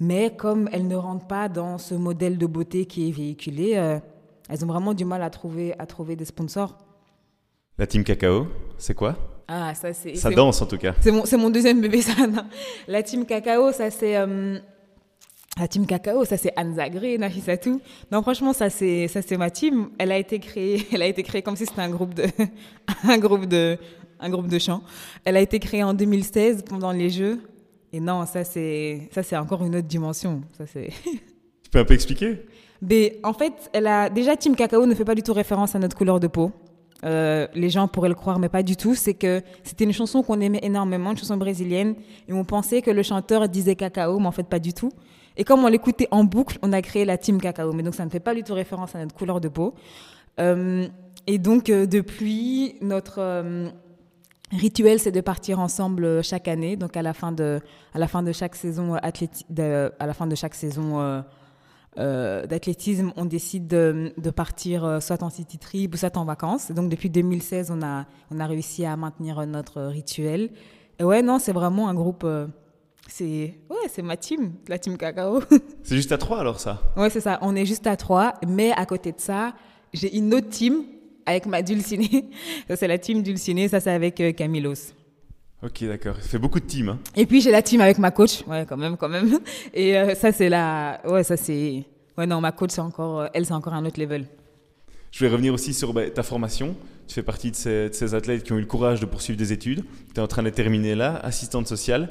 mais 0.00 0.34
comme 0.34 0.68
elles 0.72 0.88
ne 0.88 0.96
rentrent 0.96 1.26
pas 1.26 1.48
dans 1.48 1.76
ce 1.76 1.94
modèle 1.94 2.38
de 2.38 2.46
beauté 2.46 2.86
qui 2.86 3.08
est 3.08 3.12
véhiculé, 3.12 3.74
euh, 3.76 4.00
elles 4.48 4.64
ont 4.64 4.68
vraiment 4.68 4.94
du 4.94 5.04
mal 5.04 5.22
à 5.22 5.28
trouver, 5.28 5.78
à 5.78 5.84
trouver 5.84 6.16
des 6.16 6.24
sponsors. 6.24 6.78
La 7.78 7.86
team 7.86 8.04
cacao, 8.04 8.46
c'est 8.78 8.94
quoi? 8.94 9.16
Ah, 9.52 9.74
ça 9.74 9.92
c'est. 9.92 10.14
Ça 10.14 10.30
danse 10.30 10.62
en 10.62 10.66
tout 10.66 10.78
cas. 10.78 10.94
C'est 11.00 11.10
mon, 11.10 11.24
mon, 11.38 11.50
deuxième 11.50 11.80
bébé, 11.80 12.02
ça. 12.02 12.12
La 12.86 13.02
team 13.02 13.26
cacao, 13.26 13.72
ça 13.72 13.90
c'est. 13.90 14.16
Euh, 14.16 14.60
la 15.58 15.66
team 15.66 15.86
cacao, 15.86 16.24
ça 16.24 16.36
c'est 16.36 16.52
Anne 16.54 16.76
Zagré, 16.76 17.18
Nafisatou. 17.18 17.80
Non, 18.12 18.22
franchement, 18.22 18.52
ça 18.52 18.70
c'est 18.70 19.08
ça 19.08 19.22
c'est 19.22 19.36
ma 19.36 19.50
team. 19.50 19.90
Elle 19.98 20.12
a 20.12 20.18
été 20.18 20.38
créée, 20.38 20.86
elle 20.92 21.02
a 21.02 21.06
été 21.06 21.24
créée 21.24 21.42
comme 21.42 21.56
si 21.56 21.66
c'était 21.66 21.80
un 21.80 21.90
groupe 21.90 22.14
de 22.14 22.26
un 23.08 23.18
groupe 23.18 23.46
de 23.46 23.76
un 24.20 24.30
groupe 24.30 24.46
de 24.46 24.58
chant. 24.60 24.84
Elle 25.24 25.36
a 25.36 25.40
été 25.40 25.58
créée 25.58 25.82
en 25.82 25.94
2016 25.94 26.62
pendant 26.68 26.92
les 26.92 27.10
Jeux. 27.10 27.40
Et 27.92 27.98
non, 27.98 28.26
ça 28.26 28.44
c'est 28.44 29.08
ça 29.10 29.24
c'est 29.24 29.36
encore 29.36 29.64
une 29.64 29.74
autre 29.74 29.88
dimension. 29.88 30.42
Ça 30.56 30.64
c'est. 30.64 30.90
Tu 31.64 31.70
peux 31.72 31.80
un 31.80 31.84
peu 31.84 31.94
expliquer? 31.94 32.46
Mais 32.82 33.18
en 33.24 33.32
fait, 33.32 33.52
elle 33.72 33.88
a 33.88 34.08
déjà 34.08 34.36
Team 34.36 34.54
Cacao 34.54 34.86
ne 34.86 34.94
fait 34.94 35.04
pas 35.04 35.14
du 35.14 35.22
tout 35.22 35.34
référence 35.34 35.74
à 35.74 35.78
notre 35.80 35.96
couleur 35.96 36.20
de 36.20 36.28
peau. 36.28 36.52
Euh, 37.04 37.46
les 37.54 37.70
gens 37.70 37.88
pourraient 37.88 38.10
le 38.10 38.14
croire, 38.14 38.38
mais 38.38 38.48
pas 38.48 38.62
du 38.62 38.76
tout. 38.76 38.94
C'est 38.94 39.14
que 39.14 39.42
c'était 39.64 39.84
une 39.84 39.92
chanson 39.92 40.22
qu'on 40.22 40.40
aimait 40.40 40.60
énormément, 40.62 41.12
une 41.12 41.16
chanson 41.16 41.36
brésilienne, 41.36 41.94
et 42.28 42.32
on 42.32 42.44
pensait 42.44 42.82
que 42.82 42.90
le 42.90 43.02
chanteur 43.02 43.48
disait 43.48 43.76
cacao, 43.76 44.18
mais 44.18 44.26
en 44.26 44.32
fait 44.32 44.46
pas 44.46 44.58
du 44.58 44.74
tout. 44.74 44.92
Et 45.36 45.44
comme 45.44 45.64
on 45.64 45.68
l'écoutait 45.68 46.08
en 46.10 46.24
boucle, 46.24 46.58
on 46.62 46.72
a 46.72 46.82
créé 46.82 47.04
la 47.04 47.16
team 47.16 47.40
cacao. 47.40 47.72
Mais 47.72 47.82
donc 47.82 47.94
ça 47.94 48.04
ne 48.04 48.10
fait 48.10 48.20
pas 48.20 48.34
du 48.34 48.42
tout 48.42 48.52
référence 48.52 48.94
à 48.94 48.98
notre 48.98 49.14
couleur 49.14 49.40
de 49.40 49.48
peau. 49.48 49.74
Euh, 50.38 50.86
et 51.26 51.38
donc 51.38 51.70
euh, 51.70 51.86
depuis, 51.86 52.74
notre 52.82 53.70
rituel, 54.50 54.98
c'est 54.98 55.12
de 55.12 55.20
partir 55.20 55.60
ensemble 55.60 56.22
chaque 56.22 56.48
année. 56.48 56.76
Donc 56.76 56.96
à 56.96 57.02
la 57.02 57.14
fin 57.14 57.32
de, 57.32 57.60
à 57.94 57.98
la 57.98 58.08
fin 58.08 58.22
de 58.22 58.32
chaque 58.32 58.56
saison 58.56 58.96
athléti- 58.96 59.46
de, 59.48 59.92
à 59.98 60.06
la 60.06 60.12
fin 60.12 60.26
de 60.26 60.34
chaque 60.34 60.54
saison 60.54 61.22
euh, 61.98 62.00
euh, 62.42 62.46
d'athlétisme, 62.46 63.12
on 63.16 63.24
décide 63.24 63.66
de, 63.66 64.12
de 64.16 64.30
partir 64.30 64.84
euh, 64.84 65.00
soit 65.00 65.22
en 65.22 65.30
city 65.30 65.58
trip 65.58 65.94
ou 65.94 65.96
soit 65.96 66.16
en 66.16 66.24
vacances. 66.24 66.70
Donc 66.70 66.88
depuis 66.88 67.10
2016, 67.10 67.70
on 67.70 67.82
a, 67.82 68.06
on 68.30 68.38
a 68.40 68.46
réussi 68.46 68.84
à 68.84 68.96
maintenir 68.96 69.44
notre 69.46 69.82
rituel. 69.82 70.50
Et 70.98 71.04
ouais, 71.04 71.22
non, 71.22 71.38
c'est 71.38 71.52
vraiment 71.52 71.88
un 71.88 71.94
groupe. 71.94 72.22
euh, 72.24 72.46
c'est 73.08 73.54
ouais, 73.68 73.88
c'est 73.88 74.02
ma 74.02 74.16
team, 74.16 74.52
la 74.68 74.78
team 74.78 74.96
cacao. 74.96 75.40
C'est 75.82 75.96
juste 75.96 76.12
à 76.12 76.18
trois 76.18 76.38
alors 76.38 76.60
ça? 76.60 76.80
Ouais, 76.96 77.10
c'est 77.10 77.20
ça. 77.20 77.38
On 77.42 77.56
est 77.56 77.66
juste 77.66 77.86
à 77.88 77.96
trois, 77.96 78.34
mais 78.46 78.70
à 78.72 78.86
côté 78.86 79.10
de 79.10 79.18
ça, 79.18 79.52
j'ai 79.92 80.16
une 80.16 80.32
autre 80.32 80.48
team 80.48 80.84
avec 81.26 81.46
ma 81.46 81.62
dulcinée. 81.62 82.30
Ça 82.68 82.76
c'est 82.76 82.86
la 82.88 82.98
team 82.98 83.22
dulcinée, 83.22 83.66
ça 83.68 83.80
c'est 83.80 83.90
avec 83.90 84.20
euh, 84.20 84.32
Camilos. 84.32 84.92
Ok, 85.62 85.84
d'accord. 85.84 86.16
Ça 86.16 86.22
fait 86.28 86.38
beaucoup 86.38 86.58
de 86.60 86.64
teams. 86.64 86.88
hein. 86.88 86.98
Et 87.16 87.26
puis 87.26 87.40
j'ai 87.40 87.50
la 87.50 87.60
team 87.62 87.80
avec 87.80 87.98
ma 87.98 88.10
coach, 88.10 88.44
ouais, 88.46 88.64
quand 88.68 88.76
même, 88.78 88.96
quand 88.96 89.08
même. 89.08 89.38
Et 89.74 89.96
euh, 89.98 90.14
ça 90.14 90.32
c'est 90.32 90.48
la, 90.48 91.00
ouais, 91.06 91.22
ça 91.22 91.36
c'est, 91.36 91.84
ouais, 92.16 92.26
non, 92.26 92.40
ma 92.40 92.52
coach 92.52 92.70
c'est 92.72 92.80
encore, 92.80 93.20
euh, 93.20 93.26
elle 93.34 93.44
c'est 93.44 93.52
encore 93.52 93.74
un 93.74 93.84
autre 93.84 94.00
level. 94.00 94.26
Je 95.10 95.24
vais 95.24 95.30
revenir 95.30 95.52
aussi 95.52 95.74
sur 95.74 95.92
bah, 95.92 96.08
ta 96.08 96.22
formation. 96.22 96.74
Tu 97.06 97.14
fais 97.14 97.22
partie 97.22 97.50
de 97.50 97.56
ces, 97.56 97.88
de 97.88 97.94
ces 97.94 98.14
athlètes 98.14 98.44
qui 98.44 98.52
ont 98.52 98.56
eu 98.56 98.60
le 98.60 98.66
courage 98.66 99.00
de 99.00 99.06
poursuivre 99.06 99.36
des 99.38 99.52
études. 99.52 99.84
Tu 100.14 100.20
es 100.20 100.22
en 100.22 100.28
train 100.28 100.44
de 100.44 100.50
terminer 100.50 100.94
là, 100.94 101.16
assistante 101.16 101.66
sociale. 101.66 102.10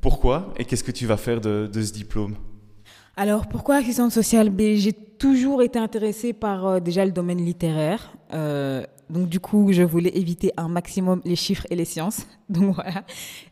Pourquoi 0.00 0.52
et 0.58 0.64
qu'est-ce 0.64 0.84
que 0.84 0.92
tu 0.92 1.06
vas 1.06 1.16
faire 1.16 1.40
de, 1.40 1.68
de 1.72 1.82
ce 1.82 1.92
diplôme? 1.92 2.36
Alors 3.16 3.48
pourquoi 3.48 3.76
assistante 3.76 4.12
sociale? 4.12 4.50
Ben, 4.50 4.76
J'ai 4.76 4.92
toujours 4.92 5.62
été 5.62 5.78
intéressée 5.78 6.32
par 6.32 6.66
euh, 6.66 6.78
déjà 6.80 7.04
le 7.04 7.10
domaine 7.10 7.44
littéraire. 7.44 8.12
Euh, 8.32 8.84
donc 9.10 9.28
du 9.28 9.40
coup, 9.40 9.72
je 9.72 9.82
voulais 9.82 10.10
éviter 10.14 10.52
un 10.56 10.68
maximum 10.68 11.22
les 11.24 11.36
chiffres 11.36 11.66
et 11.70 11.76
les 11.76 11.84
sciences. 11.84 12.26
Donc 12.48 12.74
voilà. 12.74 13.04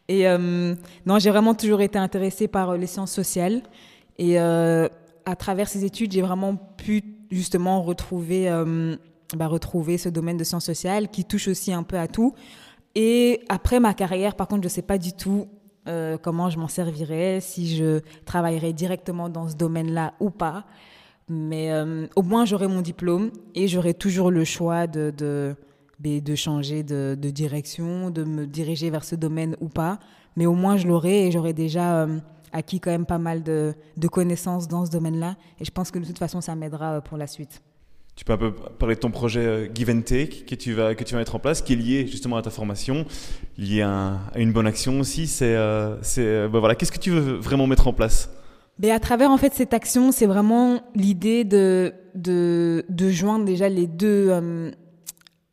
Et 0.08 0.28
euh, 0.28 0.74
non, 1.06 1.18
j'ai 1.18 1.30
vraiment 1.30 1.54
toujours 1.54 1.80
été 1.80 1.98
intéressée 1.98 2.48
par 2.48 2.70
euh, 2.70 2.76
les 2.76 2.86
sciences 2.86 3.12
sociales. 3.12 3.62
Et 4.18 4.38
euh, 4.38 4.88
à 5.24 5.36
travers 5.36 5.68
ces 5.68 5.84
études, 5.84 6.12
j'ai 6.12 6.22
vraiment 6.22 6.56
pu 6.56 7.02
justement 7.30 7.82
retrouver, 7.82 8.48
bah, 9.36 9.48
retrouver 9.48 9.98
ce 9.98 10.08
domaine 10.08 10.36
de 10.36 10.44
sciences 10.44 10.64
sociales 10.64 11.08
qui 11.08 11.24
touche 11.24 11.48
aussi 11.48 11.72
un 11.72 11.82
peu 11.82 11.98
à 11.98 12.06
tout. 12.06 12.32
Et 12.94 13.40
après 13.48 13.80
ma 13.80 13.92
carrière, 13.92 14.36
par 14.36 14.46
contre, 14.46 14.62
je 14.62 14.68
ne 14.68 14.72
sais 14.72 14.82
pas 14.82 14.96
du 14.96 15.12
tout 15.12 15.48
comment 16.22 16.48
je 16.50 16.58
m'en 16.58 16.68
servirais, 16.68 17.40
si 17.40 17.76
je 17.76 18.00
travaillerais 18.24 18.72
directement 18.72 19.28
dans 19.28 19.48
ce 19.48 19.56
domaine-là 19.56 20.14
ou 20.20 20.30
pas. 20.30 20.64
Mais 21.28 21.72
euh, 21.72 22.06
au 22.14 22.22
moins, 22.22 22.44
j'aurai 22.44 22.68
mon 22.68 22.82
diplôme 22.82 23.30
et 23.54 23.66
j'aurai 23.66 23.94
toujours 23.94 24.30
le 24.30 24.44
choix 24.44 24.86
de, 24.86 25.12
de, 25.16 25.56
de, 25.98 26.20
de 26.20 26.34
changer 26.36 26.82
de, 26.84 27.16
direction, 27.30 28.10
de 28.10 28.22
me 28.22 28.46
diriger 28.46 28.90
vers 28.90 29.04
ce 29.04 29.16
domaine 29.16 29.56
ou 29.60 29.68
pas. 29.68 29.98
Mais 30.36 30.46
au 30.46 30.52
moins, 30.54 30.76
je 30.76 30.86
l'aurai 30.86 31.26
et 31.26 31.32
j'aurai 31.32 31.52
déjà 31.52 32.02
euh, 32.02 32.18
acquis 32.52 32.78
quand 32.78 32.90
même 32.92 33.06
pas 33.06 33.18
mal 33.18 33.42
de, 33.42 33.74
de 33.96 34.08
connaissances 34.08 34.68
dans 34.68 34.86
ce 34.86 34.90
domaine-là. 34.92 35.36
Et 35.58 35.64
je 35.64 35.70
pense 35.72 35.90
que 35.90 35.98
de 35.98 36.04
toute 36.04 36.18
façon, 36.18 36.40
ça 36.40 36.54
m'aidera 36.54 36.94
euh, 36.94 37.00
pour 37.00 37.16
la 37.16 37.26
suite. 37.26 37.60
Tu 38.14 38.24
peux 38.24 38.32
un 38.32 38.38
peu 38.38 38.52
parler 38.54 38.94
de 38.94 39.00
ton 39.00 39.10
projet 39.10 39.70
Give 39.74 39.90
and 39.90 40.02
Take 40.02 40.44
que 40.46 40.54
tu 40.54 40.72
vas, 40.74 40.94
que 40.94 41.04
tu 41.04 41.12
vas 41.14 41.18
mettre 41.18 41.34
en 41.34 41.38
place, 41.38 41.60
qui 41.60 41.72
est 41.72 41.76
lié 41.76 42.06
justement 42.06 42.36
à 42.36 42.42
ta 42.42 42.50
formation, 42.50 43.04
lié 43.58 43.82
à, 43.82 43.90
un- 43.90 44.14
à 44.32 44.38
une 44.38 44.52
bonne 44.52 44.66
action 44.66 45.00
aussi. 45.00 45.26
C'est, 45.26 45.54
c'est, 46.02 46.48
bah 46.48 46.60
voilà, 46.60 46.74
qu'est-ce 46.76 46.92
que 46.92 46.98
tu 46.98 47.10
veux 47.10 47.34
vraiment 47.34 47.66
mettre 47.66 47.88
en 47.88 47.92
place? 47.92 48.30
Mais 48.78 48.90
à 48.90 49.00
travers 49.00 49.30
en 49.30 49.38
fait 49.38 49.54
cette 49.54 49.72
action, 49.72 50.12
c'est 50.12 50.26
vraiment 50.26 50.80
l'idée 50.94 51.44
de, 51.44 51.94
de, 52.14 52.84
de 52.88 53.08
joindre 53.08 53.44
déjà 53.44 53.68
les 53.68 53.86
deux, 53.86 54.28
euh, 54.28 54.70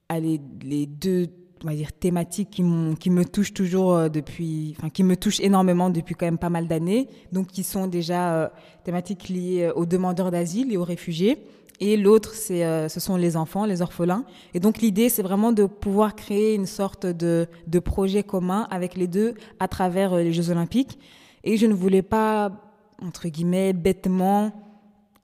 allez, 0.10 0.42
les 0.62 0.86
deux 0.88 1.28
on 1.64 1.68
va 1.70 1.76
dire, 1.76 1.94
thématiques 1.94 2.50
qui, 2.50 2.64
qui 3.00 3.10
me 3.10 3.24
touchent 3.24 3.54
toujours 3.54 3.96
euh, 3.96 4.10
depuis, 4.10 4.76
enfin 4.78 4.90
qui 4.90 5.04
me 5.04 5.16
touchent 5.16 5.40
énormément 5.40 5.90
depuis 5.90 6.16
quand 6.16 6.26
même 6.26 6.38
pas 6.38 6.50
mal 6.50 6.68
d'années, 6.68 7.08
donc 7.32 7.48
qui 7.48 7.64
sont 7.64 7.88
déjà 7.88 8.36
euh, 8.36 8.50
thématiques 8.84 9.30
liées 9.30 9.72
aux 9.74 9.86
demandeurs 9.86 10.30
d'asile 10.30 10.74
et 10.74 10.78
aux 10.78 10.84
réfugiés. 10.84 11.46
Et 11.80 11.98
l'autre, 11.98 12.34
c'est, 12.36 12.88
ce 12.88 13.00
sont 13.00 13.18
les 13.18 13.36
enfants, 13.36 13.66
les 13.66 13.82
orphelins. 13.82 14.26
Et 14.54 14.60
donc 14.60 14.78
l'idée, 14.78 15.10
c'est 15.10 15.24
vraiment 15.24 15.52
de 15.52 15.66
pouvoir 15.66 16.16
créer 16.16 16.54
une 16.54 16.68
sorte 16.68 17.06
de, 17.06 17.48
de 17.68 17.80
projet 17.80 18.24
commun 18.24 18.68
avec 18.70 18.96
les 18.96 19.08
deux 19.08 19.34
à 19.60 19.68
travers 19.68 20.16
les 20.16 20.32
Jeux 20.32 20.50
Olympiques. 20.52 21.00
Et 21.44 21.58
je 21.58 21.66
ne 21.66 21.74
voulais 21.74 22.04
pas, 22.04 22.63
entre 23.02 23.28
guillemets, 23.28 23.74
bêtement 23.74 24.52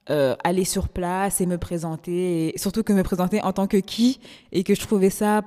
euh, 0.08 0.34
aller 0.42 0.64
sur 0.64 0.88
place 0.88 1.40
et 1.40 1.46
me 1.46 1.56
présenter, 1.58 2.48
et 2.54 2.58
surtout 2.58 2.82
que 2.82 2.92
me 2.92 3.02
présenter 3.02 3.40
en 3.42 3.52
tant 3.52 3.66
que 3.66 3.76
qui, 3.76 4.18
et 4.50 4.64
que 4.64 4.74
je 4.74 4.80
trouvais 4.80 5.10
ça 5.10 5.42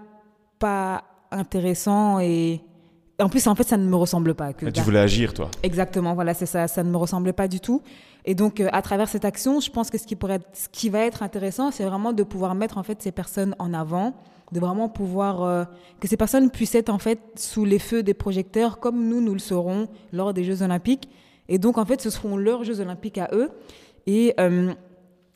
pas 0.60 1.04
intéressant 1.32 2.20
et 2.20 2.62
en 3.20 3.28
plus 3.30 3.46
en 3.48 3.56
fait 3.56 3.64
ça 3.64 3.78
ne 3.78 3.86
me 3.86 3.96
ressemble 3.96 4.34
pas. 4.36 4.54
Que 4.54 4.68
Ah, 4.68 4.72
Tu 4.72 4.82
voulais 4.82 5.00
agir, 5.00 5.34
toi. 5.34 5.50
Exactement, 5.64 6.14
voilà, 6.14 6.34
c'est 6.34 6.46
ça, 6.46 6.68
ça 6.68 6.84
ne 6.84 6.90
me 6.90 6.98
ressemblait 6.98 7.34
pas 7.34 7.48
du 7.48 7.60
tout. 7.60 7.82
Et 8.26 8.36
donc, 8.36 8.62
euh, 8.62 8.70
à 8.72 8.82
travers 8.82 9.10
cette 9.10 9.26
action, 9.26 9.60
je 9.60 9.70
pense 9.70 9.90
que 9.90 9.98
ce 9.98 10.08
qui, 10.08 10.16
pourrait 10.16 10.36
être- 10.36 10.48
ce 10.54 10.70
qui 10.70 10.88
va 10.90 11.00
être 11.00 11.24
intéressant, 11.24 11.72
c'est 11.72 11.84
vraiment 11.84 12.14
de 12.14 12.24
pouvoir 12.24 12.56
mettre 12.56 12.78
en 12.78 12.84
fait 12.84 13.02
ces 13.02 13.12
personnes 13.12 13.54
en 13.60 13.74
avant, 13.74 14.14
de 14.54 14.60
vraiment 14.62 14.88
pouvoir 14.88 15.44
euh, 15.44 15.66
que 16.00 16.08
ces 16.08 16.16
personnes 16.16 16.50
puissent 16.50 16.76
être 16.76 16.90
en 16.90 17.00
fait 17.00 17.20
sous 17.36 17.66
les 17.66 17.80
feux 17.80 18.02
des 18.02 18.14
projecteurs, 18.14 18.80
comme 18.80 19.10
nous 19.10 19.20
nous 19.20 19.34
le 19.34 19.40
serons 19.40 19.90
lors 20.14 20.34
des 20.34 20.46
Jeux 20.46 20.62
Olympiques. 20.62 21.10
Et 21.50 21.58
donc, 21.58 21.78
en 21.78 21.86
fait, 21.86 22.02
ce 22.02 22.10
seront 22.10 22.38
leurs 22.38 22.64
Jeux 22.64 22.80
Olympiques 22.80 23.18
à 23.18 23.30
eux. 23.34 23.50
Et 24.08 24.34
euh, 24.40 24.74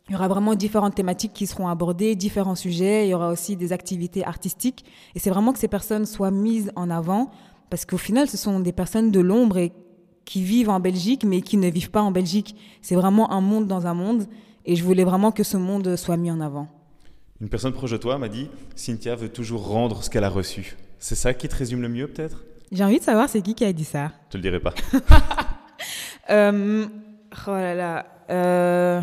il 0.10 0.14
y 0.14 0.16
aura 0.16 0.28
vraiment 0.28 0.56
différentes 0.56 0.96
thématiques 0.96 1.34
qui 1.34 1.48
seront 1.48 1.68
abordées, 1.68 2.16
différents 2.16 2.56
sujets. 2.56 3.08
Il 3.08 3.10
y 3.10 3.14
aura 3.14 3.30
aussi 3.30 3.56
des 3.56 3.74
activités 3.74 4.26
artistiques. 4.26 4.86
Et 5.16 5.20
c'est 5.20 5.30
vraiment 5.30 5.54
que 5.54 5.60
ces 5.60 5.68
personnes 5.68 6.06
soient 6.06 6.32
mises 6.32 6.72
en 6.76 6.90
avant, 6.90 7.30
parce 7.70 7.86
qu'au 7.86 7.98
final, 7.98 8.30
ce 8.30 8.38
sont 8.38 8.60
des 8.60 8.72
personnes 8.72 9.12
de 9.12 9.20
l'ombre 9.20 9.58
et 9.58 9.74
qui 10.24 10.44
vivent 10.44 10.70
en 10.70 10.80
Belgique, 10.80 11.24
mais 11.24 11.42
qui 11.42 11.58
ne 11.58 11.70
vivent 11.70 11.92
pas 11.92 12.02
en 12.02 12.12
Belgique. 12.12 12.56
C'est 12.82 12.96
vraiment 12.96 13.32
un 13.32 13.42
monde 13.42 13.68
dans 13.68 13.88
un 13.88 13.94
monde. 13.94 14.26
Et 14.66 14.76
je 14.76 14.84
voulais 14.84 15.06
vraiment 15.06 15.32
que 15.32 15.44
ce 15.44 15.58
monde 15.58 15.96
soit 15.96 16.18
mis 16.18 16.32
en 16.32 16.42
avant. 16.42 16.68
Une 17.40 17.50
personne 17.50 17.72
proche 17.72 17.92
de 17.92 17.98
toi 17.98 18.18
m'a 18.18 18.30
dit 18.30 18.50
Cynthia 18.76 19.16
veut 19.16 19.30
toujours 19.30 19.68
rendre 19.68 20.04
ce 20.04 20.10
qu'elle 20.10 20.24
a 20.24 20.30
reçu. 20.30 20.76
C'est 21.00 21.16
ça 21.16 21.34
qui 21.34 21.48
te 21.48 21.56
résume 21.56 21.82
le 21.82 21.90
mieux, 21.90 22.08
peut-être? 22.08 22.44
J'ai 22.72 22.84
envie 22.84 23.00
de 23.00 23.04
savoir 23.04 23.30
c'est 23.30 23.42
qui 23.42 23.56
qui 23.56 23.64
a 23.64 23.72
dit 23.72 23.86
ça? 23.86 24.12
Je 24.28 24.32
te 24.32 24.38
le 24.38 24.42
dirai 24.42 24.60
pas. 24.60 24.74
Euh, 26.30 26.86
oh. 27.48 27.52
Euh, 28.30 29.02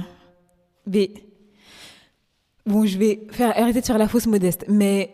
bon, 2.67 2.85
je 2.85 2.99
vais 2.99 3.27
faire, 3.31 3.59
arrêter 3.59 3.81
de 3.81 3.87
faire 3.87 3.99
la 3.99 4.09
fausse 4.09 4.27
modeste, 4.27 4.65
mais 4.69 5.13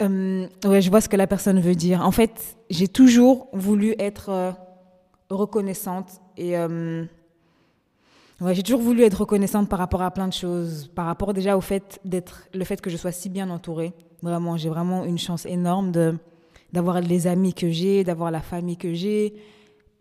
euh, 0.00 0.46
je 0.62 0.90
vois 0.90 1.00
ce 1.00 1.08
que 1.08 1.16
la 1.16 1.26
personne 1.26 1.60
veut 1.60 1.74
dire. 1.74 2.00
En 2.02 2.12
fait, 2.12 2.56
j'ai 2.70 2.88
toujours 2.88 3.48
voulu 3.52 3.94
être 3.98 4.28
euh, 4.30 4.52
reconnaissante 5.30 6.20
et 6.36 6.54
j'ai 8.52 8.62
toujours 8.62 8.80
voulu 8.80 9.02
être 9.02 9.20
reconnaissante 9.20 9.68
par 9.68 9.78
rapport 9.78 10.02
à 10.02 10.10
plein 10.10 10.28
de 10.28 10.32
choses, 10.32 10.88
par 10.94 11.06
rapport 11.06 11.34
déjà 11.34 11.56
au 11.56 11.60
fait 11.60 12.00
d'être, 12.04 12.48
le 12.54 12.64
fait 12.64 12.80
que 12.80 12.90
je 12.90 12.96
sois 12.96 13.12
si 13.12 13.28
bien 13.28 13.50
entourée. 13.50 13.92
Vraiment, 14.22 14.56
j'ai 14.56 14.68
vraiment 14.68 15.04
une 15.04 15.18
chance 15.18 15.46
énorme 15.46 15.92
d'avoir 16.72 17.00
les 17.00 17.26
amis 17.26 17.54
que 17.54 17.70
j'ai, 17.70 18.04
d'avoir 18.04 18.30
la 18.30 18.40
famille 18.40 18.76
que 18.76 18.94
j'ai, 18.94 19.34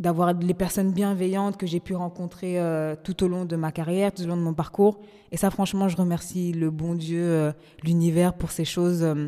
d'avoir 0.01 0.33
les 0.33 0.53
personnes 0.55 0.91
bienveillantes 0.91 1.57
que 1.57 1.67
j'ai 1.67 1.79
pu 1.79 1.93
rencontrer 1.93 2.59
euh, 2.59 2.95
tout 3.01 3.23
au 3.23 3.27
long 3.27 3.45
de 3.45 3.55
ma 3.55 3.71
carrière, 3.71 4.11
tout 4.11 4.23
au 4.23 4.27
long 4.27 4.35
de 4.35 4.41
mon 4.41 4.53
parcours. 4.53 4.99
Et 5.31 5.37
ça, 5.37 5.51
franchement, 5.51 5.87
je 5.87 5.95
remercie 5.95 6.51
le 6.53 6.71
bon 6.71 6.95
Dieu, 6.95 7.21
euh, 7.23 7.51
l'univers 7.83 8.33
pour 8.33 8.49
ces 8.49 8.65
choses. 8.65 9.03
euh, 9.03 9.27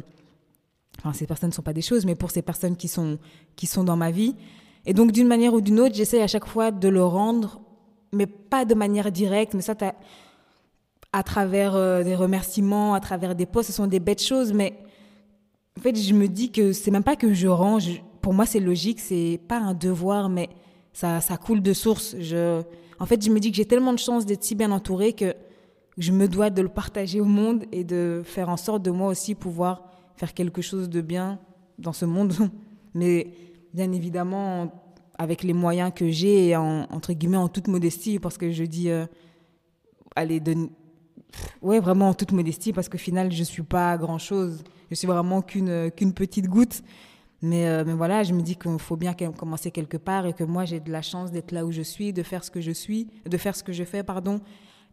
enfin, 0.98 1.14
ces 1.14 1.28
personnes 1.28 1.50
ne 1.50 1.54
sont 1.54 1.62
pas 1.62 1.74
des 1.74 1.84
choses, 1.84 2.06
mais 2.06 2.16
pour 2.16 2.32
ces 2.32 2.42
personnes 2.42 2.76
qui 2.76 2.88
sont, 2.88 3.20
qui 3.56 3.68
sont 3.68 3.84
dans 3.84 3.96
ma 3.96 4.10
vie. 4.10 4.36
Et 4.88 4.94
donc, 4.94 5.12
d'une 5.12 5.28
manière 5.28 5.54
ou 5.54 5.62
d'une 5.62 5.80
autre, 5.80 5.94
j'essaie 5.94 6.24
à 6.24 6.28
chaque 6.28 6.48
fois 6.48 6.72
de 6.72 6.90
le 6.90 7.04
rendre, 7.04 7.62
mais 8.12 8.26
pas 8.26 8.66
de 8.66 8.74
manière 8.74 9.12
directe, 9.12 9.54
mais 9.54 9.62
ça, 9.62 9.76
à 11.14 11.24
travers 11.24 12.04
des 12.04 12.16
remerciements, 12.16 12.96
à 12.96 13.00
travers 13.00 13.36
des 13.36 13.46
posts, 13.46 13.70
ce 13.70 13.74
sont 13.74 13.88
des 13.88 14.00
bêtes 14.00 14.22
choses, 14.22 14.52
mais 14.52 14.74
en 15.78 15.82
fait, 15.82 15.96
je 15.96 16.14
me 16.14 16.28
dis 16.28 16.52
que 16.52 16.74
c'est 16.74 16.92
même 16.92 17.04
pas 17.04 17.16
que 17.16 17.34
je 17.34 17.48
rends. 17.48 17.78
pour 18.22 18.34
moi, 18.34 18.46
c'est 18.46 18.60
logique. 18.60 19.00
C'est 19.00 19.40
pas 19.48 19.58
un 19.58 19.74
devoir, 19.74 20.30
mais 20.30 20.50
ça, 20.94 21.22
ça 21.22 21.38
coule 21.38 21.62
de 21.62 21.74
source. 21.74 22.16
En 23.00 23.06
fait, 23.06 23.24
je 23.24 23.30
me 23.30 23.40
dis 23.40 23.52
que 23.52 23.58
j'ai 23.58 23.66
tellement 23.66 23.94
de 23.94 24.00
chance 24.00 24.26
d'être 24.26 24.44
si 24.44 24.56
bien 24.56 24.72
entourée 24.72 25.14
que 25.14 25.34
je 25.98 26.12
me 26.12 26.28
dois 26.28 26.50
de 26.50 26.62
le 26.62 26.70
partager 26.70 27.20
au 27.20 27.26
monde 27.26 27.66
et 27.72 27.84
de 27.84 28.22
faire 28.24 28.50
en 28.50 28.58
sorte 28.58 28.84
de 28.84 28.92
moi 28.92 29.10
aussi 29.10 29.36
pouvoir 29.36 29.84
faire 30.16 30.34
quelque 30.34 30.62
chose 30.62 30.90
de 30.90 31.02
bien 31.02 31.40
dans 31.78 31.94
ce 31.94 32.06
monde. 32.06 32.34
Mais 32.94 33.34
bien 33.74 33.92
évidemment, 33.92 34.72
avec 35.18 35.44
les 35.44 35.54
moyens 35.54 35.92
que 35.94 36.10
j'ai 36.10 36.56
en, 36.56 36.88
entre 36.90 37.14
guillemets 37.14 37.38
en 37.38 37.48
toute 37.48 37.68
modestie, 37.68 38.20
parce 38.20 38.38
que 38.38 38.52
je 38.52 38.64
dis, 38.64 38.90
euh, 38.90 39.06
allez, 40.16 40.42
ouais, 41.62 41.80
vraiment 41.80 42.10
en 42.10 42.14
toute 42.14 42.32
modestie, 42.32 42.74
parce 42.74 42.90
qu'au 42.90 42.98
final, 42.98 43.32
je 43.32 43.44
suis 43.44 43.64
pas 43.64 43.98
grand 43.98 44.20
chose. 44.20 44.64
Je 44.90 44.96
suis 44.96 45.08
vraiment 45.08 45.42
qu'une 45.42 45.90
qu'une 45.92 46.14
petite 46.14 46.48
goutte. 46.48 46.84
Mais, 47.44 47.68
euh, 47.68 47.84
mais 47.86 47.94
voilà, 47.94 48.24
je 48.24 48.34
me 48.34 48.42
dis 48.42 48.56
qu'il 48.56 48.80
faut 48.80 48.96
bien 48.96 49.14
commencer 49.14 49.70
quelque 49.70 49.98
part 49.98 50.26
et 50.26 50.34
que 50.34 50.44
moi, 50.46 50.64
j'ai 50.66 50.80
de 50.80 50.90
la 50.92 51.02
chance 51.02 51.30
d'être 51.30 51.52
là 51.52 51.66
où 51.66 51.72
je 51.72 51.82
suis, 51.82 52.14
de 52.14 52.24
faire 52.24 52.44
ce 52.44 52.50
que 52.50 52.62
je 52.62 52.72
suis, 52.72 53.08
de 53.30 53.38
faire 53.38 53.54
ce 53.56 53.64
que 53.64 53.74
je 53.74 53.84
fais, 53.84 54.02
pardon, 54.02 54.40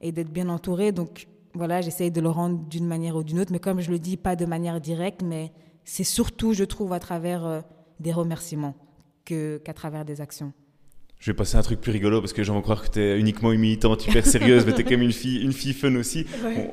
et 0.01 0.11
d'être 0.11 0.31
bien 0.33 0.49
entourée. 0.49 0.91
Donc 0.91 1.29
voilà, 1.55 1.81
j'essaye 1.81 2.11
de 2.11 2.21
le 2.21 2.29
rendre 2.29 2.59
d'une 2.69 2.87
manière 2.87 3.15
ou 3.17 3.23
d'une 3.23 3.39
autre. 3.39 3.53
Mais 3.53 3.61
comme 3.61 3.81
je 3.81 3.91
le 3.93 3.99
dis, 4.01 4.17
pas 4.17 4.35
de 4.35 4.47
manière 4.47 4.81
directe, 4.81 5.23
mais 5.25 5.53
c'est 5.85 6.03
surtout, 6.05 6.53
je 6.53 6.65
trouve, 6.65 6.93
à 6.93 6.99
travers 6.99 7.47
euh, 7.47 7.61
des 8.01 8.13
remerciements 8.13 8.75
qu'à 9.25 9.73
travers 9.73 10.05
des 10.05 10.21
actions. 10.21 10.53
Je 11.21 11.31
vais 11.31 11.37
passer 11.37 11.57
un 11.57 11.63
truc 11.63 11.81
plus 11.81 11.93
rigolo 11.93 12.21
parce 12.21 12.33
que 12.33 12.43
j'en 12.43 12.57
vais 12.57 12.63
croire 12.63 12.83
que 12.83 12.91
tu 12.91 12.99
es 12.99 13.21
uniquement 13.21 13.53
une 13.53 13.61
militante 13.61 14.05
hyper 14.07 14.27
sérieuse, 14.27 14.65
mais 14.67 14.73
tu 14.73 14.81
es 14.81 14.85
quand 14.85 14.91
même 14.91 15.03
une 15.03 15.13
fille, 15.13 15.41
une 15.43 15.53
fille 15.53 15.75
fun 15.75 15.95
aussi. 15.95 16.25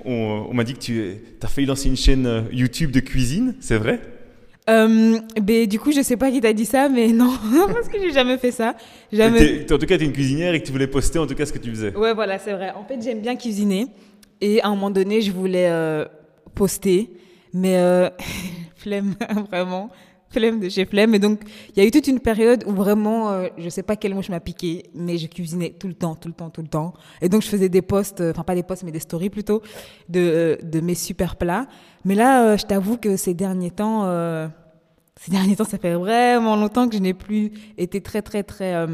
On, 0.06 0.12
on- 0.12 0.48
on 0.50 0.54
m'a 0.54 0.64
dit 0.64 0.74
que 0.74 0.80
tu 0.80 1.20
as 1.42 1.48
failli 1.48 1.68
lancer 1.68 1.88
une 1.90 1.98
chaîne 1.98 2.26
euh, 2.26 2.42
YouTube 2.52 2.90
de 2.92 3.00
cuisine, 3.02 3.56
c'est 3.60 3.78
vrai? 3.78 4.00
Euh, 4.70 5.20
ben, 5.42 5.66
du 5.66 5.80
coup, 5.80 5.92
je 5.92 6.02
sais 6.02 6.18
pas 6.18 6.30
qui 6.30 6.42
t'a 6.42 6.54
dit 6.54 6.66
ça, 6.66 6.90
mais 6.90 7.08
non, 7.08 7.32
parce 7.74 7.88
que 7.88 8.00
j'ai 8.00 8.12
jamais 8.12 8.38
fait 8.38 8.52
ça. 8.52 8.76
Jamais. 9.12 9.66
En 9.72 9.78
tout 9.78 9.86
cas, 9.86 9.98
tu 9.98 10.04
es 10.04 10.08
une 10.08 10.14
cuisinière 10.14 10.54
et 10.54 10.62
que 10.62 10.66
tu 10.66 10.72
voulais 10.72 10.88
poster 10.88 11.20
en 11.20 11.28
tout 11.28 11.36
cas 11.36 11.46
ce 11.46 11.54
que 11.54 11.60
tu 11.60 11.70
faisais. 11.70 11.96
Ouais, 11.96 12.14
voilà, 12.14 12.38
c'est 12.38 12.54
vrai. 12.54 12.72
En 12.72 12.84
fait, 12.84 13.02
j'aime 13.02 13.22
bien 13.22 13.36
cuisiner. 13.36 13.88
Et 14.42 14.62
à 14.62 14.68
un 14.68 14.72
moment 14.72 14.92
donné, 14.92 15.22
je 15.22 15.32
voulais 15.32 15.70
euh, 15.70 16.06
poster. 16.54 17.10
Mais 17.54 17.78
euh, 17.78 18.10
flemme, 18.76 19.16
vraiment. 19.52 19.90
Flemme 20.30 20.60
de 20.60 20.68
chez 20.68 20.86
flemme. 20.86 21.16
Et 21.16 21.20
donc, 21.20 21.40
il 21.70 21.82
y 21.82 21.86
a 21.86 21.88
eu 21.88 21.92
toute 21.92 22.08
une 22.08 22.20
période 22.20 22.64
où 22.68 22.72
vraiment, 22.72 23.32
euh, 23.32 23.48
je 23.58 23.70
sais 23.70 23.84
pas 23.84 23.96
quelle 23.96 24.14
mouche 24.14 24.30
m'a 24.30 24.42
piqué, 24.42 24.84
mais 24.94 25.18
je 25.18 25.28
cuisinais 25.28 25.74
tout 25.80 25.88
le 25.88 25.94
temps, 25.94 26.16
tout 26.16 26.28
le 26.28 26.34
temps, 26.34 26.50
tout 26.50 26.62
le 26.62 26.68
temps. 26.68 26.94
Et 27.22 27.30
donc, 27.30 27.44
je 27.44 27.48
faisais 27.48 27.70
des 27.70 27.82
posts, 27.82 28.20
euh, 28.20 28.32
enfin, 28.32 28.44
pas 28.44 28.56
des 28.56 28.64
posts, 28.64 28.84
mais 28.84 28.92
des 28.92 29.00
stories 29.00 29.30
plutôt, 29.30 29.62
de, 30.10 30.20
euh, 30.20 30.56
de 30.62 30.82
mes 30.82 30.96
super 30.96 31.38
plats. 31.38 31.68
Mais 32.04 32.14
là, 32.16 32.44
euh, 32.44 32.58
je 32.58 32.66
t'avoue 32.66 32.98
que 32.98 33.16
ces 33.16 33.34
derniers 33.34 33.72
temps, 33.72 34.04
ces 35.20 35.32
derniers 35.32 35.56
temps, 35.56 35.64
ça 35.66 35.78
fait 35.78 35.96
vraiment 35.96 36.56
longtemps 36.56 36.88
que 36.90 36.96
je 36.96 37.02
n'ai 37.02 37.14
plus 37.14 37.52
été 37.78 38.02
très, 38.02 38.22
très, 38.22 38.44
très 38.44 38.86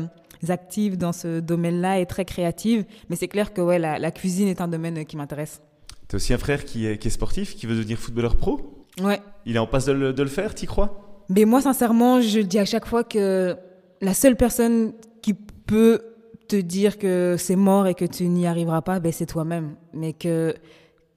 active 0.50 0.98
dans 0.98 1.14
ce 1.14 1.40
domaine-là 1.40 2.00
et 2.00 2.06
très 2.06 2.26
créative. 2.26 2.86
Mais 3.10 3.16
c'est 3.16 3.28
clair 3.28 3.54
que 3.54 3.62
ouais, 3.62 3.80
la, 3.80 3.98
la 3.98 4.12
cuisine 4.12 4.48
est 4.48 4.62
un 4.62 4.68
domaine 4.68 5.04
qui 5.06 5.18
m'intéresse. 5.18 5.62
Tu 6.10 6.16
as 6.16 6.18
aussi 6.18 6.34
un 6.34 6.38
frère 6.38 6.64
qui 6.64 6.86
est, 6.86 6.98
qui 6.98 7.08
est 7.08 7.12
sportif, 7.12 7.56
qui 7.56 7.66
veut 7.66 7.76
devenir 7.76 7.98
footballeur 7.98 8.36
pro? 8.36 8.86
Ouais. 9.02 9.20
Il 9.46 9.56
est 9.56 9.60
en 9.60 9.68
passe 9.68 9.86
de 9.86 9.94
le, 9.94 10.14
de 10.14 10.22
le 10.22 10.30
faire, 10.30 10.54
t'y 10.54 10.66
crois? 10.66 11.13
Mais 11.30 11.46
moi, 11.46 11.62
sincèrement, 11.62 12.22
je 12.22 12.40
dis 12.40 12.60
à 12.60 12.66
chaque 12.66 12.86
fois 12.86 13.04
que 13.04 13.56
la 14.02 14.14
seule 14.14 14.36
personne 14.36 14.94
qui 15.22 15.34
peut 15.34 16.02
te 16.48 16.56
dire 16.56 16.98
que 16.98 17.36
c'est 17.38 17.56
mort 17.56 17.88
et 17.88 17.96
que 17.96 18.06
tu 18.06 18.28
n'y 18.28 18.46
arriveras 18.48 18.82
pas, 18.82 19.00
ben, 19.00 19.12
c'est 19.12 19.26
toi-même. 19.26 19.76
Mais 19.94 20.14
que 20.14 20.54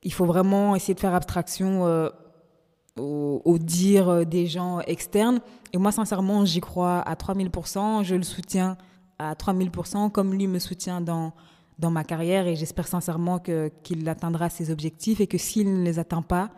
il 0.03 0.13
faut 0.13 0.25
vraiment 0.25 0.77
essayer 0.77 0.95
de 0.95 1.01
faire 1.01 1.15
abstraction 1.15 1.85
euh, 1.87 2.09
au, 2.97 3.59
dire 3.59 4.09
euh, 4.09 4.25
des 4.25 4.47
gens 4.47 4.81
externes. 4.81 5.41
Et 5.73 5.79
moi, 5.79 5.91
sincèrement, 5.91 6.45
j'y 6.45 6.61
crois 6.61 7.01
à 7.01 7.15
3000%. 7.15 8.05
Je 8.05 8.15
le 8.15 8.23
soutiens 8.23 8.77
à 9.19 9.35
3000%, 9.35 10.11
comme 10.11 10.33
lui 10.33 10.47
me 10.47 10.61
soutient 10.61 11.01
dans, 11.01 11.33
dans 11.81 11.91
ma 11.91 12.05
carrière. 12.05 12.47
Et 12.47 12.55
j'espère 12.55 12.87
sincèrement 12.87 13.41
qu'il 13.83 14.09
atteindra 14.09 14.49
ses 14.49 14.71
objectifs 14.71 15.21
et 15.21 15.27
que 15.27 15.39
s'il 15.39 15.81
ne 15.81 15.85
les 15.85 15.99
atteint 15.99 16.23
pas, 16.23 16.51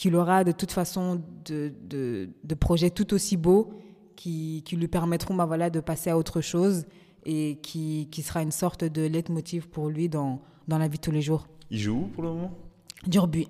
qu'il 0.00 0.16
aura 0.16 0.44
de 0.44 0.52
toute 0.52 0.72
façon 0.72 1.20
de, 1.44 1.74
de, 1.86 2.30
de 2.42 2.54
projets 2.54 2.88
tout 2.88 3.12
aussi 3.12 3.36
beaux 3.36 3.70
qui, 4.16 4.62
qui 4.64 4.76
lui 4.76 4.88
permettront 4.88 5.34
bah, 5.34 5.44
voilà, 5.44 5.68
de 5.68 5.78
passer 5.80 6.08
à 6.08 6.16
autre 6.16 6.40
chose 6.40 6.86
et 7.26 7.58
qui, 7.62 8.08
qui 8.10 8.22
sera 8.22 8.40
une 8.40 8.50
sorte 8.50 8.82
de 8.82 9.02
leitmotiv 9.02 9.68
pour 9.68 9.90
lui 9.90 10.08
dans, 10.08 10.40
dans 10.68 10.78
la 10.78 10.88
vie 10.88 10.96
de 10.96 11.02
tous 11.02 11.10
les 11.10 11.20
jours. 11.20 11.48
Il 11.70 11.78
joue 11.80 11.98
où 12.04 12.06
pour 12.14 12.22
le 12.22 12.30
moment? 12.30 12.50
Durbuy. 13.06 13.46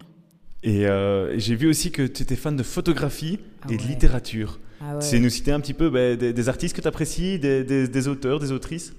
Et 0.64 0.88
euh, 0.88 1.38
j'ai 1.38 1.54
vu 1.54 1.68
aussi 1.68 1.92
que 1.92 2.04
tu 2.04 2.24
étais 2.24 2.34
fan 2.34 2.56
de 2.56 2.64
photographie 2.64 3.38
Ah 3.62 3.68
et 3.72 3.76
de 3.76 3.82
littérature. 3.82 4.58
Ah 4.80 4.96
ouais. 4.96 5.00
Sais 5.02 5.20
nous 5.20 5.30
citer 5.30 5.52
un 5.52 5.60
petit 5.60 5.74
peu 5.74 5.88
bah, 5.88 6.16
des, 6.16 6.32
des 6.32 6.48
artistes 6.48 6.74
que 6.74 6.82
tu 6.82 6.88
apprécies, 6.88 7.38
des, 7.38 7.62
des- 7.62 7.86
des 7.86 8.08
auteurs, 8.08 8.40
des 8.40 8.50
autrices? 8.50 8.92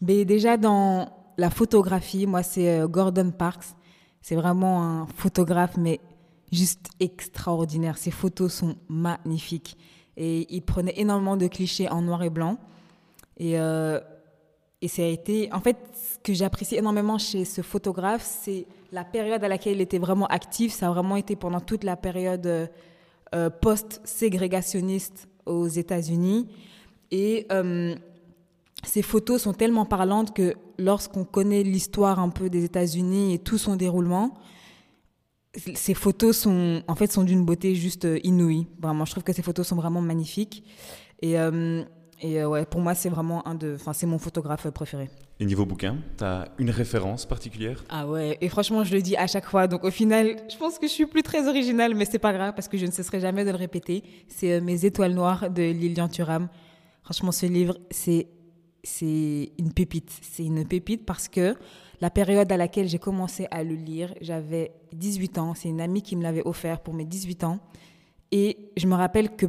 Mais 0.00 0.24
déjà 0.24 0.56
dans 0.56 1.10
la 1.36 1.50
photographie, 1.50 2.26
moi 2.26 2.42
c'est 2.42 2.80
euh, 2.80 2.88
Gordon 2.88 3.30
Parks. 3.30 3.66
C'est 4.22 4.36
vraiment 4.36 4.82
un 4.82 5.06
photographe, 5.16 5.76
mais 5.76 6.00
juste 6.54 6.88
extraordinaire. 7.00 7.98
Ses 7.98 8.10
photos 8.10 8.52
sont 8.52 8.76
magnifiques. 8.88 9.76
Et 10.16 10.46
il 10.54 10.62
prenait 10.62 10.94
énormément 10.96 11.36
de 11.36 11.46
clichés 11.48 11.88
en 11.88 12.02
noir 12.02 12.22
et 12.22 12.30
blanc. 12.30 12.58
Et, 13.36 13.58
euh, 13.58 14.00
et 14.80 14.88
ça 14.88 15.02
a 15.02 15.06
été. 15.06 15.52
En 15.52 15.60
fait, 15.60 15.76
ce 15.94 16.18
que 16.22 16.32
j'apprécie 16.32 16.76
énormément 16.76 17.18
chez 17.18 17.44
ce 17.44 17.62
photographe, 17.62 18.22
c'est 18.24 18.66
la 18.92 19.04
période 19.04 19.42
à 19.42 19.48
laquelle 19.48 19.74
il 19.74 19.80
était 19.80 19.98
vraiment 19.98 20.26
actif. 20.26 20.72
Ça 20.72 20.88
a 20.88 20.90
vraiment 20.90 21.16
été 21.16 21.36
pendant 21.36 21.60
toute 21.60 21.84
la 21.84 21.96
période 21.96 22.46
euh, 22.46 23.50
post-ségrégationniste 23.50 25.28
aux 25.46 25.68
États-Unis. 25.68 26.48
Et. 27.10 27.46
euh, 27.52 27.94
ces 28.86 29.02
photos 29.02 29.42
sont 29.42 29.52
tellement 29.52 29.86
parlantes 29.86 30.34
que 30.34 30.54
lorsqu'on 30.78 31.24
connaît 31.24 31.62
l'histoire 31.62 32.18
un 32.20 32.28
peu 32.28 32.50
des 32.50 32.64
États-Unis 32.64 33.34
et 33.34 33.38
tout 33.38 33.58
son 33.58 33.76
déroulement, 33.76 34.34
ces 35.56 35.94
photos 35.94 36.36
sont 36.36 36.82
en 36.88 36.94
fait 36.94 37.10
sont 37.12 37.22
d'une 37.22 37.44
beauté 37.44 37.74
juste 37.74 38.04
euh, 38.04 38.18
inouïe. 38.24 38.66
Vraiment, 38.80 39.04
je 39.04 39.12
trouve 39.12 39.22
que 39.22 39.32
ces 39.32 39.42
photos 39.42 39.66
sont 39.66 39.76
vraiment 39.76 40.00
magnifiques. 40.00 40.64
Et, 41.22 41.38
euh, 41.38 41.82
et 42.20 42.40
euh, 42.40 42.48
ouais, 42.48 42.64
pour 42.66 42.80
moi, 42.80 42.94
c'est 42.94 43.08
vraiment 43.08 43.46
un 43.46 43.54
de, 43.54 43.74
enfin, 43.76 43.92
c'est 43.92 44.06
mon 44.06 44.18
photographe 44.18 44.68
préféré. 44.70 45.10
Et 45.40 45.44
niveau 45.44 45.66
bouquin, 45.66 45.96
tu 46.16 46.24
as 46.24 46.48
une 46.58 46.70
référence 46.70 47.26
particulière? 47.26 47.84
Ah 47.88 48.06
ouais, 48.06 48.38
et 48.40 48.48
franchement, 48.48 48.84
je 48.84 48.94
le 48.94 49.02
dis 49.02 49.16
à 49.16 49.26
chaque 49.26 49.46
fois. 49.46 49.66
Donc 49.66 49.84
au 49.84 49.90
final, 49.90 50.36
je 50.50 50.56
pense 50.56 50.78
que 50.78 50.86
je 50.86 50.92
suis 50.92 51.06
plus 51.06 51.22
très 51.22 51.48
originale, 51.48 51.94
mais 51.94 52.04
c'est 52.04 52.20
pas 52.20 52.32
grave 52.32 52.54
parce 52.54 52.68
que 52.68 52.78
je 52.78 52.86
ne 52.86 52.92
cesserai 52.92 53.20
jamais 53.20 53.44
de 53.44 53.50
le 53.50 53.56
répéter. 53.56 54.04
C'est 54.28 54.52
euh, 54.52 54.60
Mes 54.60 54.84
étoiles 54.84 55.12
noires 55.14 55.50
de 55.50 55.62
Lilian 55.62 56.08
Thuram. 56.08 56.48
Franchement, 57.02 57.32
ce 57.32 57.46
livre, 57.46 57.76
c'est 57.90 58.28
c'est 58.84 59.52
une 59.58 59.72
pépite. 59.72 60.10
C'est 60.22 60.44
une 60.44 60.66
pépite 60.66 61.04
parce 61.04 61.28
que 61.28 61.56
la 62.00 62.10
période 62.10 62.50
à 62.52 62.56
laquelle 62.56 62.88
j'ai 62.88 62.98
commencé 62.98 63.46
à 63.50 63.64
le 63.64 63.74
lire, 63.74 64.14
j'avais 64.20 64.72
18 64.92 65.38
ans. 65.38 65.54
C'est 65.54 65.68
une 65.68 65.80
amie 65.80 66.02
qui 66.02 66.16
me 66.16 66.22
l'avait 66.22 66.46
offert 66.46 66.80
pour 66.80 66.94
mes 66.94 67.04
18 67.04 67.44
ans. 67.44 67.58
Et 68.30 68.70
je 68.76 68.86
me 68.86 68.94
rappelle 68.94 69.34
que 69.36 69.46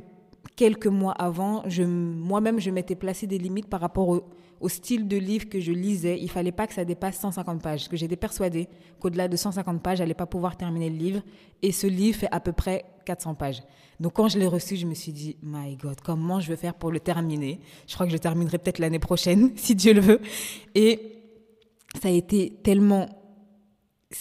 quelques 0.56 0.88
mois 0.88 1.14
avant, 1.14 1.64
moi-même, 1.86 2.60
je 2.60 2.70
m'étais 2.72 2.96
placé 2.96 3.28
des 3.28 3.38
limites 3.38 3.68
par 3.68 3.82
rapport 3.82 4.10
au, 4.10 4.30
au 4.60 4.70
style 4.70 5.08
de 5.08 5.18
livre 5.18 5.50
que 5.50 5.60
je 5.60 5.72
lisais. 5.72 6.18
Il 6.20 6.30
fallait 6.30 6.52
pas 6.52 6.68
que 6.68 6.74
ça 6.74 6.86
dépasse 6.86 7.20
150 7.20 7.62
pages. 7.62 7.82
Parce 7.82 7.88
que 7.88 7.98
j'étais 7.98 8.16
persuadée 8.16 8.68
qu'au-delà 9.00 9.28
de 9.28 9.36
150 9.36 9.82
pages, 9.82 10.00
j'allais 10.00 10.14
pas 10.14 10.26
pouvoir 10.26 10.58
terminer 10.58 10.90
le 10.90 10.98
livre. 10.98 11.22
Et 11.62 11.72
ce 11.72 11.88
livre 11.88 12.18
fait 12.20 12.30
à 12.32 12.40
peu 12.40 12.52
près 12.52 12.86
400 13.06 13.36
pages. 13.36 13.64
Donc 14.00 14.14
quand 14.14 14.28
je 14.28 14.40
l'ai 14.40 14.48
reçu, 14.48 14.76
je 14.76 14.86
me 14.86 14.94
suis 14.94 15.12
dit, 15.12 15.38
my 15.42 15.76
God, 15.78 16.02
comment 16.02 16.40
je 16.40 16.50
vais 16.50 16.58
faire 16.58 16.74
pour 16.74 16.92
le 16.92 17.00
terminer? 17.00 17.60
Je 17.88 17.94
crois 17.94 18.06
que 18.06 18.12
je 18.12 18.18
terminerai 18.18 18.58
peut-être 18.58 18.80
l'année 18.80 19.00
prochaine, 19.00 19.52
si 19.56 19.76
Dieu 19.76 19.94
le 19.94 20.02
veut. 20.02 20.22
Et 20.74 21.24
ça 22.02 22.10
a 22.10 22.12
été 22.12 22.60
tellement... 22.64 23.08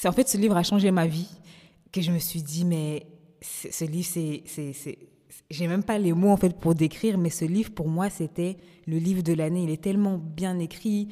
En 0.04 0.12
fait, 0.12 0.28
ce 0.28 0.36
livre 0.36 0.56
a 0.56 0.62
changé 0.62 0.90
ma 0.90 1.06
vie 1.06 1.28
que 1.92 2.00
je 2.00 2.10
me 2.10 2.18
suis 2.18 2.42
dit, 2.42 2.64
mais 2.64 3.06
ce 3.40 3.84
livre, 3.84 4.08
c'est... 4.08 4.98
J'ai 5.50 5.68
même 5.68 5.84
pas 5.84 5.98
les 5.98 6.12
mots 6.12 6.30
en 6.30 6.36
fait 6.36 6.58
pour 6.58 6.74
décrire, 6.74 7.18
mais 7.18 7.30
ce 7.30 7.44
livre 7.44 7.70
pour 7.70 7.88
moi 7.88 8.10
c'était 8.10 8.56
le 8.86 8.98
livre 8.98 9.22
de 9.22 9.32
l'année. 9.32 9.64
Il 9.64 9.70
est 9.70 9.82
tellement 9.82 10.18
bien 10.18 10.58
écrit, 10.58 11.08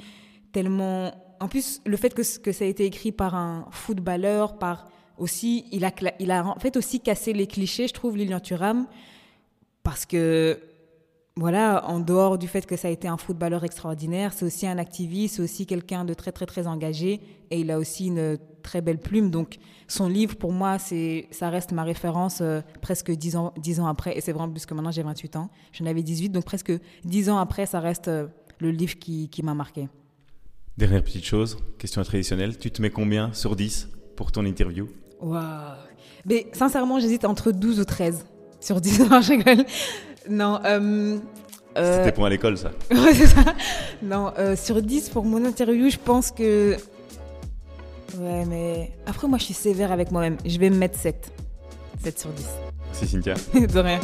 tellement. 0.53 1.13
En 1.41 1.49
plus, 1.49 1.81
le 1.85 1.97
fait 1.97 2.15
que, 2.15 2.23
que 2.39 2.53
ça 2.53 2.65
a 2.65 2.69
été 2.69 2.85
écrit 2.85 3.13
par 3.13 3.35
un 3.35 3.67
footballeur, 3.71 4.59
par 4.59 4.89
aussi, 5.19 5.67
il 5.73 5.85
a 5.85 6.45
en 6.45 6.59
fait 6.59 6.77
aussi 6.77 7.01
cassé 7.01 7.33
les 7.33 7.47
clichés, 7.47 7.89
je 7.89 7.93
trouve, 7.93 8.17
Lilian 8.17 8.41
Thuram, 8.41 8.87
parce 9.83 10.07
que 10.07 10.59
voilà, 11.37 11.89
en 11.89 12.01
dehors 12.01 12.39
du 12.39 12.47
fait 12.47 12.67
que 12.67 12.77
ça 12.77 12.89
a 12.89 12.91
été 12.91 13.09
un 13.09 13.17
footballeur 13.17 13.65
extraordinaire, 13.65 14.33
c'est 14.33 14.45
aussi 14.45 14.67
un 14.67 14.79
activiste, 14.79 15.37
c'est 15.37 15.43
aussi 15.43 15.67
quelqu'un 15.67 16.05
de 16.05 16.13
très 16.15 16.33
très 16.33 16.47
très 16.47 16.67
engagé 16.67 17.21
et 17.51 17.61
il 17.61 17.71
a 17.71 17.79
aussi 17.79 18.09
une 18.09 18.39
très 18.63 18.81
belle 18.81 18.99
plume. 18.99 19.31
Donc 19.31 19.59
son 19.89 20.09
livre 20.09 20.37
pour 20.37 20.53
moi, 20.53 20.79
c'est 20.79 21.29
ça 21.31 21.51
reste 21.51 21.73
ma 21.73 21.85
référence 21.85 22.39
euh, 22.41 22.61
presque 22.81 23.11
dix 23.11 23.37
ans 23.37 23.53
dix 23.59 23.81
ans 23.81 23.87
après 23.87 24.17
et 24.17 24.21
c'est 24.21 24.33
vraiment 24.33 24.51
plus 24.51 24.67
que 24.67 24.75
maintenant 24.75 24.91
j'ai 24.91 25.03
28 25.03 25.37
ans, 25.37 25.51
j'en 25.73 25.87
avais 25.87 26.03
18 26.03 26.31
donc 26.31 26.45
presque 26.45 26.73
dix 27.05 27.29
ans 27.29 27.39
après 27.39 27.67
ça 27.67 27.81
reste 27.81 28.09
euh, 28.09 28.27
le 28.59 28.71
livre 28.71 28.99
qui, 28.99 29.29
qui 29.29 29.43
m'a 29.43 29.55
marqué. 29.55 29.89
Dernière 30.79 31.03
petite 31.03 31.25
chose, 31.25 31.59
question 31.79 32.03
traditionnelle, 32.03 32.57
tu 32.57 32.71
te 32.71 32.81
mets 32.81 32.91
combien 32.91 33.33
sur 33.35 33.57
10 33.57 33.89
pour 34.17 34.33
ton 34.33 34.47
interview? 34.47 34.89
Waouh. 35.21 35.43
Mais 36.25 36.47
sincèrement, 36.53 36.99
j'hésite 36.99 37.25
entre 37.25 37.53
12 37.53 37.81
ou 37.81 37.85
13 37.85 38.25
sur 38.61 38.81
10 38.81 39.01
non, 39.11 39.21
je 39.21 39.31
rigole. 39.33 39.67
Non, 40.29 40.61
euh, 40.65 41.19
euh, 41.77 41.99
C'était 41.99 42.13
pour 42.13 42.27
à 42.27 42.31
l'école 42.31 42.57
ça. 42.57 42.71
Ouais, 42.91 43.15
c'est 43.15 43.27
ça. 43.27 43.45
Non, 44.03 44.33
euh, 44.39 44.57
sur 44.57 44.81
10 44.81 45.11
pour 45.11 45.25
mon 45.25 45.45
interview, 45.45 45.91
je 45.91 45.99
pense 45.99 46.31
que. 46.31 46.77
Ouais, 48.19 48.45
mais. 48.47 48.93
Après, 49.07 49.27
moi, 49.29 49.39
je 49.39 49.45
suis 49.45 49.55
sévère 49.55 49.93
avec 49.93 50.11
moi-même. 50.11 50.37
Je 50.45 50.59
vais 50.59 50.71
me 50.71 50.77
mettre 50.77 50.99
7. 50.99 51.33
7 52.03 52.19
sur 52.19 52.31
10. 52.31 52.47
C'est 52.93 53.07
Cynthia. 53.07 53.35
De 53.55 53.79
rien. 53.79 54.01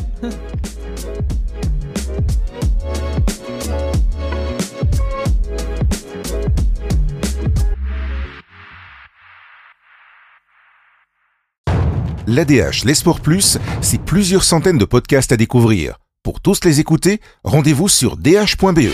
L'ADH, 12.27 12.85
les 12.85 12.95
Sports 12.95 13.21
Plus, 13.21 13.59
c'est 13.81 14.01
plusieurs 14.01 14.45
centaines 14.45 14.77
de 14.77 14.85
podcasts 14.85 15.33
à 15.33 15.39
découvrir. 15.39 15.99
Pour 16.23 16.43
tous 16.43 16.63
les 16.65 16.79
écouter, 16.79 17.21
rendez-vous 17.43 17.89
sur 17.89 18.19
dh.be. 18.19 18.91